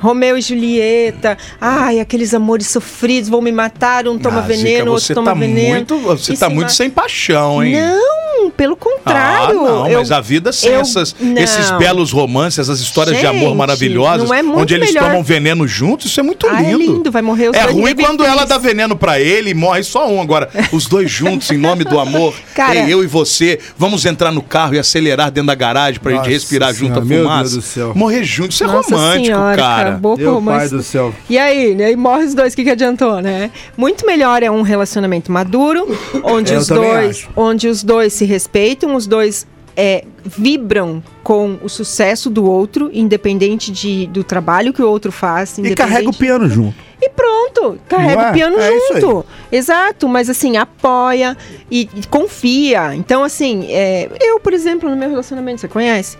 Romeu 0.00 0.36
e 0.36 0.40
Julieta. 0.40 1.36
Ai, 1.60 2.00
aqueles 2.00 2.34
amores 2.34 2.66
sofridos, 2.68 3.28
vão 3.28 3.40
me 3.42 3.52
matar, 3.52 4.06
um 4.08 4.18
toma 4.18 4.38
Ah, 4.38 4.42
Zica, 4.42 4.56
veneno, 4.56 4.90
outro 4.92 5.06
você 5.06 5.14
toma 5.14 5.32
tá 5.32 5.38
veneno. 5.38 5.74
Muito, 5.76 5.98
você 5.98 6.32
E 6.32 6.36
tá 6.36 6.48
se 6.48 6.54
muito 6.54 6.68
ma- 6.68 6.74
sem 6.74 6.90
paixão, 6.90 7.62
hein? 7.64 7.72
Não, 7.80 8.25
pelo 8.50 8.76
contrário. 8.76 9.60
Ah, 9.60 9.62
não, 9.64 9.88
eu- 9.88 9.98
mas 9.98 10.10
a 10.12 10.20
vida 10.20 10.52
sem 10.52 10.70
eu- 10.72 10.80
essas, 10.80 11.14
não. 11.18 11.36
esses 11.40 11.70
belos 11.72 12.12
romances, 12.12 12.58
essas 12.58 12.80
histórias 12.80 13.18
de 13.18 13.26
amor 13.26 13.48
Gente, 13.48 13.56
maravilhosas, 13.56 14.30
é 14.30 14.42
onde 14.42 14.74
eles 14.74 14.92
melhor. 14.92 15.08
tomam 15.08 15.22
veneno 15.22 15.66
juntos, 15.66 16.06
isso 16.10 16.20
é 16.20 16.22
muito 16.22 16.46
Ah, 16.48 16.62
é 16.62 16.72
lindo. 16.72 16.78
lindo, 16.78 17.10
vai 17.10 17.22
morrer 17.22 17.50
os 17.50 17.56
É 17.56 17.62
ruim 17.64 17.94
quando 17.94 18.24
ela 18.24 18.44
dá 18.44 18.58
veneno 18.58 18.96
pra 18.96 19.20
ele 19.20 19.50
e 19.50 19.54
morre 19.54 19.82
só 19.82 20.08
um. 20.08 20.20
Agora, 20.20 20.48
os 20.72 20.86
dois 20.86 21.10
juntos, 21.10 21.50
em 21.50 21.58
nome 21.58 21.84
do 21.84 21.98
amor, 21.98 22.34
Cara- 22.54 22.74
Ei, 22.76 22.92
eu 22.92 23.02
e 23.04 23.06
você, 23.06 23.58
vamos 23.76 24.04
entrar 24.06 24.30
no 24.32 24.42
carro 24.42 24.74
e 24.74 24.78
acelerar 24.78 25.30
dentro 25.30 25.46
da 25.48 25.54
garagem 25.54 26.00
pra 26.00 26.12
gente 26.12 26.28
respirar 26.30 26.70
junto 26.72 26.94
Senhora, 26.94 27.00
a 27.00 27.04
meu 27.04 27.22
fumaça. 27.24 27.40
Deus 27.42 27.54
do 27.54 27.62
céu. 27.62 27.92
Morrer 27.94 28.24
junto, 28.24 28.50
isso 28.52 28.64
é 28.64 28.66
Nossa 28.66 28.94
romântico, 28.94 29.24
senhora, 29.26 29.56
cara. 29.56 29.88
acabou 29.90 30.16
Meu 30.16 30.34
romance. 30.34 30.58
pai 30.58 30.68
do 30.78 30.82
céu. 30.82 31.14
E 31.28 31.38
aí, 31.38 31.74
né? 31.74 31.92
E 31.92 31.96
morre 31.96 32.24
os 32.24 32.34
dois, 32.34 32.52
o 32.52 32.56
que, 32.56 32.64
que 32.64 32.70
adiantou, 32.70 33.20
né? 33.20 33.50
Muito 33.76 34.06
melhor 34.06 34.42
é 34.42 34.50
um 34.50 34.62
relacionamento 34.62 35.30
maduro, 35.30 35.86
onde 36.24 36.52
Eu 36.52 36.58
os 36.60 36.66
dois, 36.68 37.10
acho. 37.10 37.28
onde 37.36 37.68
os 37.68 37.82
dois 37.82 38.12
se 38.12 38.24
respeitam, 38.36 38.94
os 38.94 39.06
dois 39.06 39.46
é, 39.74 40.04
vibram 40.24 41.02
com 41.22 41.58
o 41.62 41.68
sucesso 41.68 42.28
do 42.28 42.44
outro, 42.44 42.90
independente 42.92 43.72
de, 43.72 44.06
do 44.08 44.22
trabalho 44.22 44.72
que 44.72 44.82
o 44.82 44.88
outro 44.88 45.10
faz. 45.10 45.56
E 45.58 45.74
carrega 45.74 46.10
o 46.10 46.14
piano 46.14 46.48
junto. 46.48 46.76
E 47.00 47.08
pronto, 47.10 47.35
carrega 47.88 48.16
Não 48.16 48.28
é? 48.28 48.30
o 48.30 48.34
piano 48.34 48.56
É 48.58 48.70
junto. 48.70 49.26
Exato, 49.50 50.08
mas 50.08 50.28
assim, 50.28 50.56
apoia 50.56 51.36
e, 51.70 51.88
e 51.94 52.06
confia. 52.06 52.94
Então, 52.94 53.22
assim, 53.22 53.66
é, 53.70 54.08
eu, 54.20 54.40
por 54.40 54.52
exemplo, 54.52 54.88
no 54.88 54.96
meu 54.96 55.08
relacionamento, 55.08 55.60
você 55.60 55.68
conhece? 55.68 56.16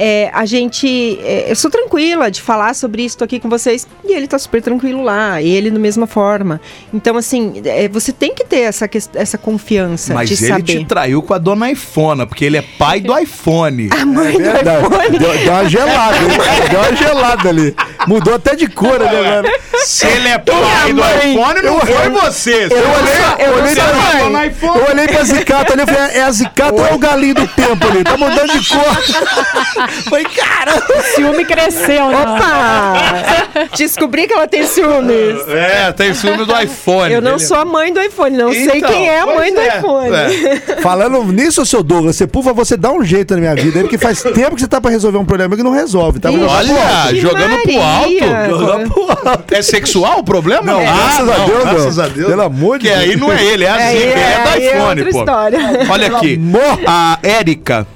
É, 0.00 0.30
a 0.32 0.46
gente. 0.46 1.18
é, 1.24 1.50
eu 1.50 1.56
sou 1.56 1.68
tranquila 1.68 2.30
de 2.30 2.40
falar 2.40 2.72
sobre 2.74 3.02
isso 3.02 3.18
tô 3.18 3.24
aqui 3.24 3.40
com 3.40 3.48
vocês. 3.48 3.86
E 4.04 4.14
ele 4.14 4.28
tá 4.28 4.38
super 4.38 4.62
tranquilo 4.62 5.02
lá. 5.02 5.42
E 5.42 5.50
ele 5.50 5.72
da 5.72 5.78
mesma 5.78 6.06
forma. 6.06 6.60
Então, 6.94 7.16
assim, 7.16 7.60
é, 7.64 7.88
você 7.88 8.12
tem 8.12 8.32
que 8.32 8.44
ter 8.44 8.60
essa, 8.60 8.88
essa 9.14 9.36
confiança 9.36 10.14
Mas 10.14 10.28
de 10.28 10.36
ele 10.36 10.46
saber. 10.46 10.62
te 10.62 10.84
traiu 10.84 11.20
com 11.20 11.34
a 11.34 11.38
dona 11.38 11.68
iPhone, 11.70 12.26
porque 12.26 12.44
ele 12.44 12.56
é 12.56 12.62
pai 12.62 13.00
do 13.00 13.16
iPhone. 13.18 13.88
A 13.98 14.06
mãe 14.06 14.34
do 14.34 14.40
iPhone. 14.40 15.18
Deu, 15.18 15.38
deu 15.38 15.52
uma 15.52 15.68
gelada. 15.68 16.18
deu 16.70 16.80
uma 16.80 16.96
gelada 16.96 17.48
ali. 17.48 17.74
Mudou 18.06 18.34
até 18.34 18.54
de 18.54 18.68
cor 18.68 19.02
ali 19.02 19.16
agora. 19.16 19.52
Se 19.78 20.06
ele 20.06 20.28
é 20.28 20.38
pai 20.38 20.54
do 20.92 21.00
mãe? 21.00 21.32
iPhone, 21.34 21.62
não 21.62 21.80
foi 21.80 22.08
você. 22.10 22.64
Eu 22.70 22.90
olhei, 22.90 23.46
eu 23.46 23.54
olhei, 23.54 23.74
sou 23.74 23.84
pra, 23.84 23.94
mãe. 23.94 24.30
no 24.30 24.44
iPhone. 24.44 24.78
eu 24.78 24.90
olhei 24.90 25.06
pra 25.08 25.24
zicata 25.24 25.72
ali, 25.72 25.82
eu 25.82 25.86
falei, 25.86 26.16
é 26.16 26.22
a 26.22 26.30
zicata 26.30 26.74
ou 26.74 26.86
é 26.86 26.92
o 26.94 26.98
galinho 26.98 27.34
do 27.34 27.48
tempo 27.48 27.86
ali? 27.88 28.04
Tá 28.04 28.16
mudando 28.16 28.52
de 28.58 28.68
cor. 28.68 28.78
Falei, 30.08 30.24
cara. 30.24 30.72
Ciúme 31.14 31.44
cresceu, 31.44 32.08
né? 32.08 32.16
Opa! 32.22 33.68
Descobri 33.76 34.26
que 34.26 34.32
ela 34.32 34.46
tem 34.46 34.64
ciúmes. 34.64 35.46
É, 35.48 35.92
tem 35.92 36.14
ciúme 36.14 36.44
do 36.44 36.58
iPhone. 36.60 37.12
Eu 37.12 37.20
não 37.20 37.32
Ele- 37.32 37.40
sou 37.40 37.56
a 37.56 37.64
mãe 37.64 37.92
do 37.92 38.00
iPhone, 38.00 38.36
não 38.36 38.52
sei 38.52 38.78
Então, 38.78 38.90
quem 38.90 39.08
é 39.08 39.20
a 39.20 39.26
mãe 39.26 39.52
do 39.52 39.60
é, 39.60 39.78
iPhone. 39.78 40.14
é. 40.16 40.80
Falando 40.80 41.22
nisso, 41.24 41.64
seu 41.66 41.82
Douglas, 41.82 42.16
você, 42.16 42.26
por 42.26 42.42
favor, 42.42 42.64
você 42.64 42.76
dá 42.76 42.90
um 42.92 43.02
jeito 43.04 43.34
na 43.34 43.40
minha 43.40 43.54
vida 43.54 43.78
aí, 43.78 43.82
porque 43.84 43.98
faz 43.98 44.22
tempo 44.22 44.54
que 44.54 44.60
você 44.60 44.68
tá 44.68 44.80
pra 44.80 44.90
resolver 44.90 45.18
um 45.18 45.24
problema 45.24 45.56
que 45.56 45.62
não 45.62 45.72
resolve, 45.72 46.18
tá? 46.18 46.30
Olha, 46.30 47.14
jogando 47.14 47.62
pro 47.62 47.80
alto. 47.80 48.18
Jogando 48.50 48.90
pro 48.92 49.02
alto. 49.30 49.54
É 49.54 49.62
sexual 49.62 50.18
o 50.20 50.24
problema? 50.24 50.57
Não, 50.62 50.80
graças 50.80 51.28
a 51.28 51.44
Deus, 51.46 51.62
graças 51.64 51.98
a 51.98 52.08
Deus. 52.08 52.28
Pelo 52.28 52.42
amor 52.42 52.78
de 52.78 52.88
Que 52.88 52.94
Deus. 52.94 53.10
aí 53.10 53.16
não 53.16 53.32
é 53.32 53.44
ele, 53.44 53.64
é 53.64 53.68
a 53.68 53.74
Aí 53.76 53.98
Zica, 53.98 54.08
é- 54.18 54.22
é, 54.32 54.44
da 54.44 54.58
é 54.60 54.66
iPhone, 54.76 55.00
outra 55.02 55.10
pô. 55.10 55.18
história. 55.18 55.58
Olha 55.90 56.16
aqui, 56.16 56.34
amor. 56.34 56.80
a 56.86 57.18
Érica, 57.22 57.86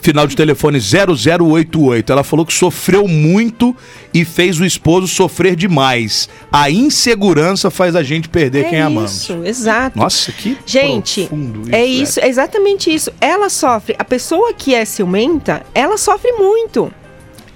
final 0.00 0.26
de 0.26 0.34
telefone 0.34 0.78
0088, 0.80 2.12
ela 2.12 2.24
falou 2.24 2.44
que 2.44 2.52
sofreu 2.52 3.06
muito 3.06 3.74
e 4.12 4.24
fez 4.24 4.58
o 4.60 4.64
esposo 4.64 5.06
sofrer 5.06 5.54
demais. 5.56 6.28
A 6.50 6.68
insegurança 6.70 7.70
faz 7.70 7.94
a 7.94 8.02
gente 8.02 8.28
perder 8.28 8.68
quem 8.68 8.78
é 8.78 8.82
amamos. 8.82 9.12
isso, 9.22 9.40
exato. 9.44 9.96
Nossa, 9.98 10.32
que 10.32 10.58
Gente, 10.66 11.20
profundo 11.26 11.74
é 11.74 11.84
isso, 11.84 12.18
é 12.20 12.28
exatamente 12.28 12.92
isso. 12.92 13.10
Ela 13.20 13.48
sofre, 13.48 13.94
a 13.98 14.04
pessoa 14.04 14.52
que 14.52 14.74
é 14.74 14.84
ciumenta, 14.84 15.62
ela 15.74 15.96
sofre 15.96 16.32
muito. 16.32 16.92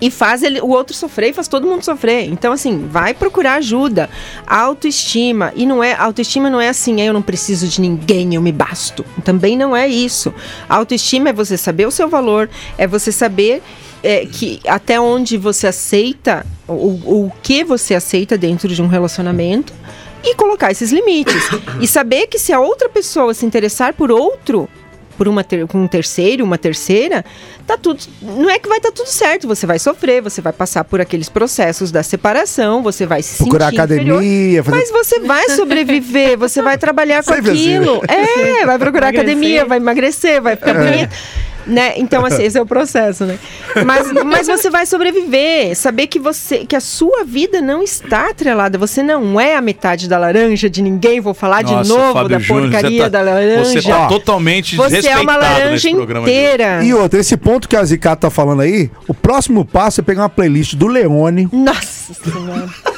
E 0.01 0.11
faz 0.11 0.43
ele, 0.43 0.61
o 0.61 0.69
outro 0.69 0.95
sofrer 0.95 1.31
e 1.31 1.33
faz 1.33 1.49
todo 1.49 1.67
mundo 1.67 1.83
sofrer. 1.83 2.25
Então, 2.29 2.53
assim, 2.53 2.87
vai 2.87 3.15
procurar 3.15 3.55
ajuda. 3.55 4.11
Autoestima. 4.47 5.53
E 5.57 5.65
não 5.65 5.83
é. 5.83 5.95
Autoestima 5.95 6.51
não 6.51 6.61
é 6.61 6.69
assim, 6.69 7.01
"Ah, 7.01 7.07
eu 7.07 7.13
não 7.13 7.23
preciso 7.23 7.67
de 7.67 7.81
ninguém, 7.81 8.35
eu 8.35 8.43
me 8.43 8.53
basto. 8.53 9.05
Também 9.25 9.57
não 9.57 9.75
é 9.75 9.89
isso. 9.89 10.35
Autoestima 10.69 11.31
é 11.31 11.33
você 11.33 11.57
saber 11.57 11.87
o 11.87 11.91
seu 11.91 12.09
valor, 12.09 12.51
é 12.77 12.87
você 12.87 13.11
saber 13.11 13.63
é, 14.03 14.27
que 14.27 14.61
até 14.69 15.01
onde 15.01 15.37
você 15.37 15.67
aceita, 15.67 16.47
o, 16.69 17.25
o 17.27 17.33
que 17.43 17.65
você 17.65 17.95
aceita 17.95 18.37
dentro 18.37 18.69
de 18.69 18.83
um 18.83 18.87
relacionamento 18.87 19.73
e 20.23 20.35
colocar 20.35 20.71
esses 20.71 20.93
limites. 20.93 21.49
e 21.81 21.87
saber 21.87 22.27
que 22.27 22.39
se 22.39 22.53
a 22.53 22.61
outra 22.61 22.89
pessoa 22.89 23.33
se 23.33 23.47
interessar 23.47 23.95
por 23.95 24.11
outro, 24.11 24.69
por 25.17 25.27
uma 25.29 25.43
ter, 25.43 25.67
com 25.67 25.79
um 25.83 25.87
terceiro, 25.89 26.45
uma 26.45 26.59
terceira, 26.59 27.25
tá 27.67 27.77
tudo. 27.77 28.01
Não 28.23 28.49
é 28.51 28.59
que 28.59 28.69
vai 28.69 28.79
estar 28.79 28.93
tudo 28.93 29.07
certo. 29.09 29.47
Você 29.49 29.67
vai 29.67 29.79
sofrer, 29.79 30.21
você 30.23 30.41
vai 30.41 30.53
passar 30.53 30.85
por 30.85 31.01
aqueles 31.01 31.29
processos 31.29 31.91
da 31.91 32.03
separação, 32.03 32.83
você 32.83 33.07
vai 33.07 33.23
se 33.23 33.37
Procurar 33.39 33.71
sentir 33.71 33.83
inferior, 33.85 34.17
academia, 34.19 34.65
fazer- 34.65 34.77
Mas 34.79 34.91
você 34.91 35.21
vai 35.21 35.49
sobreviver, 35.51 36.37
você 36.39 36.61
vai 36.63 36.77
trabalhar 36.79 37.23
com 37.25 37.33
Sempre 37.35 37.51
assim, 37.53 37.77
aquilo. 37.77 38.03
É, 38.09 38.67
vai 38.67 38.79
procurar 38.79 39.09
Emagrecer. 39.09 39.31
academia, 39.37 39.65
vai 39.65 39.79
emagrecer, 39.79 40.43
vai 40.43 40.57
ficar 40.57 40.75
bonita. 40.75 41.11
Né? 41.67 41.95
Então, 41.97 42.25
assim, 42.25 42.45
esse 42.45 42.57
é 42.57 42.63
o 42.63 42.67
processo, 42.67 43.25
né? 43.25 43.39
Mas, 43.85 44.13
mas 44.25 44.47
você 44.47 44.71
vai 44.71 44.87
sobreviver, 44.87 45.75
saber 45.77 46.07
que 46.07 46.19
você 46.19 46.59
que 46.59 46.77
a 46.77 46.81
sua 46.81 47.25
vida 47.25 47.61
não 47.61 47.83
está 47.83 48.31
atrelada, 48.31 48.79
você 48.79 49.03
não 49.03 49.41
é 49.41 49.57
a 49.57 49.61
metade 49.61 50.09
da 50.09 50.17
laranja 50.17 50.71
de 50.71 50.81
ninguém, 50.81 51.21
vou 51.21 51.35
falar 51.35 51.63
de 51.63 51.73
Nossa, 51.73 51.89
novo 51.93 52.13
Fábio 52.13 52.29
da 52.31 52.39
Júnior, 52.39 52.71
porcaria 52.71 53.03
tá- 53.03 53.09
da 53.09 53.21
laranja. 53.23 53.65
Você 53.65 53.83
tá 53.83 54.07
totalmente 54.07 54.77
Você 54.77 55.09
é 55.09 55.19
uma 55.19 55.37
laranja 55.37 55.89
de 55.89 55.97
inteira. 55.97 56.85
E 56.85 56.95
outra, 56.95 57.19
esse 57.19 57.37
ponto 57.37 57.69
que 57.69 57.75
a 57.77 57.85
Zicato 57.85 58.23
tá 58.23 58.31
falando 58.31 58.63
aí, 58.63 58.89
o 59.09 59.15
próximo 59.15 59.65
passo 59.65 60.01
é 60.01 60.05
pegar 60.05 60.23
uma 60.23 60.29
playlist 60.29 60.75
do 60.75 60.87
Leone, 60.87 61.49
Nossa 61.53 62.15
senhora. 62.15 62.96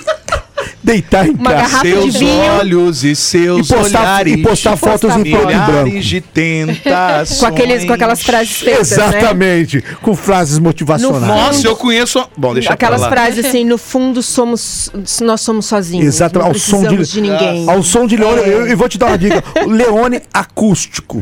Deitar 0.82 1.26
em 1.26 1.30
Uma 1.30 1.52
casa. 1.52 1.80
Seus 1.80 2.14
vinho. 2.16 2.40
olhos 2.58 3.04
e 3.04 3.14
seus 3.16 3.68
E 3.70 3.74
postar- 3.74 4.00
olhares. 4.00 4.32
e 4.34 4.36
postar 4.38 4.76
fotos 4.76 5.16
em 5.16 5.22
preto 5.22 5.50
e 5.50 5.58
branco. 5.58 6.00
De 6.00 6.20
tentações. 6.20 7.38
Com, 7.40 7.46
aqueles, 7.46 7.84
com 7.84 7.92
aquelas 7.92 8.22
frases 8.22 8.52
feitas, 8.58 8.90
né? 8.90 8.96
Exatamente, 9.08 9.84
com 10.02 10.14
frases 10.16 10.58
motivacionais. 10.58 11.26
Nossa, 11.26 11.66
eu 11.66 11.76
conheço... 11.76 12.24
Bom, 12.36 12.54
deixa 12.54 12.72
Aquelas 12.72 13.00
pra 13.00 13.08
lá. 13.10 13.16
frases 13.16 13.44
assim, 13.44 13.64
no 13.64 13.78
fundo 13.78 14.22
somos 14.22 14.90
nós 15.20 15.40
somos 15.40 15.66
sozinhos. 15.66 16.06
Exatamente, 16.06 16.48
não 16.48 16.54
ao 16.54 16.58
som 16.82 16.88
de, 16.88 17.04
de 17.12 17.20
ninguém. 17.20 17.68
Ao 17.70 17.82
som 17.82 18.06
de 18.06 18.16
Leone, 18.16 18.40
É. 18.42 18.48
eu, 18.48 18.66
eu 18.66 18.76
vou 18.76 18.88
te 18.88 18.98
dar 18.98 19.06
uma 19.06 19.18
dica. 19.18 19.42
Leone 19.66 20.20
acústico. 20.32 21.20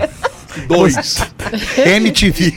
Dois. 0.69 0.97
MTV. 1.85 2.55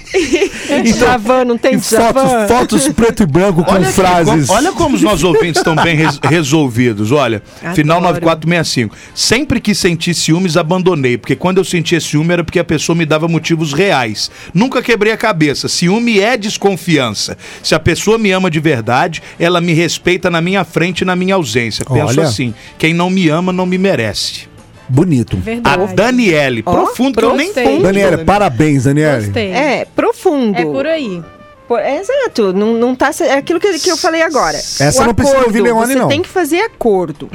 Djavan, 0.83 1.45
não 1.45 1.57
tem 1.57 1.73
E 1.73 1.77
Djavan? 1.77 2.47
fotos, 2.47 2.47
fotos 2.83 2.87
preto 2.93 3.23
e 3.23 3.25
branco 3.25 3.63
com 3.63 3.71
Olha, 3.73 3.85
frases. 3.91 4.47
como, 4.47 4.57
olha 4.57 4.71
como 4.71 4.95
os 4.95 5.01
nossos 5.01 5.23
ouvintes 5.23 5.57
estão 5.57 5.75
bem 5.75 5.95
res- 5.95 6.19
resolvidos. 6.23 7.11
Olha, 7.11 7.41
Adoro. 7.61 7.75
final 7.75 8.01
9465. 8.01 8.95
Sempre 9.13 9.59
que 9.59 9.73
senti 9.75 10.13
ciúmes, 10.13 10.57
abandonei. 10.57 11.17
Porque 11.17 11.35
quando 11.35 11.57
eu 11.57 11.63
sentia 11.63 11.99
ciúme 11.99 12.33
era 12.33 12.43
porque 12.43 12.59
a 12.59 12.63
pessoa 12.63 12.95
me 12.95 13.05
dava 13.05 13.27
motivos 13.27 13.73
reais. 13.73 14.29
Nunca 14.53 14.81
quebrei 14.81 15.13
a 15.13 15.17
cabeça. 15.17 15.67
Ciúme 15.67 16.19
é 16.19 16.35
desconfiança. 16.37 17.37
Se 17.63 17.75
a 17.75 17.79
pessoa 17.79 18.17
me 18.17 18.31
ama 18.31 18.49
de 18.49 18.59
verdade, 18.59 19.21
ela 19.39 19.61
me 19.61 19.73
respeita 19.73 20.29
na 20.29 20.41
minha 20.41 20.63
frente 20.63 21.01
e 21.01 21.05
na 21.05 21.15
minha 21.15 21.35
ausência. 21.35 21.85
Penso 21.85 22.19
Olha. 22.19 22.23
assim: 22.23 22.53
quem 22.77 22.93
não 22.93 23.09
me 23.09 23.29
ama 23.29 23.53
não 23.53 23.65
me 23.65 23.77
merece. 23.77 24.48
Bonito. 24.89 25.37
A 25.37 25.39
Verdade. 25.39 25.93
Daniele, 25.93 26.63
Ó, 26.65 26.71
profundo, 26.71 27.19
que 27.19 27.25
eu 27.25 27.35
nem 27.35 27.47
gostei. 27.47 27.63
fundo. 27.65 27.83
Daniela, 27.83 28.17
parabéns, 28.19 28.83
Daniela. 28.85 29.21
Gostei. 29.21 29.51
É, 29.51 29.85
profundo. 29.95 30.57
É 30.57 30.65
por 30.65 30.85
aí. 30.87 31.23
Pô, 31.67 31.77
é 31.77 31.99
exato, 31.99 32.51
não, 32.51 32.73
não 32.73 32.95
tá. 32.95 33.11
É 33.21 33.33
aquilo 33.33 33.59
que, 33.59 33.77
que 33.77 33.91
eu 33.91 33.95
falei 33.97 34.23
agora. 34.23 34.57
Essa 34.57 35.03
O 35.03 35.05
não 35.05 35.13
precisa 35.13 35.37
ouvir 35.43 35.61
Leone, 35.61 35.93
Você 35.93 35.99
não. 35.99 36.07
tem 36.07 36.21
que 36.23 36.27
fazer 36.29 36.61
acordo. 36.61 37.29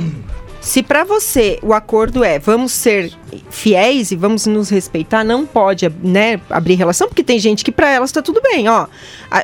Se 0.65 0.83
pra 0.83 1.05
você 1.05 1.59
o 1.63 1.75
acordo 1.75 2.25
é 2.25 2.39
vamos 2.39 2.73
ser 2.73 3.13
fiéis 3.51 4.11
e 4.11 4.17
vamos 4.17 4.47
nos 4.47 4.71
respeitar, 4.71 5.23
não 5.23 5.45
pode, 5.45 5.87
né, 6.03 6.41
abrir 6.49 6.75
relação, 6.75 7.07
porque 7.07 7.23
tem 7.23 7.39
gente 7.39 7.63
que 7.63 7.71
pra 7.71 7.91
elas 7.91 8.11
tá 8.11 8.23
tudo 8.23 8.41
bem, 8.41 8.67
ó. 8.67 8.87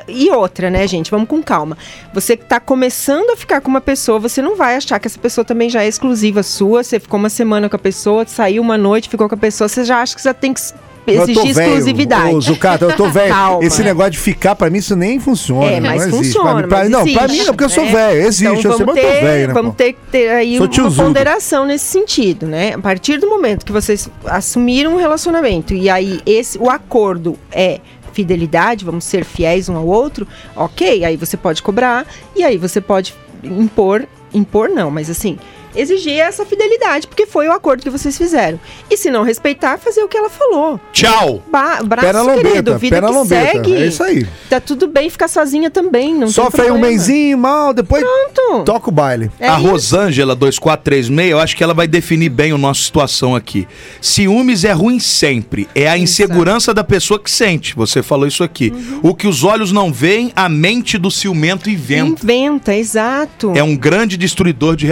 E 0.07 0.31
outra, 0.31 0.71
né, 0.71 0.87
gente, 0.87 1.11
vamos 1.11 1.29
com 1.29 1.41
calma. 1.41 1.77
Você 2.11 2.35
que 2.35 2.45
tá 2.45 2.59
começando 2.59 3.29
a 3.29 3.37
ficar 3.37 3.61
com 3.61 3.69
uma 3.69 3.79
pessoa, 3.79 4.17
você 4.17 4.41
não 4.41 4.55
vai 4.55 4.75
achar 4.75 4.99
que 4.99 5.07
essa 5.07 5.19
pessoa 5.19 5.45
também 5.45 5.69
já 5.69 5.83
é 5.83 5.87
exclusiva 5.87 6.41
sua, 6.41 6.83
você 6.83 6.99
ficou 6.99 7.19
uma 7.19 7.29
semana 7.29 7.69
com 7.69 7.75
a 7.75 7.79
pessoa, 7.79 8.25
saiu 8.25 8.63
uma 8.63 8.77
noite, 8.77 9.07
ficou 9.07 9.29
com 9.29 9.35
a 9.35 9.37
pessoa, 9.37 9.67
você 9.67 9.85
já 9.85 10.01
acha 10.01 10.15
que 10.15 10.23
já 10.23 10.33
tem 10.33 10.51
que 10.55 10.61
Exigir 11.07 11.53
velho. 11.53 11.67
exclusividade. 11.69 12.35
Ô, 12.35 12.41
Zucata, 12.41 12.85
eu 12.85 12.95
tô 12.95 13.09
velho. 13.11 13.33
Esse 13.61 13.83
negócio 13.83 14.11
de 14.11 14.19
ficar, 14.19 14.55
pra 14.55 14.69
mim, 14.69 14.77
isso 14.77 14.95
nem 14.95 15.19
funciona. 15.19 15.65
É, 15.71 15.79
mas 15.79 16.07
não 16.07 16.19
existe. 16.19 16.37
funciona. 16.37 16.51
Pra 16.53 16.61
mim, 16.63 16.67
pra- 16.69 16.89
não, 16.89 16.99
pra 17.13 17.23
existe, 17.25 17.31
mim 17.31 17.37
não, 17.39 17.45
porque 17.53 17.63
eu 17.63 17.69
sou 17.69 17.85
né? 17.85 17.91
velho. 17.91 18.21
Existe, 18.21 18.41
Então, 18.43 18.53
eu 18.55 18.61
sei, 18.61 18.69
mas 18.71 18.79
eu 18.79 18.85
tô 18.85 18.93
velho, 19.25 19.47
né? 19.47 19.53
Vamos 19.53 19.71
pô? 19.71 19.77
ter 19.77 19.93
que 19.93 19.99
ter 20.11 20.29
aí 20.29 20.57
Sou 20.57 20.65
uma 20.67 20.71
tiozudo. 20.71 21.03
ponderação 21.07 21.65
nesse 21.65 21.85
sentido, 21.85 22.45
né? 22.45 22.73
A 22.75 22.79
partir 22.79 23.17
do 23.19 23.27
momento 23.29 23.65
que 23.65 23.71
vocês 23.71 24.09
assumiram 24.25 24.93
um 24.93 24.97
relacionamento 24.97 25.73
e 25.73 25.89
aí 25.89 26.19
esse, 26.25 26.57
o 26.57 26.69
acordo 26.69 27.37
é 27.51 27.79
fidelidade, 28.13 28.83
vamos 28.85 29.05
ser 29.05 29.23
fiéis 29.23 29.69
um 29.69 29.75
ao 29.77 29.85
outro, 29.87 30.27
ok, 30.55 31.03
aí 31.05 31.15
você 31.15 31.37
pode 31.37 31.63
cobrar 31.63 32.05
e 32.35 32.43
aí 32.43 32.57
você 32.57 32.81
pode 32.81 33.15
impor, 33.43 34.05
impor 34.33 34.69
não, 34.69 34.91
mas 34.91 35.09
assim, 35.09 35.37
exigir 35.75 36.19
essa 36.19 36.45
fidelidade, 36.45 37.07
porque 37.07 37.25
foi 37.25 37.47
o 37.47 37.51
acordo 37.51 37.83
que 37.83 37.89
vocês 37.89 38.17
fizeram. 38.17 38.59
E 38.89 38.97
se 38.97 39.09
não 39.09 39.23
respeitar, 39.23 39.77
fazer 39.77 40.01
o 40.03 40.07
que 40.07 40.17
ela 40.17 40.29
falou. 40.29 40.79
Tchau. 40.91 41.43
Ba 41.51 41.81
braço, 41.83 42.19
lombeta, 42.19 42.41
querido, 42.49 42.77
vida 42.77 42.95
pé 42.95 43.01
na 43.01 43.07
que 43.07 43.13
lombeta. 43.13 43.51
segue. 43.51 43.73
É 43.75 43.85
isso 43.85 44.03
aí. 44.03 44.27
Tá 44.49 44.59
tudo 44.59 44.87
bem 44.87 45.09
ficar 45.09 45.27
sozinha 45.27 45.69
também, 45.69 46.13
não 46.13 46.27
Sofre 46.27 46.63
aí 46.63 46.71
um 46.71 46.79
mêsinho, 46.79 47.37
mal, 47.37 47.73
depois 47.73 48.03
Pronto. 48.03 48.63
toca 48.65 48.89
o 48.89 48.91
baile. 48.91 49.31
É 49.39 49.47
a 49.47 49.57
isso. 49.57 49.67
Rosângela 49.67 50.35
2436, 50.35 51.31
eu 51.31 51.39
acho 51.39 51.55
que 51.55 51.63
ela 51.63 51.73
vai 51.73 51.87
definir 51.87 52.29
bem 52.29 52.51
a 52.51 52.57
nossa 52.57 52.81
situação 52.81 53.35
aqui. 53.35 53.67
Ciúmes 54.01 54.63
é 54.63 54.71
ruim 54.71 54.99
sempre. 54.99 55.67
É 55.73 55.87
a 55.87 55.97
insegurança 55.97 56.73
da 56.73 56.83
pessoa 56.83 57.19
que 57.19 57.29
sente. 57.29 57.75
Você 57.75 58.01
falou 58.03 58.27
isso 58.27 58.43
aqui. 58.43 58.71
Uhum. 58.71 58.99
O 59.03 59.15
que 59.15 59.27
os 59.27 59.43
olhos 59.43 59.71
não 59.71 59.91
veem, 59.91 60.31
a 60.35 60.49
mente 60.49 60.97
do 60.97 61.09
ciumento 61.11 61.69
inventa. 61.69 62.23
Inventa, 62.23 62.75
exato. 62.75 63.53
É 63.55 63.63
um 63.63 63.75
grande 63.75 64.17
destruidor 64.17 64.75
de 64.75 64.85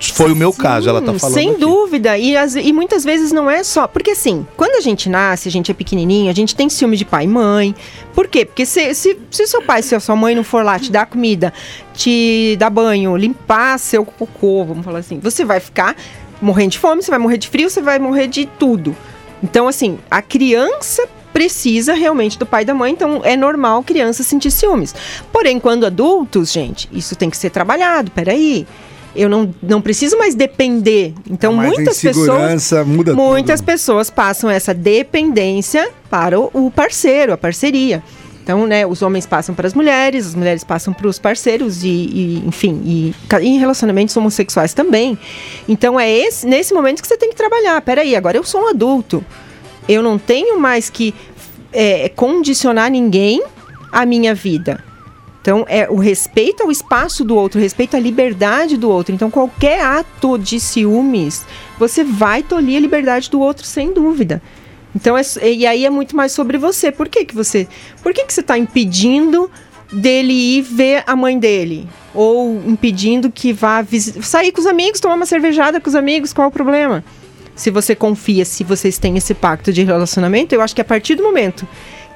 Foi 0.00 0.32
o 0.32 0.36
meu 0.36 0.52
caso, 0.52 0.88
ela 0.88 1.02
tá 1.02 1.12
Sim, 1.12 1.18
falando. 1.18 1.34
Sem 1.34 1.50
aqui. 1.50 1.60
dúvida. 1.60 2.16
E, 2.18 2.36
as- 2.36 2.56
e 2.56 2.72
muitas 2.72 3.04
vezes 3.04 3.32
não 3.32 3.50
é 3.50 3.62
só. 3.62 3.86
Porque 3.86 4.12
assim, 4.12 4.46
quando 4.56 4.76
a 4.76 4.80
gente 4.80 5.08
nasce, 5.08 5.48
a 5.48 5.52
gente 5.52 5.70
é 5.70 5.74
pequenininho, 5.74 6.30
a 6.30 6.34
gente 6.34 6.56
tem 6.56 6.68
ciúme 6.68 6.96
de 6.96 7.04
pai 7.04 7.24
e 7.24 7.28
mãe. 7.28 7.74
Por 8.14 8.26
quê? 8.26 8.44
Porque 8.46 8.64
se, 8.64 8.94
se, 8.94 9.18
se 9.30 9.46
seu 9.46 9.60
pai, 9.62 9.82
se 9.82 9.94
a 9.94 10.00
sua 10.00 10.16
mãe 10.16 10.34
não 10.34 10.42
for 10.44 10.64
lá 10.64 10.78
te 10.78 10.90
dar 10.90 11.06
comida, 11.06 11.52
te 11.94 12.56
dar 12.58 12.70
banho, 12.70 13.16
limpar 13.16 13.78
seu 13.78 14.04
cocô, 14.04 14.64
vamos 14.64 14.84
falar 14.84 15.00
assim, 15.00 15.18
você 15.18 15.44
vai 15.44 15.60
ficar 15.60 15.94
morrendo 16.40 16.70
de 16.70 16.78
fome, 16.78 17.02
você 17.02 17.10
vai 17.10 17.18
morrer 17.18 17.36
de 17.36 17.48
frio, 17.48 17.68
você 17.68 17.82
vai 17.82 17.98
morrer 17.98 18.26
de 18.26 18.46
tudo. 18.46 18.96
Então, 19.42 19.68
assim, 19.68 19.98
a 20.10 20.22
criança 20.22 21.06
precisa 21.32 21.92
realmente 21.94 22.38
do 22.38 22.44
pai 22.46 22.62
e 22.62 22.64
da 22.64 22.74
mãe, 22.74 22.92
então 22.92 23.20
é 23.24 23.36
normal 23.36 23.82
criança 23.82 24.22
sentir 24.22 24.50
ciúmes. 24.50 24.94
Porém, 25.32 25.60
quando 25.60 25.84
adultos, 25.86 26.50
gente, 26.52 26.88
isso 26.92 27.14
tem 27.14 27.28
que 27.30 27.36
ser 27.36 27.50
trabalhado, 27.50 28.10
peraí. 28.10 28.66
Eu 29.14 29.28
não, 29.28 29.52
não 29.62 29.80
preciso 29.80 30.16
mais 30.16 30.34
depender. 30.34 31.14
Então, 31.28 31.52
Mas 31.52 31.72
a 31.72 31.74
muitas 31.74 32.00
pessoas. 32.00 32.72
muda 32.86 33.14
Muitas 33.14 33.60
tudo. 33.60 33.66
pessoas 33.66 34.10
passam 34.10 34.48
essa 34.48 34.72
dependência 34.72 35.90
para 36.08 36.38
o, 36.38 36.50
o 36.52 36.70
parceiro, 36.70 37.32
a 37.32 37.36
parceria. 37.36 38.02
Então, 38.42 38.66
né, 38.66 38.86
os 38.86 39.02
homens 39.02 39.26
passam 39.26 39.54
para 39.54 39.66
as 39.66 39.74
mulheres, 39.74 40.26
as 40.26 40.34
mulheres 40.34 40.64
passam 40.64 40.92
para 40.92 41.06
os 41.06 41.18
parceiros 41.18 41.84
e, 41.84 41.88
e, 41.88 42.42
enfim, 42.46 42.80
e, 42.84 43.14
em 43.42 43.58
relacionamentos 43.58 44.16
homossexuais 44.16 44.74
também. 44.74 45.18
Então, 45.68 46.00
é 46.00 46.10
esse, 46.10 46.46
nesse 46.46 46.72
momento 46.72 47.02
que 47.02 47.06
você 47.06 47.16
tem 47.16 47.30
que 47.30 47.36
trabalhar. 47.36 47.80
Peraí, 47.82 48.16
agora 48.16 48.36
eu 48.36 48.44
sou 48.44 48.62
um 48.62 48.68
adulto. 48.68 49.24
Eu 49.88 50.02
não 50.02 50.18
tenho 50.18 50.58
mais 50.58 50.88
que 50.88 51.14
é, 51.72 52.08
condicionar 52.08 52.90
ninguém 52.90 53.42
à 53.92 54.04
minha 54.06 54.34
vida. 54.34 54.82
Então, 55.50 55.66
é 55.68 55.90
o 55.90 55.96
respeito 55.96 56.62
ao 56.62 56.70
espaço 56.70 57.24
do 57.24 57.34
outro, 57.34 57.60
respeito 57.60 57.96
à 57.96 57.98
liberdade 57.98 58.76
do 58.76 58.88
outro. 58.88 59.12
Então, 59.12 59.28
qualquer 59.28 59.80
ato 59.80 60.38
de 60.38 60.60
ciúmes, 60.60 61.44
você 61.76 62.04
vai 62.04 62.40
tolir 62.40 62.76
a 62.76 62.80
liberdade 62.80 63.28
do 63.28 63.40
outro, 63.40 63.66
sem 63.66 63.92
dúvida. 63.92 64.40
Então, 64.94 65.18
é, 65.18 65.22
e 65.42 65.66
aí 65.66 65.84
é 65.84 65.90
muito 65.90 66.14
mais 66.14 66.30
sobre 66.30 66.56
você. 66.56 66.92
Por 66.92 67.08
que, 67.08 67.24
que 67.24 67.34
você. 67.34 67.66
Por 68.00 68.14
que, 68.14 68.24
que 68.24 68.32
você 68.32 68.42
está 68.42 68.56
impedindo 68.56 69.50
dele 69.92 70.32
ir 70.32 70.62
ver 70.62 71.02
a 71.04 71.16
mãe 71.16 71.36
dele? 71.36 71.88
Ou 72.14 72.62
impedindo 72.64 73.28
que 73.28 73.52
vá 73.52 73.84
sair 74.22 74.52
com 74.52 74.60
os 74.60 74.68
amigos, 74.68 75.00
tomar 75.00 75.16
uma 75.16 75.26
cervejada 75.26 75.80
com 75.80 75.88
os 75.88 75.96
amigos? 75.96 76.32
Qual 76.32 76.46
o 76.46 76.52
problema? 76.52 77.02
Se 77.56 77.72
você 77.72 77.96
confia, 77.96 78.44
se 78.44 78.62
vocês 78.62 78.98
têm 78.98 79.16
esse 79.16 79.34
pacto 79.34 79.72
de 79.72 79.82
relacionamento, 79.82 80.54
eu 80.54 80.60
acho 80.60 80.76
que 80.76 80.80
a 80.80 80.84
partir 80.84 81.16
do 81.16 81.24
momento 81.24 81.66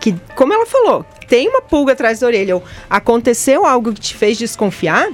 que, 0.01 0.15
como 0.35 0.53
ela 0.53 0.67
falou, 0.67 1.05
tem 1.29 1.49
uma 1.49 1.63
pulga 1.63 1.93
atrás 1.93 2.21
da 2.21 2.27
orelha, 2.27 2.57
ou 2.57 2.63
aconteceu 2.91 3.65
algo 3.65 3.93
que 3.93 4.01
te 4.01 4.15
fez 4.15 4.37
desconfiar, 4.39 5.09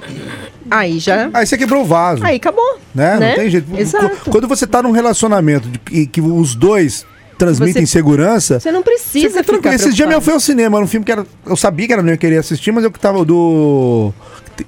aí 0.71 0.99
já. 0.99 1.31
Aí 1.33 1.47
você 1.47 1.57
quebrou 1.57 1.83
o 1.83 1.85
vaso. 1.85 2.25
Aí 2.25 2.37
acabou. 2.37 2.79
né? 2.95 3.17
né? 3.19 3.29
Não 3.31 3.35
tem 3.37 3.51
jeito. 3.51 3.67
Exato. 3.77 4.17
Qu- 4.25 4.31
Quando 4.31 4.49
você 4.49 4.67
tá 4.67 4.83
num 4.83 4.91
relacionamento 4.91 5.69
de- 5.69 5.81
e 5.93 6.07
que 6.07 6.21
os 6.21 6.55
dois 6.55 7.07
transmitem 7.39 7.87
Você- 7.87 7.93
segurança. 7.93 8.59
Você 8.61 8.71
não 8.73 8.83
precisa 8.83 9.29
Você 9.29 9.39
fica 9.39 9.45
ficar 9.45 9.59
tranquilo. 9.71 9.75
Esse 9.89 9.93
dia 9.97 10.07
eu 10.07 10.21
fui 10.21 10.33
ao 10.33 10.41
cinema, 10.41 10.81
num 10.81 10.87
filme 10.87 11.07
que 11.07 11.13
era, 11.13 11.25
eu 11.47 11.57
sabia 11.57 11.87
que 11.87 11.93
era 11.93 12.03
ia 12.11 12.17
querer 12.17 12.39
assistir, 12.39 12.73
mas 12.73 12.85
eu 12.85 12.91
que 12.91 12.99
tava 12.99 13.25
do. 13.25 14.13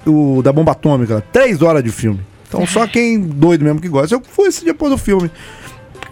O, 0.07 0.41
da 0.41 0.51
bomba 0.51 0.71
atômica, 0.71 1.23
três 1.31 1.61
horas 1.61 1.83
de 1.83 1.91
filme. 1.91 2.19
Então 2.47 2.65
só 2.65 2.87
quem 2.87 3.19
doido 3.19 3.63
mesmo 3.63 3.79
que 3.81 3.87
gosta. 3.87 4.15
Eu 4.15 4.21
fui 4.27 4.47
esse 4.47 4.63
dia 4.63 4.73
depois 4.73 4.91
do 4.91 4.97
filme. 4.97 5.29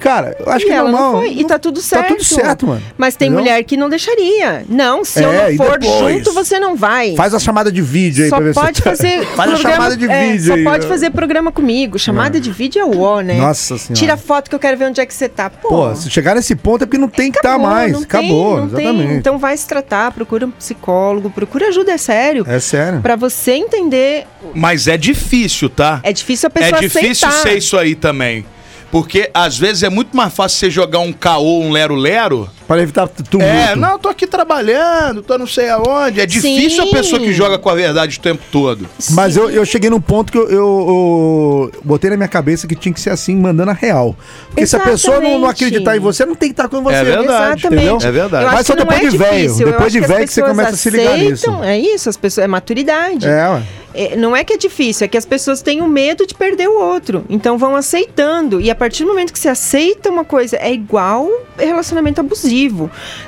Cara, 0.02 0.36
eu 0.40 0.52
acho 0.52 0.66
e 0.66 0.68
que 0.68 0.74
é 0.74 0.76
ela 0.78 0.92
normal. 0.92 1.14
não 1.14 1.20
foi. 1.20 1.30
E 1.34 1.46
tá 1.46 1.58
tudo 1.60 1.80
certo. 1.82 2.02
Tá 2.02 2.08
tudo 2.16 2.24
certo, 2.24 2.68
mano. 2.68 2.82
Mas 2.98 3.16
tem 3.16 3.28
Entendeu? 3.28 3.44
mulher 3.44 3.64
que 3.64 3.78
não 3.78 3.88
deixaria. 3.90 4.66
Não, 4.68 5.06
se 5.06 5.22
eu 5.24 5.32
É, 5.32 5.44
não 5.44 5.50
e 5.52 5.58
for 5.58 5.78
depois? 5.80 6.16
junto, 6.16 6.34
você 6.34 6.60
não 6.60 6.76
vai. 6.76 7.16
Faz 7.16 7.34
a 7.34 7.40
chamada 7.40 7.72
de 7.72 7.82
vídeo 7.82 8.24
aí 8.24 8.30
só 8.30 8.38
pra 8.38 8.46
ver 8.46 8.54
pode 8.54 8.78
se 8.78 8.84
tá- 8.84 8.90
fazer 8.90 9.26
Faz 9.36 9.50
a 9.50 9.54
programa- 9.54 9.76
chamada 9.76 9.98
de 9.98 10.06
é, 10.10 10.32
vídeo 10.32 10.48
Só 10.48 10.54
aí. 10.56 10.64
pode 10.64 10.88
fazer 10.88 11.10
programa 11.12 11.52
comigo. 11.52 12.00
Chamada 12.00 12.40
de 12.40 12.52
vídeo 12.52 12.82
é 12.82 12.86
o 12.86 13.00
ó, 13.00 13.22
né? 13.22 13.36
Nossa 13.36 13.78
senhora. 13.78 13.94
Tira 14.00 14.18
foto 14.18 14.50
que 14.50 14.56
eu 14.56 14.60
quero 14.60 14.78
ver 14.78 14.86
onde 14.86 15.00
é 15.00 15.06
que 15.06 15.14
você 15.14 15.30
tá. 15.30 15.50
Pô, 15.50 15.68
Pô, 15.70 15.96
se 15.96 16.10
chegar 16.10 16.36
nesse 16.36 16.56
ponto 16.56 16.84
é 16.84 16.86
porque 16.88 16.98
não 16.98 17.08
tem 17.08 17.32
que 17.32 17.38
estar 17.38 17.50
acabou, 17.52 17.68
mais. 17.68 17.92
não 17.94 18.04
tem, 18.04 18.20
Acabou, 18.20 18.58
não 18.62 18.70
tem. 18.70 18.86
exatamente. 18.88 19.14
Então 19.20 19.38
vai 19.38 19.56
se 19.56 19.68
tratar, 19.68 20.12
procura 20.12 20.46
um 20.46 20.52
psicólogo, 20.52 21.30
procura 21.30 21.68
ajuda, 21.68 21.92
é 21.92 21.98
sério. 21.98 22.44
É 22.48 22.60
sério. 22.60 23.02
Pra 23.02 23.16
você 23.16 23.52
entender. 23.52 24.26
Mas 24.56 24.88
é 24.88 24.98
difícil, 24.98 25.70
tá? 25.70 26.00
É 26.04 26.12
difícil 26.12 26.50
a 26.54 26.60
É 26.60 26.64
pessoa 26.64 26.82
difícil 26.82 27.28
aceitar. 27.28 27.50
ser 27.52 27.58
isso 27.58 27.78
aí 27.78 27.96
também. 27.96 28.46
Porque 28.92 29.32
às 29.34 29.58
vezes 29.58 29.84
é 29.84 29.90
muito 29.90 30.16
mais 30.16 30.34
fácil 30.34 30.60
você 30.60 30.70
jogar 30.70 31.00
um 31.00 31.14
caô, 31.14 31.62
um 31.62 31.72
lero-lero. 31.72 32.50
Para 32.72 32.84
evitar 32.84 33.06
tumulto. 33.10 33.52
É, 33.54 33.76
não, 33.76 34.00
tô 34.00 34.08
aqui 34.08 34.26
trabalhando, 34.26 35.22
tô 35.22 35.38
não 35.38 35.46
sei 35.46 35.68
aonde. 35.70 36.22
É 36.22 36.26
difícil 36.26 36.84
Sim. 36.84 36.90
a 36.90 36.94
pessoa 36.94 37.20
que 37.22 37.34
joga 37.34 37.60
com 37.60 37.70
a 37.70 37.76
verdade 37.76 38.18
o 38.18 38.22
tempo 38.22 38.42
todo. 38.50 38.88
Mas 39.10 39.36
eu, 39.36 39.50
eu 39.50 39.66
cheguei 39.66 39.90
num 39.90 40.00
ponto 40.00 40.32
que 40.32 40.38
eu, 40.38 40.48
eu- 40.50 41.72
eu 41.72 41.72
botei 41.84 42.10
na 42.10 42.16
minha 42.16 42.30
cabeça 42.30 42.68
que 42.68 42.74
tinha 42.76 42.94
que 42.94 43.02
ser 43.02 43.10
assim, 43.10 43.36
mandando 43.36 43.72
a 43.72 43.74
real. 43.74 44.16
Porque 44.48 44.66
se 44.66 44.74
a 44.78 44.80
pessoa 44.80 45.20
não, 45.20 45.40
não 45.40 45.50
acreditar 45.50 45.98
em 45.98 46.00
você, 46.00 46.26
não 46.26 46.34
tem 46.34 46.48
que 46.48 46.54
estar 46.54 46.70
com 46.70 46.82
você. 46.82 46.96
É 46.96 47.04
verdade. 47.04 47.68
Entendeu? 47.68 47.98
É 48.02 48.10
verdade. 48.12 48.46
Mas 48.46 48.66
só 48.68 48.74
que 48.74 48.80
depois 48.80 49.00
é 49.02 49.10
de 49.10 49.18
velho, 49.18 49.56
depois 49.56 49.92
de 49.92 50.00
que 50.02 50.08
velho 50.08 50.26
que 50.28 50.34
você 50.34 50.42
pessoas 50.42 50.58
começa 50.58 50.74
a 50.74 50.78
se 50.78 50.90
ligar 50.90 51.18
nisso. 51.18 51.50
aceitam, 51.50 51.64
É 51.66 51.78
isso, 51.78 52.10
as 52.10 52.16
pessoas, 52.16 52.46
é 52.46 52.48
maturidade. 52.48 53.28
É, 53.28 53.50
ué. 53.50 53.64
É, 53.94 54.16
não 54.16 54.34
é 54.34 54.42
que 54.46 54.54
é 54.54 54.58
difícil, 54.58 55.04
é 55.04 55.08
que 55.10 55.18
as 55.18 55.26
pessoas 55.26 55.62
têm 55.62 55.82
o 55.82 55.88
medo 55.90 56.26
de 56.26 56.34
perder 56.34 56.70
o 56.70 56.80
outro. 56.82 57.26
Então 57.30 57.58
vão 57.58 57.76
aceitando. 57.76 58.62
E 58.62 58.72
a 58.72 58.76
partir 58.76 59.04
do 59.04 59.10
momento 59.10 59.34
que 59.34 59.40
você 59.40 59.50
aceita 59.50 60.10
uma 60.10 60.24
coisa, 60.24 60.56
é 60.56 60.72
igual 60.72 61.28
relacionamento 61.58 62.22
abusivo. 62.22 62.61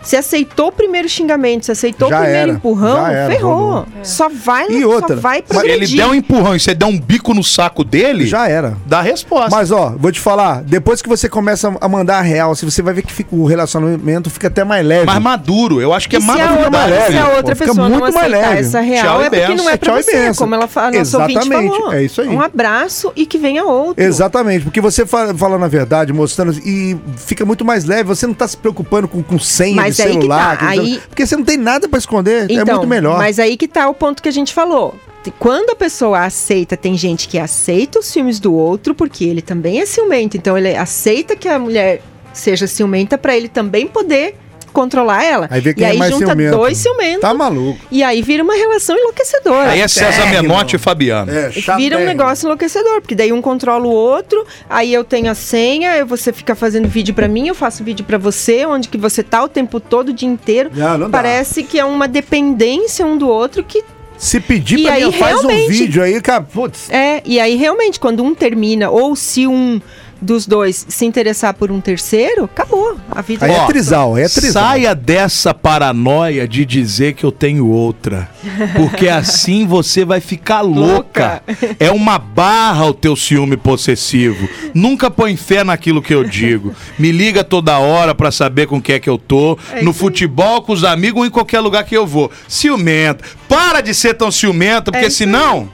Você 0.01 0.17
aceitou 0.17 0.67
o 0.67 0.71
primeiro 0.71 1.07
xingamento, 1.09 1.65
você 1.65 1.71
aceitou 1.73 2.09
Já 2.09 2.17
o 2.17 2.21
primeiro 2.21 2.49
era, 2.49 2.57
empurrão, 2.57 3.07
era, 3.07 3.31
ferrou. 3.31 3.53
rolou. 3.55 3.85
Só 4.03 4.29
vai, 4.29 4.67
E 4.67 4.81
só 4.81 4.87
outra, 4.89 5.15
vai 5.15 5.43
Mas 5.53 5.63
ele 5.63 5.87
der 5.87 6.07
um 6.07 6.13
empurrão 6.13 6.55
e 6.55 6.59
você 6.59 6.73
der 6.75 6.85
um 6.85 6.99
bico 6.99 7.33
no 7.33 7.43
saco 7.43 7.83
dele, 7.83 8.25
Já 8.25 8.47
era. 8.47 8.75
dá 8.85 8.99
a 8.99 9.01
resposta. 9.01 9.49
Mas 9.55 9.71
ó, 9.71 9.93
vou 9.97 10.11
te 10.11 10.19
falar, 10.19 10.61
depois 10.63 11.01
que 11.01 11.09
você 11.09 11.27
começa 11.29 11.73
a 11.79 11.87
mandar 11.89 12.17
a 12.19 12.21
real, 12.21 12.55
se 12.55 12.65
você 12.65 12.81
vai 12.81 12.93
ver 12.93 13.01
que 13.03 13.11
fica, 13.13 13.35
o 13.35 13.45
relacionamento 13.45 14.29
fica 14.29 14.47
até 14.47 14.63
mais 14.63 14.85
leve. 14.85 15.05
Mais 15.05 15.21
maduro, 15.21 15.81
eu 15.81 15.93
acho 15.93 16.07
que 16.09 16.15
é 16.15 16.19
E 16.19 16.21
se 16.21 16.27
maturidade. 16.27 16.63
outra, 16.63 16.71
mais 16.71 16.89
se 16.91 16.93
a 17.17 17.23
leve, 17.23 17.35
outra 17.37 17.41
pô, 17.41 17.47
fica 17.55 17.65
pessoa 17.67 17.89
não 17.89 17.99
muito 17.99 18.13
mais 18.13 18.15
aceitar 18.33 18.49
leve. 18.49 18.59
essa 18.59 18.79
Tchau 18.79 18.83
real, 18.89 19.21
e 19.21 19.25
é 19.25 19.29
porque 19.29 19.39
benção. 19.47 19.55
não 19.55 19.69
é 19.69 19.73
É 19.73 19.77
pra 19.77 19.87
tchau 19.89 19.99
e 19.99 20.03
você, 20.03 20.33
como 20.37 20.55
ela 20.55 20.67
fa- 20.67 20.87
a 20.87 20.91
nossa 20.91 21.17
ouvinte 21.19 21.39
Exatamente, 21.39 21.75
falou. 21.77 21.93
é 21.93 22.03
isso 22.03 22.21
aí. 22.21 22.27
Um 22.27 22.41
abraço 22.41 23.11
e 23.15 23.25
que 23.25 23.37
venha 23.37 23.63
outro. 23.65 24.03
Exatamente, 24.03 24.63
porque 24.63 24.79
você 24.81 25.05
fa- 25.05 25.33
falando 25.33 25.63
a 25.63 25.67
verdade, 25.67 26.13
mostrando, 26.13 26.53
e 26.65 26.95
fica 27.17 27.45
muito 27.45 27.63
mais 27.65 27.85
leve, 27.85 28.03
você 28.03 28.27
não 28.27 28.33
tá 28.33 28.47
se 28.47 28.57
preocupando 28.57 29.07
com, 29.07 29.22
com 29.23 29.39
senha 29.39 29.75
Mas 29.75 29.95
de 29.95 30.01
aí 30.03 30.07
que 30.09 30.13
celular. 30.15 30.57
tá, 30.59 30.67
aí- 30.69 30.99
Porque 31.09 31.25
você 31.25 31.35
não 31.35 31.43
tem 31.43 31.57
nada 31.57 31.87
pra 31.87 31.97
esconder, 31.99 32.49
é 32.49 32.53
Então, 32.53 32.75
muito 32.77 32.87
melhor. 32.87 33.17
Mas 33.17 33.39
aí 33.39 33.55
que 33.57 33.67
tá 33.67 33.87
o 33.89 33.93
ponto 33.93 34.21
que 34.21 34.29
a 34.29 34.33
gente 34.33 34.53
falou. 34.53 34.95
Quando 35.39 35.69
a 35.69 35.75
pessoa 35.75 36.25
aceita, 36.25 36.75
tem 36.75 36.97
gente 36.97 37.29
que 37.29 37.39
aceita 37.39 37.97
os 37.99 38.11
filmes 38.11 38.39
do 38.41 38.53
outro 38.53 38.93
porque 38.93 39.23
ele 39.23 39.41
também 39.41 39.79
é 39.79 39.85
ciumento. 39.85 40.35
Então 40.35 40.57
ele 40.57 40.75
aceita 40.75 41.33
que 41.35 41.47
a 41.47 41.57
mulher 41.57 42.01
seja 42.33 42.67
ciumenta 42.67 43.17
pra 43.17 43.35
ele 43.35 43.47
também 43.47 43.87
poder 43.87 44.35
controlar 44.73 45.23
ela. 45.23 45.47
Aí 45.49 45.61
vê 45.61 45.73
quem 45.73 45.83
e 45.83 45.87
é 45.87 45.91
aí 45.91 45.97
mais 45.97 46.11
junta 46.11 46.25
ciumento. 46.27 46.57
dois 46.57 46.77
ciumentos. 46.77 47.21
Tá 47.21 47.33
maluco. 47.33 47.79
E 47.89 48.03
aí 48.03 48.21
vira 48.21 48.43
uma 48.43 48.55
relação 48.55 48.97
enlouquecedora. 48.97 49.71
Aí 49.71 49.79
é 49.79 49.87
César 49.87 50.25
Menotti 50.25 50.75
e 50.75 50.79
Fabiano. 50.79 51.31
É, 51.31 51.49
Vira 51.77 51.97
um 51.97 52.05
negócio 52.05 52.45
enlouquecedor, 52.47 52.99
porque 53.01 53.15
daí 53.15 53.31
um 53.31 53.41
controla 53.41 53.85
o 53.85 53.91
outro, 53.91 54.45
aí 54.69 54.93
eu 54.93 55.03
tenho 55.03 55.29
a 55.29 55.35
senha, 55.35 55.91
aí 55.91 56.03
você 56.03 56.33
fica 56.33 56.55
fazendo 56.55 56.87
vídeo 56.87 57.13
pra 57.13 57.27
mim, 57.27 57.47
eu 57.47 57.55
faço 57.55 57.83
vídeo 57.83 58.03
pra 58.03 58.17
você, 58.17 58.65
onde 58.65 58.87
que 58.89 58.97
você 58.97 59.23
tá 59.23 59.43
o 59.43 59.47
tempo 59.47 59.79
todo, 59.79 60.09
o 60.09 60.13
dia 60.13 60.27
inteiro. 60.27 60.71
Não, 60.73 60.97
não 60.97 61.09
dá. 61.09 61.19
Parece 61.19 61.63
que 61.63 61.79
é 61.79 61.85
uma 61.85 62.07
dependência 62.07 63.05
um 63.05 63.17
do 63.17 63.27
outro 63.27 63.63
que 63.63 63.83
Se 64.17 64.39
pedir 64.39 64.79
E 64.79 64.83
pra 64.83 64.99
mim, 64.99 65.11
faz 65.11 65.43
um 65.43 65.67
vídeo 65.67 66.01
aí, 66.01 66.19
cara, 66.21 66.41
putz. 66.41 66.89
É, 66.89 67.21
e 67.25 67.39
aí 67.39 67.55
realmente, 67.55 67.99
quando 67.99 68.23
um 68.23 68.33
termina, 68.33 68.89
ou 68.89 69.15
se 69.15 69.45
um 69.45 69.81
dos 70.23 70.47
dois 70.47 70.85
se 70.89 71.05
interessar 71.05 71.53
por 71.53 71.71
um 71.71 71.79
terceiro, 71.81 72.45
acabou. 72.45 72.97
A 73.11 73.21
vida 73.21 73.45
Aí 73.45 73.51
é 73.51 73.59
Ó, 73.59 73.65
trisal, 73.67 74.15
aí 74.15 74.23
é 74.23 74.29
trisal. 74.29 74.63
Saia 74.63 74.95
dessa 74.95 75.53
paranoia 75.53 76.47
de 76.47 76.65
dizer 76.65 77.13
que 77.13 77.23
eu 77.23 77.31
tenho 77.31 77.67
outra. 77.67 78.29
Porque 78.75 79.07
assim 79.09 79.65
você 79.67 80.03
vai 80.05 80.19
ficar 80.19 80.61
louca. 80.61 81.43
É 81.79 81.91
uma 81.91 82.17
barra 82.17 82.85
o 82.85 82.93
teu 82.93 83.15
ciúme 83.15 83.57
possessivo. 83.57 84.47
Nunca 84.73 85.11
põe 85.11 85.35
fé 85.35 85.63
naquilo 85.63 86.01
que 86.01 86.13
eu 86.13 86.23
digo. 86.23 86.73
Me 86.97 87.11
liga 87.11 87.43
toda 87.43 87.77
hora 87.77 88.15
pra 88.15 88.31
saber 88.31 88.67
com 88.67 88.81
quem 88.81 88.95
é 88.95 88.99
que 88.99 89.09
eu 89.09 89.17
tô. 89.17 89.57
no 89.81 89.93
futebol, 89.93 90.61
com 90.61 90.73
os 90.73 90.83
amigos 90.83 91.19
ou 91.21 91.25
em 91.25 91.29
qualquer 91.29 91.59
lugar 91.59 91.83
que 91.83 91.95
eu 91.95 92.07
vou. 92.07 92.31
Ciumenta. 92.47 93.23
Para 93.47 93.81
de 93.81 93.93
ser 93.93 94.13
tão 94.13 94.31
ciumenta, 94.31 94.91
porque 94.91 95.07
É 95.07 95.09
senão. 95.09 95.69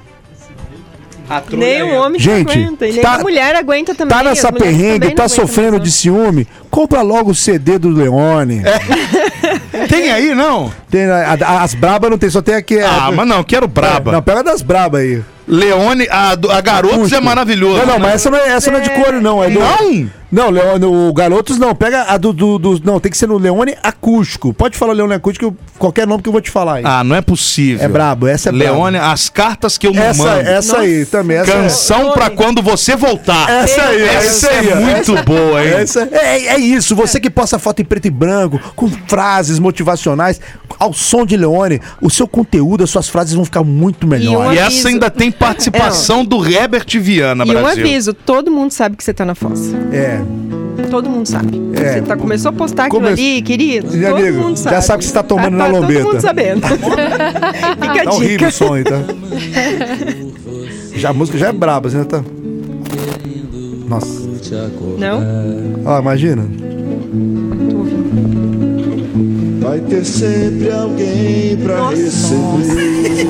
A 1.30 1.44
Nem 1.52 1.84
o 1.84 1.96
homem 1.96 2.20
Gente, 2.20 2.48
que 2.52 2.60
aguenta, 2.60 2.88
e 2.88 2.94
nem 2.94 3.02
tá- 3.02 3.16
a 3.16 3.20
mulher 3.20 3.56
aguenta 3.56 3.94
também. 3.94 4.18
Tá 4.18 4.24
nessa 4.24 4.52
perrengue, 4.52 5.14
tá 5.14 5.28
sofrendo 5.28 5.80
de 5.80 5.92
ciúme, 5.92 6.48
compra 6.72 7.02
logo 7.02 7.32
o 7.32 7.36
CD 7.36 7.78
do 7.78 7.88
Leone. 7.90 8.64
Tem 9.88 10.12
aí, 10.12 10.34
não? 10.36 10.72
Tem, 10.90 11.06
a- 11.06 11.38
a- 11.40 11.64
as 11.64 11.74
brabas 11.74 12.10
não 12.10 12.18
tem, 12.18 12.30
só 12.30 12.42
tem 12.42 12.56
aqui. 12.56 12.80
Ah, 12.80 13.12
mas 13.14 13.28
não, 13.28 13.44
quero 13.44 13.68
braba. 13.68 14.12
É, 14.12 14.14
Não, 14.14 14.22
pega 14.22 14.44
das 14.44 14.62
brabas 14.62 15.02
aí. 15.02 15.22
Leone, 15.48 16.08
a, 16.12 16.36
do- 16.36 16.52
a 16.52 16.62
Garotos 16.62 16.94
é 16.94 17.00
Acústico. 17.02 17.24
maravilhoso. 17.24 17.80
Não, 17.80 17.86
não, 17.94 18.00
mas 18.00 18.14
essa 18.16 18.30
não 18.30 18.38
é, 18.38 18.50
essa 18.50 18.70
não 18.72 18.78
é 18.78 18.82
de 18.82 18.90
couro, 18.92 19.20
não. 19.22 19.44
É 19.44 19.50
do- 19.50 19.60
Não? 19.60 20.10
Não, 20.32 20.50
Leone, 20.52 20.86
o 20.86 21.12
Garotos 21.12 21.58
não. 21.58 21.74
Pega 21.74 22.04
a 22.04 22.18
do, 22.18 22.32
do, 22.32 22.60
do- 22.60 22.82
Não, 22.84 23.00
tem 23.00 23.12
que 23.12 23.18
ser 23.18 23.28
no 23.28 23.38
Leone 23.40 23.76
Acústico. 23.82 24.54
Pode 24.54 24.78
falar 24.78 24.94
Leone 24.94 25.14
Acústico, 25.16 25.56
qualquer 25.80 26.06
nome 26.06 26.22
que 26.22 26.30
eu 26.30 26.34
vou 26.34 26.42
te 26.42 26.52
falar 26.52 26.76
aí. 26.76 26.84
Ah, 26.86 27.04
não 27.04 27.16
é 27.16 27.22
possível. 27.22 27.84
É 27.84 27.88
brabo, 27.88 28.28
essa 28.28 28.50
é 28.50 28.52
brabo. 28.52 28.74
Leone, 28.76 28.98
as 28.98 29.28
cartas 29.30 29.78
que 29.78 29.88
eu 29.88 29.94
não 29.94 30.04
essa, 30.04 30.24
mando. 30.24 30.48
essa 30.50 30.78
aí 30.80 31.06
também. 31.06 31.38
Essa, 31.38 31.52
Canção 31.52 32.12
pra 32.12 32.30
quando 32.30 32.62
você 32.62 32.96
voltar. 32.96 33.50
essa 33.50 33.82
aí, 33.82 34.02
Essa 34.04 34.28
essa 34.28 34.48
é 34.52 34.60
aí. 34.60 34.72
ó. 34.74 34.76
muito 34.76 35.14
Essa- 35.14 35.24
boa, 35.24 35.66
hein? 35.66 35.74
essa- 35.74 36.08
é, 36.12 36.46
é 36.46 36.60
isso, 36.60 36.96
você 36.96 37.20
que 37.20 37.30
posta 37.30 37.58
foto 37.58 37.82
em 37.82 37.86
preto 37.86 38.06
e 38.06 38.12
branco, 38.12 38.60
com 38.76 38.88
frases 39.08 39.58
motivacionais, 39.58 40.40
ao 40.78 40.94
som 40.94 41.26
de 41.26 41.36
Leone, 41.36 41.82
o 42.02 42.10
seu 42.10 42.28
conteúdo, 42.28 42.84
as 42.84 42.90
suas 42.92 43.10
frases 43.10 43.34
vão 43.34 43.46
ficar 43.46 43.64
muito 43.64 44.06
um 44.06 44.10
melhores. 44.10 44.58
E 44.58 44.62
aviso. 44.62 44.80
essa 44.80 44.88
ainda 44.90 45.10
tem 45.10 45.32
participação 45.34 46.24
do 46.24 46.46
Herbert 46.48 46.86
Viana, 47.00 47.44
E 47.46 47.50
um 47.50 47.54
Brasil. 47.62 47.84
aviso, 47.84 48.14
todo 48.14 48.52
mundo 48.52 48.72
sabe 48.72 48.96
que 48.96 49.04
você 49.04 49.14
tá 49.14 49.26
na 49.26 49.34
fossa. 49.34 49.76
É. 49.92 50.19
Todo 50.90 51.10
mundo 51.10 51.28
sabe. 51.28 51.60
É. 51.74 51.94
Você 51.94 52.02
tá, 52.02 52.16
começou 52.18 52.50
a 52.50 52.54
postar 52.54 52.86
aquilo 52.86 53.02
Come- 53.02 53.12
ali, 53.14 53.42
querido. 53.42 53.92
Meu 53.96 54.12
todo 54.12 54.20
amigo, 54.22 54.38
mundo 54.40 54.58
já 54.58 54.64
sabe. 54.72 54.82
sabe 54.86 55.00
que 55.00 55.06
você 55.08 55.14
tá 55.14 55.24
tomando 55.24 55.56
na 55.58 55.66
tá 55.66 55.72
lombeta. 55.72 56.00
Todo 56.04 56.12
mundo 56.14 56.22
sabendo. 56.22 56.62
Fica 57.82 58.02
a 58.02 58.04
Tá 58.06 58.12
horrível 58.12 58.38
dica. 58.38 58.48
o 58.48 58.52
som 58.52 58.74
aí, 58.74 58.84
tá? 58.84 59.02
Já, 60.96 61.10
a 61.10 61.14
música 61.14 61.38
já 61.38 61.50
é 61.50 61.52
braba, 61.52 61.90
você 61.90 61.98
já 61.98 62.06
tá. 62.06 62.24
Nossa. 63.88 64.08
Não? 64.98 65.22
Ó, 65.86 66.00
imagina. 66.00 66.44
Vai 69.70 69.82
ter 69.82 70.04
sempre 70.04 70.72
alguém 70.72 71.56
pra 71.58 71.90
receber. 71.90 73.28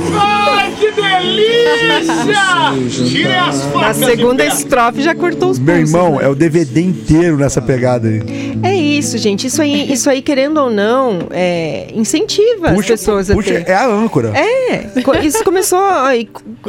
A 3.86 3.94
segunda 3.94 4.46
estrofe 4.46 5.02
já 5.02 5.14
cortou 5.14 5.50
os 5.50 5.60
Meu 5.60 5.76
pulsos, 5.76 5.94
irmão, 5.94 6.16
né? 6.16 6.24
é 6.24 6.28
o 6.30 6.36
DVD 6.36 6.80
inteiro 6.82 7.36
nessa 7.36 7.62
pegada 7.62 8.08
aí. 8.08 8.58
É 8.64 8.74
isso, 9.00 9.18
gente. 9.18 9.48
Isso 9.48 9.62
aí, 9.62 9.92
isso 9.92 10.10
aí 10.10 10.22
querendo 10.22 10.58
ou 10.58 10.70
não, 10.70 11.20
é, 11.32 11.88
incentiva 11.96 12.70
as 12.70 12.86
pessoas 12.86 13.28
puxa, 13.30 13.58
a 13.58 13.62
ter. 13.64 13.70
é 13.72 13.76
a 13.76 13.88
âncora. 13.88 14.32
É, 14.38 14.90
isso 15.26 15.44
começou. 15.44 15.80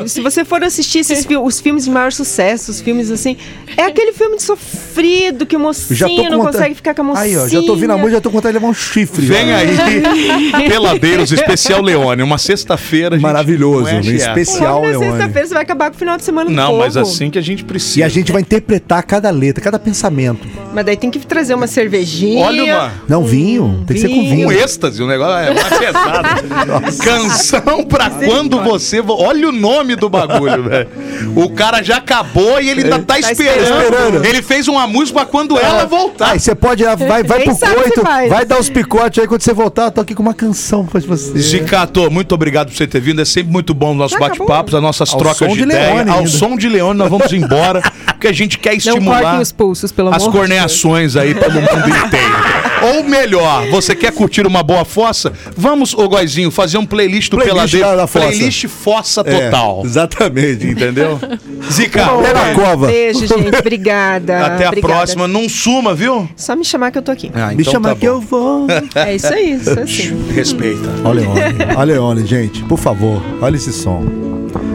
Se 0.06 0.20
você 0.20 0.44
for 0.44 0.62
assistir 0.64 1.00
esses 1.00 1.24
fi- 1.26 1.36
os 1.36 1.60
filmes 1.60 1.84
de 1.84 1.90
maior 1.90 2.12
sucesso, 2.12 2.70
os 2.70 2.80
filmes 2.80 3.10
assim, 3.10 3.36
é 3.76 3.82
aquele 3.82 4.12
filme 4.12 4.36
de 4.36 4.42
sofrido 4.42 5.44
que 5.46 5.56
o 5.56 5.58
Já 5.58 6.06
tô 6.06 6.12
mocinho 6.12 6.30
não 6.30 6.38
com 6.38 6.44
vontade- 6.44 6.56
consegue 6.56 6.74
ficar 6.74 6.94
com 6.94 7.02
a 7.02 7.04
mocinha. 7.04 7.24
Aí, 7.24 7.36
ó, 7.36 7.48
já 7.48 7.60
tô 7.62 7.72
ouvindo 7.72 7.90
a 7.92 7.96
música, 7.96 8.12
já 8.16 8.20
tô 8.20 8.30
com 8.30 8.36
vontade 8.36 8.52
de 8.52 8.58
levar 8.58 8.70
um 8.70 8.74
chifre. 8.74 9.26
Vem 9.26 9.46
já. 9.48 9.56
aí, 9.58 10.68
Peladeiros 10.68 11.32
Especial 11.32 11.82
Leone. 11.82 12.22
Uma 12.22 12.38
sexta-feira. 12.38 13.18
Maravilhoso, 13.18 13.88
essa. 13.88 14.10
especial 14.10 14.82
Leone. 14.82 15.04
sexta-feira 15.04 15.48
você 15.48 15.54
vai 15.54 15.62
acabar 15.62 15.90
com 15.90 15.96
o 15.96 15.98
final 15.98 16.16
de 16.16 16.24
semana 16.24 16.48
do 16.50 16.54
Não, 16.56 16.76
mas 16.78 16.96
assim 16.96 17.30
que 17.30 17.38
a 17.38 17.42
gente 17.42 17.64
precisa. 17.64 18.00
E 18.00 18.02
a 18.02 18.08
gente 18.08 18.32
vai 18.32 18.40
interpretar 18.42 19.02
cada 19.02 19.30
letra, 19.30 19.62
cada 19.62 19.78
pensamento. 19.78 20.46
Mas 20.72 20.84
daí 20.84 20.96
tem 20.96 21.10
que 21.10 21.18
trazer 21.20 21.54
uma 21.54 21.66
cervejinha. 21.66 22.19
Olha 22.38 22.64
uma. 22.64 22.92
Não, 23.08 23.24
vinho, 23.24 23.84
tem 23.86 23.94
que 23.96 24.00
ser 24.02 24.08
com 24.08 24.20
vinho. 24.22 24.48
Um 24.48 24.52
êxtase, 24.52 25.02
o 25.02 25.06
negócio 25.06 25.34
é 25.36 25.54
mais 25.54 25.78
pesado. 25.78 26.98
Canção 27.04 27.84
pra 27.84 28.10
quando 28.10 28.60
você. 28.62 29.00
vo- 29.00 29.16
Olha 29.20 29.48
o 29.48 29.52
nome 29.52 29.96
do 29.96 30.08
bagulho, 30.08 30.62
velho. 30.64 30.88
O 31.36 31.50
cara 31.50 31.82
já 31.82 31.96
acabou 31.96 32.60
e 32.60 32.68
ele 32.70 32.82
ainda 32.84 32.98
tá, 33.00 33.14
Tá 33.14 33.20
esperando. 33.20 33.82
esperando. 33.82 34.24
Ele 34.24 34.42
fez 34.42 34.68
uma 34.68 34.86
música 34.86 35.20
pra 35.20 35.26
quando 35.26 35.58
ela 35.58 35.84
voltar. 35.86 36.30
Aí 36.32 36.40
você 36.40 36.54
pode, 36.54 36.82
ir, 36.82 36.96
vai, 36.96 37.22
vai 37.22 37.40
pro 37.42 37.56
coito, 37.56 38.02
vai 38.02 38.44
dar 38.44 38.58
os 38.58 38.68
picotes 38.68 39.18
aí 39.22 39.26
quando 39.28 39.42
você 39.42 39.52
voltar, 39.52 39.84
eu 39.86 39.90
tô 39.90 40.00
aqui 40.00 40.14
com 40.14 40.22
uma 40.22 40.34
canção 40.34 40.86
pra 40.86 41.00
você. 41.00 41.38
Zicato, 41.38 42.10
muito 42.10 42.34
obrigado 42.34 42.68
por 42.68 42.76
você 42.76 42.86
ter 42.86 43.00
vindo. 43.00 43.20
É 43.20 43.24
sempre 43.24 43.52
muito 43.52 43.74
bom 43.74 43.92
os 43.92 43.96
nossos 43.96 44.18
Já 44.18 44.28
bate-papos, 44.28 44.74
as 44.74 44.82
nossas 44.82 45.12
Ao 45.12 45.18
trocas 45.18 45.48
de, 45.48 45.54
de 45.54 45.62
ideia. 45.62 45.94
Leone 45.94 46.10
Ao 46.10 46.18
ainda. 46.18 46.30
som 46.30 46.56
de 46.56 46.68
Leone, 46.68 46.98
nós 46.98 47.08
vamos 47.10 47.32
embora. 47.32 47.80
porque 48.20 48.28
a 48.28 48.32
gente 48.34 48.58
quer 48.58 48.74
estimular 48.74 49.40
pulsos, 49.56 49.90
pelo 49.90 50.14
as 50.14 50.26
corneações 50.28 51.16
aí 51.16 51.34
pelo 51.34 51.54
mundo 51.54 51.88
inteiro. 51.88 52.60
Ou 52.96 53.02
melhor, 53.04 53.66
você 53.70 53.94
quer 53.94 54.12
curtir 54.12 54.46
uma 54.46 54.62
boa 54.62 54.84
fossa? 54.84 55.32
Vamos, 55.56 55.94
ô 55.94 56.06
Goizinho, 56.06 56.50
fazer 56.50 56.76
um 56.76 56.84
playlist 56.84 57.30
do 57.30 57.36
Playlist 57.38 57.54
Peladeiro. 57.72 57.86
da- 57.86 57.96
da 57.96 58.06
fossa. 58.06 58.26
Playlist 58.26 58.66
fossa 58.68 59.22
É, 59.24 59.44
total. 59.50 59.82
exatamente. 59.86 60.66
Entendeu? 60.66 61.18
Zica, 61.72 62.06
Pé 62.22 62.32
na 62.34 62.54
cova. 62.54 62.86
Beijo, 62.88 63.26
gente. 63.26 63.56
Obrigada. 63.58 64.44
até 64.46 64.64
a 64.64 64.68
Obrigada. 64.68 64.94
próxima. 64.94 65.26
Não 65.26 65.48
suma, 65.48 65.94
viu? 65.94 66.28
Só 66.36 66.54
me 66.54 66.64
chamar 66.64 66.90
que 66.90 66.98
eu 66.98 67.02
tô 67.02 67.10
aqui. 67.12 67.30
Ah, 67.34 67.52
Me 67.54 67.64
chamar 67.64 67.96
que 67.96 68.04
eu 68.06 68.20
vou. 68.20 68.66
É 68.94 69.14
isso 69.14 69.32
aí, 69.32 69.52
isso 69.54 69.78
assim. 69.80 70.30
Respeita. 70.34 70.88
Olha 71.04 71.20
Leone, 71.20 71.56
olha 71.76 71.92
Leone, 71.94 72.26
gente, 72.26 72.62
por 72.64 72.78
favor, 72.78 73.22
olha 73.40 73.56
esse 73.56 73.72
som. 73.72 74.04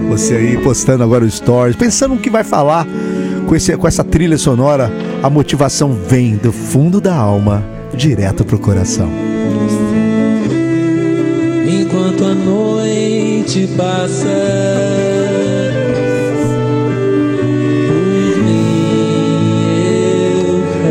Você 0.09 0.35
aí 0.35 0.57
postando 0.57 1.03
agora 1.03 1.25
o 1.25 1.29
stories, 1.29 1.75
pensando 1.75 2.13
no 2.15 2.19
que 2.21 2.29
vai 2.29 2.43
falar 2.43 2.85
com, 3.45 3.55
esse, 3.55 3.75
com 3.77 3.87
essa 3.87 4.03
trilha 4.03 4.37
sonora, 4.37 4.91
a 5.21 5.29
motivação 5.29 5.93
vem 5.93 6.35
do 6.35 6.51
fundo 6.51 6.99
da 6.99 7.15
alma, 7.15 7.63
direto 7.93 8.43
pro 8.43 8.59
coração. 8.59 9.09
Enquanto 11.67 12.25
a 12.25 12.33
noite 12.33 13.67
passa 13.77 14.27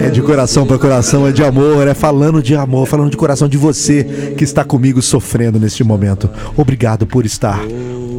É 0.02 0.10
de 0.10 0.20
coração 0.20 0.66
para 0.66 0.78
coração, 0.78 1.26
é 1.26 1.32
de 1.32 1.42
amor, 1.42 1.88
é 1.88 1.94
falando 1.94 2.42
de 2.42 2.54
amor, 2.54 2.86
falando 2.86 3.10
de 3.10 3.16
coração 3.16 3.48
de 3.48 3.56
você 3.56 4.34
que 4.36 4.44
está 4.44 4.62
comigo 4.62 5.00
sofrendo 5.00 5.58
neste 5.58 5.82
momento. 5.82 6.28
Obrigado 6.56 7.06
por 7.06 7.24
estar 7.24 7.58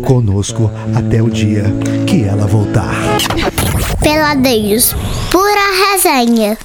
conosco 0.04 0.72
até 0.96 1.22
o 1.22 1.30
dia 1.30 1.66
que 2.08 2.24
ela 2.24 2.48
voltar. 2.48 2.96
Peladeiros, 4.06 4.94
pura 5.32 5.94
resenha. 5.94 6.56